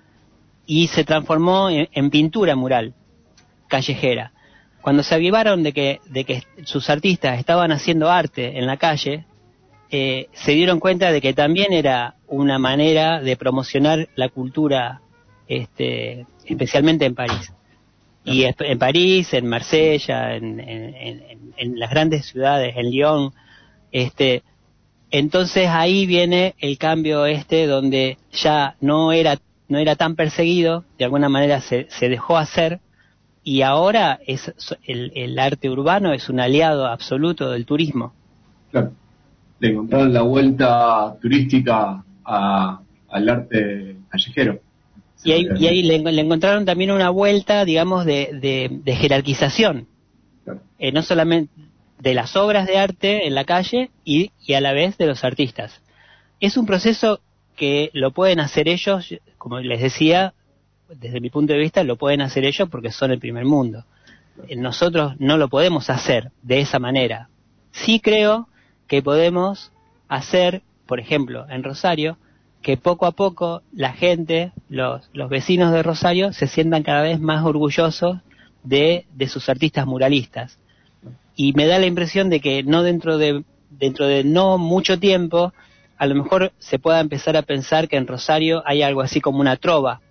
y 0.66 0.88
se 0.88 1.04
transformó 1.04 1.70
en 1.70 2.10
pintura 2.10 2.56
mural 2.56 2.96
callejera. 3.68 4.32
Cuando 4.82 5.04
se 5.04 5.14
avivaron 5.14 5.62
de 5.62 5.74
que, 5.74 6.00
de 6.10 6.24
que 6.24 6.44
sus 6.64 6.90
artistas 6.90 7.38
estaban 7.38 7.72
haciendo 7.72 8.10
arte 8.10 8.58
en 8.58 8.66
la 8.66 8.78
calle, 8.78 9.26
eh, 9.92 10.28
se 10.34 10.54
dieron 10.54 10.80
cuenta 10.80 11.12
de 11.12 11.22
que 11.22 11.34
también 11.34 11.72
era 11.72 12.16
una 12.28 12.58
manera 12.58 13.22
de 13.22 13.38
promocionar 13.38 14.10
la 14.16 14.30
cultura, 14.30 15.02
este, 15.48 16.26
especialmente 16.46 17.06
en 17.06 17.14
París. 17.14 17.54
Y 18.26 18.46
en 18.46 18.80
París, 18.80 19.34
en 19.34 19.48
Marsella, 19.48 20.36
en, 20.36 20.60
en, 20.60 21.80
las 21.80 21.90
grandes 21.90 22.26
ciudades, 22.26 22.76
en 22.78 22.90
Lyon, 22.90 23.34
este, 23.92 24.44
entonces 25.12 25.68
ahí 25.70 26.06
viene 26.06 26.56
el 26.60 26.78
cambio 26.78 27.26
este 27.26 27.68
donde 27.68 28.18
ya 28.32 28.76
no 28.80 29.12
era, 29.12 29.38
no 29.68 29.78
era 29.78 29.96
tan 29.96 30.16
perseguido, 30.16 30.86
de 30.98 31.06
alguna 31.06 31.28
manera 31.28 31.60
se, 31.62 31.88
se 31.90 32.08
dejó 32.08 32.38
hacer, 32.38 32.80
y 33.44 33.62
ahora 33.62 34.20
es 34.26 34.54
el, 34.86 35.38
arte 35.38 35.70
urbano 35.70 36.14
es 36.14 36.30
un 36.30 36.40
aliado 36.40 36.88
absoluto 36.88 37.52
del 37.52 37.66
turismo. 37.66 38.14
Claro, 38.72 38.94
le 39.60 39.70
encontraron 39.70 40.14
la 40.14 40.22
vuelta 40.22 41.16
turística 41.22 42.04
al 42.24 43.30
arte 43.30 43.98
callejero. 44.10 44.60
Y 45.24 45.32
ahí, 45.32 45.84
le, 45.84 45.96
encontraron 45.96 46.66
también 46.66 46.92
una 46.92 47.10
vuelta, 47.10 47.66
digamos, 47.66 48.06
de, 48.06 48.82
jerarquización, 48.86 49.88
eh, 50.80 50.92
no 50.92 51.02
solamente 51.02 51.52
de 52.00 52.14
las 52.14 52.36
obras 52.36 52.68
de 52.68 52.78
arte 52.78 53.28
en 53.28 53.34
la 53.34 53.46
calle 53.46 53.90
y, 54.04 54.32
y 54.46 54.54
a 54.54 54.62
la 54.62 54.74
vez 54.74 54.98
de 54.98 55.06
los 55.06 55.24
artistas. 55.24 55.82
Es 56.42 56.58
un 56.58 56.66
proceso 56.66 57.22
que 57.56 57.92
lo 57.94 58.12
pueden 58.12 58.42
hacer 58.42 58.68
ellos, 58.68 59.16
como 59.38 59.60
les 59.60 59.82
decía, 59.82 60.34
desde 60.90 61.22
mi 61.22 61.30
punto 61.30 61.54
de 61.54 61.60
vista, 61.60 61.84
lo 61.84 61.96
pueden 61.96 62.22
hacer 62.22 62.44
ellos 62.46 62.68
porque 62.70 62.92
son 62.92 63.12
el 63.12 63.20
primer 63.20 63.46
mundo. 63.46 63.86
Eh, 64.48 64.56
nosotros 64.56 65.14
no 65.20 65.38
lo 65.38 65.48
podemos 65.48 65.90
hacer 65.90 66.32
de 66.42 66.60
esa 66.60 66.80
manera. 66.80 67.30
Sí 67.72 68.00
creo 68.00 68.50
que 68.88 69.02
podemos 69.02 69.72
hacer, 70.08 70.62
por 70.86 71.00
ejemplo, 71.00 71.46
en 71.50 71.64
Rosario, 71.64 72.18
que 72.64 72.78
poco 72.78 73.06
a 73.06 73.12
poco 73.12 73.62
la 73.74 73.94
gente, 73.94 74.52
los, 74.70 75.10
los 75.14 75.30
vecinos 75.30 75.72
de 75.72 75.84
Rosario, 75.84 76.34
se 76.34 76.48
sientan 76.48 76.82
cada 76.82 77.04
vez 77.04 77.20
más 77.20 77.46
orgullosos 77.46 78.18
de, 78.64 79.06
de 79.14 79.28
sus 79.28 79.50
artistas 79.50 79.86
muralistas. 79.86 80.58
Y 81.36 81.54
me 81.54 81.68
da 81.68 81.78
la 81.78 81.86
impresión 81.86 82.30
de 82.30 82.40
que 82.40 82.64
no 82.64 82.82
dentro 82.82 83.18
de, 83.18 83.44
dentro 83.70 84.08
de 84.08 84.24
no 84.24 84.58
mucho 84.58 85.00
tiempo, 85.00 85.54
a 85.98 86.06
lo 86.08 86.16
mejor 86.16 86.54
se 86.60 86.80
pueda 86.80 87.00
empezar 87.00 87.38
a 87.38 87.44
pensar 87.44 87.88
que 87.88 87.98
en 87.98 88.08
Rosario 88.08 88.64
hay 88.66 88.82
algo 88.82 89.02
así 89.02 89.22
como 89.22 89.40
una 89.40 89.58
trova, 89.58 90.02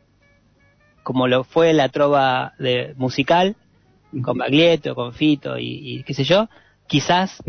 como 1.03 1.27
lo 1.29 1.45
fue 1.45 1.73
la 1.73 1.89
trova 1.89 2.53
de, 2.59 2.95
musical, 2.97 3.57
con 4.23 4.37
Baglietto, 4.37 4.95
con 4.95 5.15
Fito 5.15 5.59
y, 5.59 6.03
qué 6.07 6.15
sé 6.15 6.25
yo, 6.25 6.49
quizás 6.93 7.43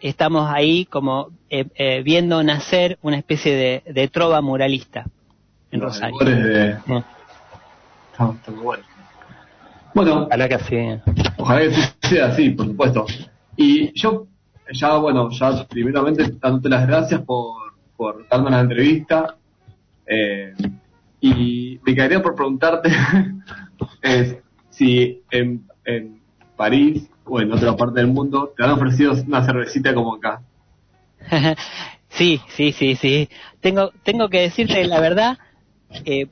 estamos 0.00 0.50
ahí 0.52 0.84
como 0.84 1.28
eh, 1.50 1.66
eh, 1.76 2.02
viendo 2.02 2.42
nacer 2.42 2.98
una 3.00 3.16
especie 3.16 3.80
de, 3.86 4.08
trova 4.08 4.40
muralista 4.40 5.04
en 5.70 5.80
Rosario. 5.80 6.18
bueno. 8.60 8.82
Bueno, 9.94 10.24
ojalá 10.24 10.48
que 10.48 10.54
así. 10.54 10.76
Ojalá 11.36 11.60
que 11.60 12.08
sea 12.08 12.26
así, 12.26 12.50
por 12.50 12.66
supuesto. 12.66 13.06
Y 13.56 13.92
yo, 13.98 14.26
ya, 14.72 14.96
bueno, 14.96 15.30
ya 15.30 15.64
primeramente 15.68 16.32
dándote 16.40 16.68
las 16.68 16.86
gracias 16.88 17.20
por, 17.20 17.74
por 17.96 18.26
darme 18.28 18.50
la 18.50 18.60
entrevista. 18.60 19.36
Eh, 20.06 20.54
y 21.20 21.78
me 21.86 21.94
quedaría 21.94 22.20
por 22.20 22.34
preguntarte 22.34 22.90
si 24.70 25.22
en, 25.30 25.64
en 25.84 26.20
París 26.56 27.08
o 27.28 27.40
en 27.40 27.52
otra 27.52 27.76
parte 27.76 28.00
del 28.00 28.08
mundo 28.08 28.52
te 28.56 28.64
han 28.64 28.70
ofrecido 28.70 29.12
una 29.26 29.44
cervecita 29.44 29.94
como 29.94 30.14
acá. 30.14 30.40
sí, 32.08 32.40
sí, 32.48 32.72
sí, 32.72 32.96
sí. 32.96 33.28
Tengo, 33.60 33.90
tengo 34.02 34.28
que 34.28 34.40
decirte 34.40 34.84
la 34.86 35.00
verdad. 35.00 35.38
Eh, 36.04 36.26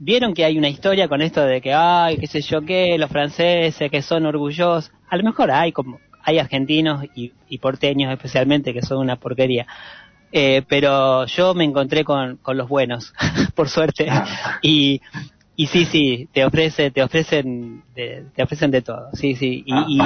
Vieron 0.00 0.32
que 0.32 0.44
hay 0.44 0.56
una 0.56 0.68
historia 0.68 1.08
con 1.08 1.22
esto 1.22 1.44
de 1.44 1.60
que, 1.60 1.74
ay, 1.74 2.18
qué 2.18 2.28
sé 2.28 2.40
yo 2.40 2.62
qué, 2.62 2.96
los 2.98 3.10
franceses 3.10 3.90
que 3.90 4.00
son 4.00 4.26
orgullosos. 4.26 4.92
A 5.08 5.16
lo 5.16 5.24
mejor 5.24 5.50
hay 5.50 5.72
como 5.72 5.98
hay 6.22 6.38
argentinos 6.38 7.04
y, 7.16 7.32
y 7.48 7.58
porteños 7.58 8.12
especialmente 8.12 8.72
que 8.72 8.82
son 8.82 8.98
una 8.98 9.16
porquería. 9.16 9.66
Eh, 10.30 10.62
pero 10.68 11.26
yo 11.26 11.54
me 11.54 11.64
encontré 11.64 12.04
con, 12.04 12.36
con 12.36 12.56
los 12.56 12.68
buenos, 12.68 13.12
por 13.56 13.68
suerte. 13.68 14.08
Y, 14.62 15.00
y 15.60 15.66
sí, 15.66 15.86
sí, 15.86 16.28
te 16.32 16.44
ofrece, 16.44 16.92
te 16.92 17.02
ofrecen, 17.02 17.82
de, 17.92 18.26
te 18.32 18.44
ofrecen 18.44 18.70
de 18.70 18.80
todo. 18.80 19.08
Sí, 19.14 19.34
sí. 19.34 19.64
Y, 19.66 19.98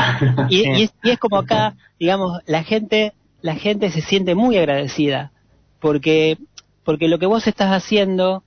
y, 0.49 0.63
es, 0.83 0.95
y, 1.05 1.11
es, 1.11 1.19
como 1.19 1.37
acá, 1.37 1.75
digamos, 2.01 2.41
la 2.47 2.65
gente, 2.65 3.13
la 3.43 3.55
gente 3.55 3.91
se 3.91 4.01
siente 4.01 4.35
muy 4.35 4.57
agradecida 4.57 5.31
porque, 5.79 6.39
porque 6.85 7.07
lo 7.07 7.19
que 7.19 7.27
vos 7.27 7.47
estás 7.47 7.69
haciendo 7.71 8.43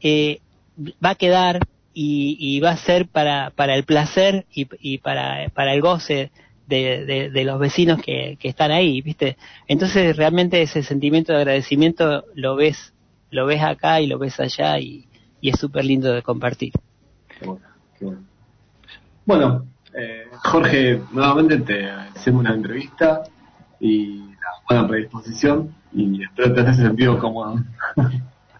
eh, 0.00 0.38
va 1.04 1.10
a 1.10 1.14
quedar 1.16 1.58
y, 1.92 2.36
y 2.38 2.60
va 2.60 2.70
a 2.70 2.76
ser 2.76 3.08
para, 3.08 3.50
para 3.50 3.74
el 3.74 3.82
placer 3.82 4.46
y, 4.54 4.68
y 4.78 4.98
para, 4.98 5.48
para 5.48 5.74
el 5.74 5.80
goce 5.80 6.30
de, 6.68 7.30
de, 7.32 7.44
los 7.44 7.58
vecinos 7.58 8.00
que, 8.00 8.36
que, 8.38 8.48
están 8.48 8.70
ahí, 8.70 9.02
¿viste? 9.02 9.38
Entonces 9.66 10.16
realmente 10.16 10.62
ese 10.62 10.84
sentimiento 10.84 11.32
de 11.32 11.38
agradecimiento 11.38 12.26
lo 12.36 12.54
ves, 12.54 12.94
lo 13.30 13.44
ves 13.44 13.60
acá 13.60 14.00
y 14.00 14.06
lo 14.06 14.20
ves 14.20 14.38
allá 14.38 14.78
y, 14.78 15.08
y 15.44 15.50
es 15.50 15.60
súper 15.60 15.84
lindo 15.84 16.10
de 16.10 16.22
compartir. 16.22 16.72
bueno. 19.26 19.66
eh, 19.92 20.24
Jorge, 20.42 21.02
nuevamente 21.12 21.58
te 21.58 21.90
hacemos 21.90 22.40
una 22.40 22.54
entrevista 22.54 23.24
y 23.78 24.20
una 24.20 24.48
buena 24.66 24.88
predisposición 24.88 25.74
y 25.92 26.22
espero 26.22 26.48
que 26.48 26.54
te 26.54 26.60
hayas 26.62 26.76
sentido 26.78 27.18
cómodo. 27.18 27.62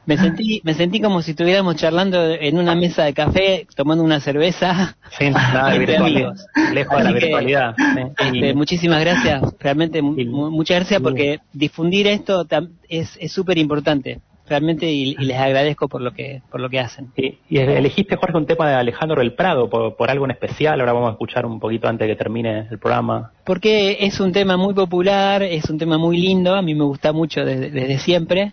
Me 0.07 0.19
sentí, 0.19 0.61
me 0.65 0.75
sentí 0.75 1.01
como 1.01 1.23
si 1.23 1.31
estuviéramos 1.31 1.77
charlando 1.77 2.23
en 2.23 2.59
una 2.59 2.75
mesa 2.75 3.05
de 3.05 3.15
café, 3.15 3.67
tomando 3.75 4.05
una 4.05 4.21
cerveza. 4.21 4.99
Sí, 5.19 5.31
nada, 5.31 5.75
lejos 5.79 6.99
de 6.99 7.05
la 7.05 7.13
virtualidad. 7.13 7.75
Este, 8.19 8.53
muchísimas 8.53 9.01
gracias, 9.01 9.43
realmente 9.59 10.03
muchas 10.03 10.81
gracias 10.81 11.01
porque 11.01 11.41
difundir 11.55 12.07
esto 12.07 12.47
es 12.87 13.33
súper 13.33 13.57
importante, 13.57 14.21
realmente, 14.49 14.91
y, 14.91 15.15
les 15.17 15.39
agradezco 15.39 15.89
por 15.89 16.01
lo 16.01 16.13
que 16.13 16.43
por 16.51 16.61
lo 16.61 16.69
que 16.69 16.81
hacen. 16.81 17.13
Y, 17.17 17.59
elegiste, 17.59 18.17
Jorge, 18.17 18.37
un 18.37 18.47
tema 18.47 18.69
de 18.69 18.75
Alejandro 18.75 19.21
del 19.21 19.35
Prado, 19.35 19.69
por, 19.69 20.11
algo 20.11 20.25
en 20.25 20.33
especial, 20.33 20.81
ahora 20.81 20.93
vamos 20.93 21.09
a 21.09 21.13
escuchar 21.13 21.47
un 21.47 21.61
poquito 21.61 21.89
antes 21.89 22.07
de 22.07 22.15
que 22.15 22.19
termine 22.19 22.69
el 22.71 22.79
programa. 22.79 23.33
Porque 23.45 23.99
es 24.01 24.21
un 24.21 24.33
tema 24.33 24.57
muy 24.57 24.75
popular, 24.75 25.43
es 25.43 25.69
un 25.71 25.79
tema 25.79 25.99
muy 25.99 26.19
lindo, 26.19 26.55
a 26.55 26.63
mí 26.63 26.75
me 26.75 26.85
gusta 26.85 27.13
mucho 27.13 27.45
desde 27.45 27.99
siempre. 27.99 28.53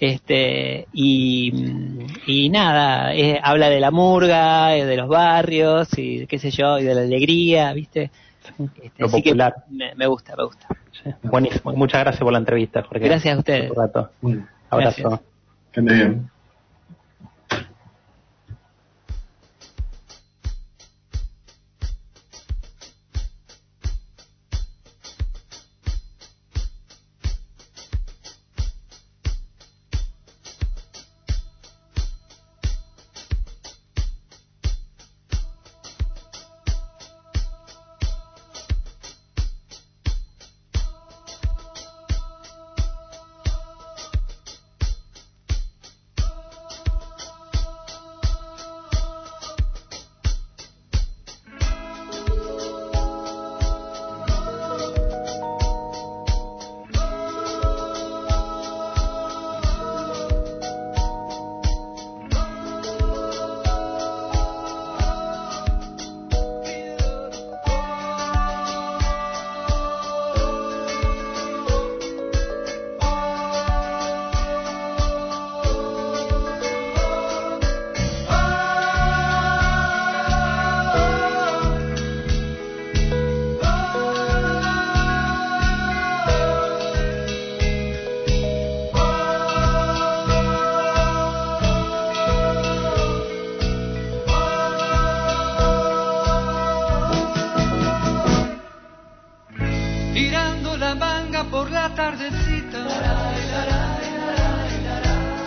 Este 0.00 0.86
y, 0.92 1.52
y 2.28 2.50
nada 2.50 3.10
habla 3.42 3.68
de 3.68 3.80
la 3.80 3.90
murga 3.90 4.68
de 4.68 4.96
los 4.96 5.08
barrios 5.08 5.88
y 5.98 6.24
qué 6.28 6.38
sé 6.38 6.52
yo 6.52 6.78
y 6.78 6.84
de 6.84 6.94
la 6.94 7.00
alegría 7.00 7.72
viste 7.72 8.12
este, 8.58 8.92
lo 9.02 9.10
popular. 9.10 9.54
me, 9.68 10.06
gusta 10.06 10.36
me 10.36 10.44
gusta. 10.44 10.68
Buenísimo. 11.22 11.72
Muchas 11.72 12.00
gracias 12.00 12.22
por 12.22 12.32
la 12.32 12.38
entrevista 12.38 12.82
Jorge. 12.82 13.04
Gracias 13.04 13.36
a 13.36 13.38
ustedes. 13.38 13.72
Un 14.22 14.46
abrazo. 14.70 15.22
Bien 15.74 16.30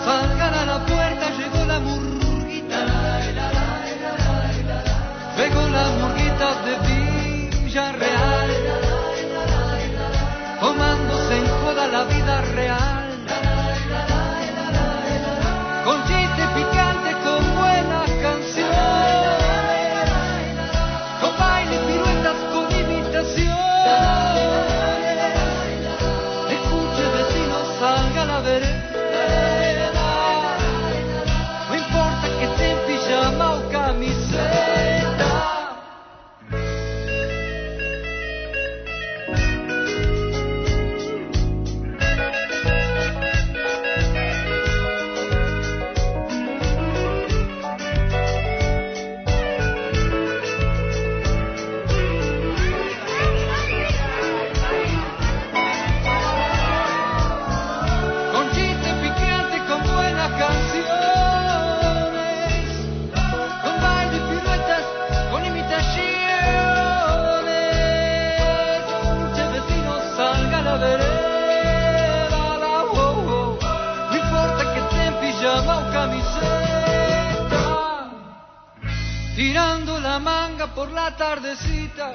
Salgan 0.06 0.54
a 0.54 0.66
la 0.66 0.86
puerta, 0.86 1.30
llegó 1.38 1.66
la 1.66 1.80
murguita. 1.80 2.80
Llegó 5.38 5.62
la 5.70 5.86
murguita 6.00 6.48
de 6.66 6.74
Villarreal. 7.64 8.50
Tomándose 10.60 11.38
en 11.38 11.48
joda 11.48 11.88
la 11.88 12.04
vida 12.04 12.41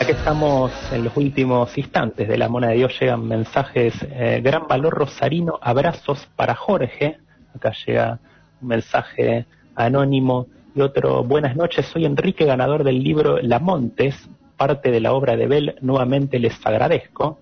que 0.06 0.12
estamos 0.12 0.70
en 0.92 1.02
los 1.02 1.16
últimos 1.16 1.76
instantes 1.76 2.28
de 2.28 2.38
la 2.38 2.48
Mona 2.48 2.68
de 2.68 2.76
Dios, 2.76 2.96
llegan 3.00 3.26
mensajes, 3.26 3.94
eh, 4.02 4.40
gran 4.40 4.68
valor 4.68 4.94
rosarino, 4.94 5.58
abrazos 5.60 6.28
para 6.36 6.54
Jorge. 6.54 7.18
Acá 7.56 7.72
llega 7.84 8.20
un 8.62 8.68
mensaje 8.68 9.46
anónimo 9.74 10.46
y 10.76 10.80
otro, 10.80 11.24
buenas 11.24 11.56
noches, 11.56 11.86
soy 11.86 12.04
Enrique, 12.04 12.44
ganador 12.44 12.84
del 12.84 13.02
libro 13.02 13.38
La 13.42 13.58
Montes, 13.58 14.14
parte 14.56 14.92
de 14.92 15.00
la 15.00 15.12
obra 15.12 15.36
de 15.36 15.48
Bell, 15.48 15.74
nuevamente 15.80 16.38
les 16.38 16.64
agradezco. 16.64 17.40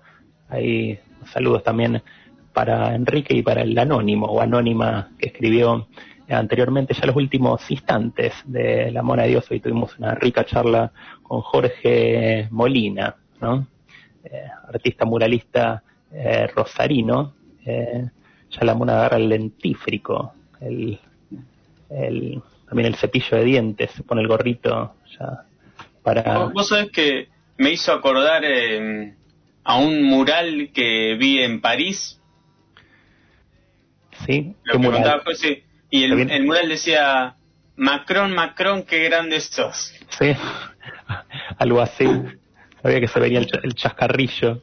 Hay 0.49 0.99
saludos 1.31 1.61
también 1.61 2.01
para 2.51 2.95
Enrique 2.95 3.35
y 3.35 3.43
para 3.43 3.61
el 3.61 3.77
anónimo 3.77 4.25
o 4.25 4.41
anónima 4.41 5.11
que 5.19 5.27
escribió 5.27 5.87
anteriormente 6.29 6.93
ya 6.93 7.05
los 7.05 7.15
últimos 7.15 7.69
instantes 7.69 8.33
de 8.45 8.91
La 8.91 9.01
Mona 9.03 9.23
de 9.23 9.29
Dios. 9.29 9.49
Hoy 9.49 9.59
tuvimos 9.59 9.97
una 9.97 10.15
rica 10.15 10.45
charla 10.45 10.91
con 11.21 11.41
Jorge 11.41 12.47
Molina, 12.51 13.15
¿no? 13.41 13.67
Eh, 14.23 14.47
artista 14.67 15.05
muralista 15.05 15.83
eh, 16.11 16.47
rosarino. 16.47 17.33
Eh, 17.65 18.09
ya 18.49 18.65
La 18.65 18.73
Mona 18.73 18.93
agarra 18.93 19.17
el 19.17 19.29
lentífrico, 19.29 20.33
el, 20.61 20.99
el, 21.89 22.41
también 22.67 22.87
el 22.87 22.95
cepillo 22.95 23.37
de 23.37 23.43
dientes, 23.43 23.91
se 23.91 24.03
pone 24.03 24.21
el 24.21 24.27
gorrito 24.27 24.95
ya 25.19 25.45
para... 26.01 26.45
Vos, 26.45 26.69
sabés 26.69 26.91
que 26.91 27.27
me 27.57 27.71
hizo 27.71 27.91
acordar 27.91 28.43
eh, 28.45 29.15
a 29.63 29.77
un 29.77 30.03
mural 30.03 30.69
que 30.73 31.15
vi 31.19 31.39
en 31.41 31.59
París. 31.59 32.21
¿Sí? 34.25 34.55
Lo 34.63 34.63
¿Qué 34.63 34.71
que 34.71 34.77
mural? 34.77 35.01
contaba 35.01 35.23
José, 35.25 35.64
y 35.97 36.03
el, 36.03 36.43
mural 36.45 36.69
decía, 36.69 37.35
Macron, 37.75 38.33
Macron, 38.33 38.83
qué 38.83 39.03
grande 39.03 39.39
sos. 39.39 39.93
Sí, 40.09 40.31
algo 41.57 41.81
así. 41.81 42.05
Sabía 42.81 42.99
que 42.99 43.07
se 43.07 43.19
venía 43.19 43.39
el, 43.39 43.47
ch- 43.47 43.59
el 43.63 43.73
chascarrillo. 43.75 44.61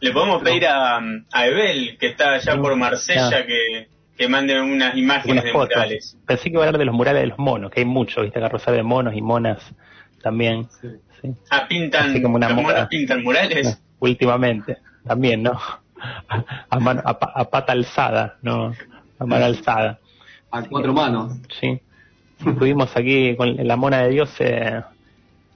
Le 0.00 0.12
podemos 0.12 0.42
pedir 0.42 0.66
a, 0.66 0.98
a 1.32 1.46
Ebel, 1.46 1.96
que 1.98 2.08
está 2.08 2.32
allá 2.34 2.56
por 2.60 2.76
Marsella, 2.76 3.46
que, 3.46 3.88
que 4.16 4.28
mande 4.28 4.60
unas 4.60 4.96
imágenes 4.96 5.32
Unas 5.32 5.44
de 5.44 5.52
fotos. 5.52 5.76
murales. 5.76 6.16
Pensé 6.26 6.44
que 6.44 6.50
iba 6.50 6.62
a 6.62 6.66
hablar 6.66 6.78
de 6.78 6.84
los 6.84 6.94
murales 6.94 7.22
de 7.22 7.28
los 7.28 7.38
monos, 7.38 7.70
que 7.70 7.80
hay 7.80 7.86
muchos, 7.86 8.22
viste, 8.24 8.46
Rosario 8.48 8.78
de 8.78 8.82
monos 8.82 9.14
y 9.16 9.22
monas 9.22 9.62
también. 10.22 10.68
Sí. 11.22 11.30
Ah, 11.50 11.66
pintan, 11.66 12.10
Así 12.10 12.20
como 12.20 12.36
una 12.36 12.48
los 12.50 12.62
monos 12.62 12.88
pintan 12.88 13.22
murales. 13.22 13.80
Últimamente, 14.00 14.76
también, 15.06 15.42
¿no? 15.42 15.52
A, 16.28 16.44
a 16.70 16.78
mano- 16.80 17.02
a 17.04 17.18
pa- 17.18 17.32
a 17.34 17.48
pata 17.48 17.72
alzada, 17.72 18.36
¿no? 18.42 18.74
A 19.18 19.26
mano 19.26 19.44
alzada. 19.44 19.98
A 20.50 20.62
cuatro 20.62 20.92
manos. 20.92 21.32
Sí. 21.60 21.80
Estuvimos 22.46 22.96
aquí 22.96 23.36
con 23.36 23.56
la 23.56 23.76
mona 23.76 24.02
de 24.02 24.10
Dios. 24.10 24.30
eh, 24.40 24.82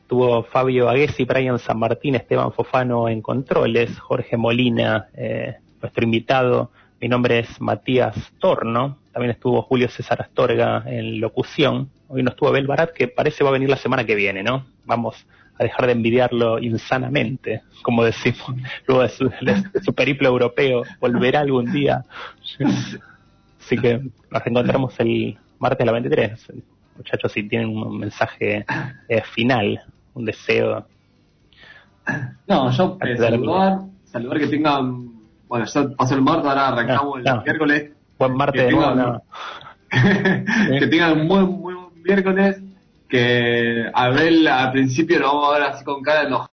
tuvo 0.09 0.43
Fabio 0.43 0.89
Aguesi, 0.89 1.25
Brian 1.25 1.59
San 1.59 1.79
Martín, 1.79 2.15
Esteban 2.15 2.53
Fofano 2.53 3.09
en 3.09 3.21
controles, 3.21 3.99
Jorge 3.99 4.37
Molina, 4.37 5.09
eh, 5.15 5.57
nuestro 5.81 6.05
invitado. 6.05 6.71
Mi 7.01 7.09
nombre 7.09 7.41
es 7.41 7.61
Matías 7.61 8.17
Torno. 8.41 8.99
También 9.13 9.31
estuvo 9.31 9.63
Julio 9.63 9.89
César 9.89 10.23
Astorga 10.23 10.83
en 10.87 11.21
locución. 11.21 11.91
Hoy 12.09 12.23
no 12.23 12.31
estuvo 12.31 12.49
Abel 12.49 12.67
Barat, 12.67 12.93
que 12.93 13.07
parece 13.07 13.45
va 13.45 13.51
a 13.51 13.53
venir 13.53 13.69
la 13.69 13.77
semana 13.77 14.05
que 14.05 14.15
viene, 14.15 14.43
¿no? 14.43 14.67
Vamos 14.87 15.27
a 15.59 15.65
dejar 15.65 15.87
de 15.87 15.93
envidiarlo 15.93 16.59
insanamente, 16.59 17.63
como 17.83 18.05
decimos, 18.05 18.55
luego 18.87 19.03
de 19.03 19.09
su, 19.09 19.29
de 19.29 19.83
su 19.83 19.93
periplo 19.93 20.29
europeo. 20.29 20.83
Volverá 21.01 21.41
algún 21.41 21.71
día. 21.71 22.05
Así 23.69 23.77
que 23.77 23.99
nos 24.31 24.47
encontramos 24.47 24.99
el 24.99 25.37
martes 25.59 25.83
a 25.83 25.85
la 25.85 25.93
23. 25.93 26.53
Muchachos, 26.97 27.31
si 27.33 27.43
tienen 27.47 27.69
un 27.69 27.99
mensaje 27.99 28.65
eh, 29.09 29.21
final, 29.35 29.79
un 30.15 30.25
deseo. 30.25 30.87
No, 32.47 32.71
yo 32.71 32.97
eh, 33.03 33.17
saludar, 33.19 33.81
saludar 34.05 34.39
que 34.39 34.47
tengan. 34.47 35.09
Bueno, 35.49 35.67
ya 35.67 35.87
pasó 35.99 36.15
el 36.15 36.23
martes, 36.23 36.47
ahora 36.47 36.69
arrancamos 36.69 37.05
No, 37.05 37.17
el 37.19 37.25
no. 37.25 37.43
miércoles. 37.43 37.93
Buen 38.19 38.35
martes 38.37 38.63
Que 38.63 38.69
tengan- 38.71 38.97
no. 38.97 39.23
que 40.81 40.87
tengan 40.87 41.21
un 41.21 41.29
buen 41.29 41.77
miércoles. 42.03 42.63
Que 43.07 43.85
Abel 43.93 44.47
al 44.49 44.73
principio 44.73 45.19
lo 45.19 45.27
vamos 45.27 45.49
a 45.49 45.53
ver 45.59 45.63
así 45.69 45.85
con 45.85 46.01
cara 46.03 46.23
enojada. 46.23 46.47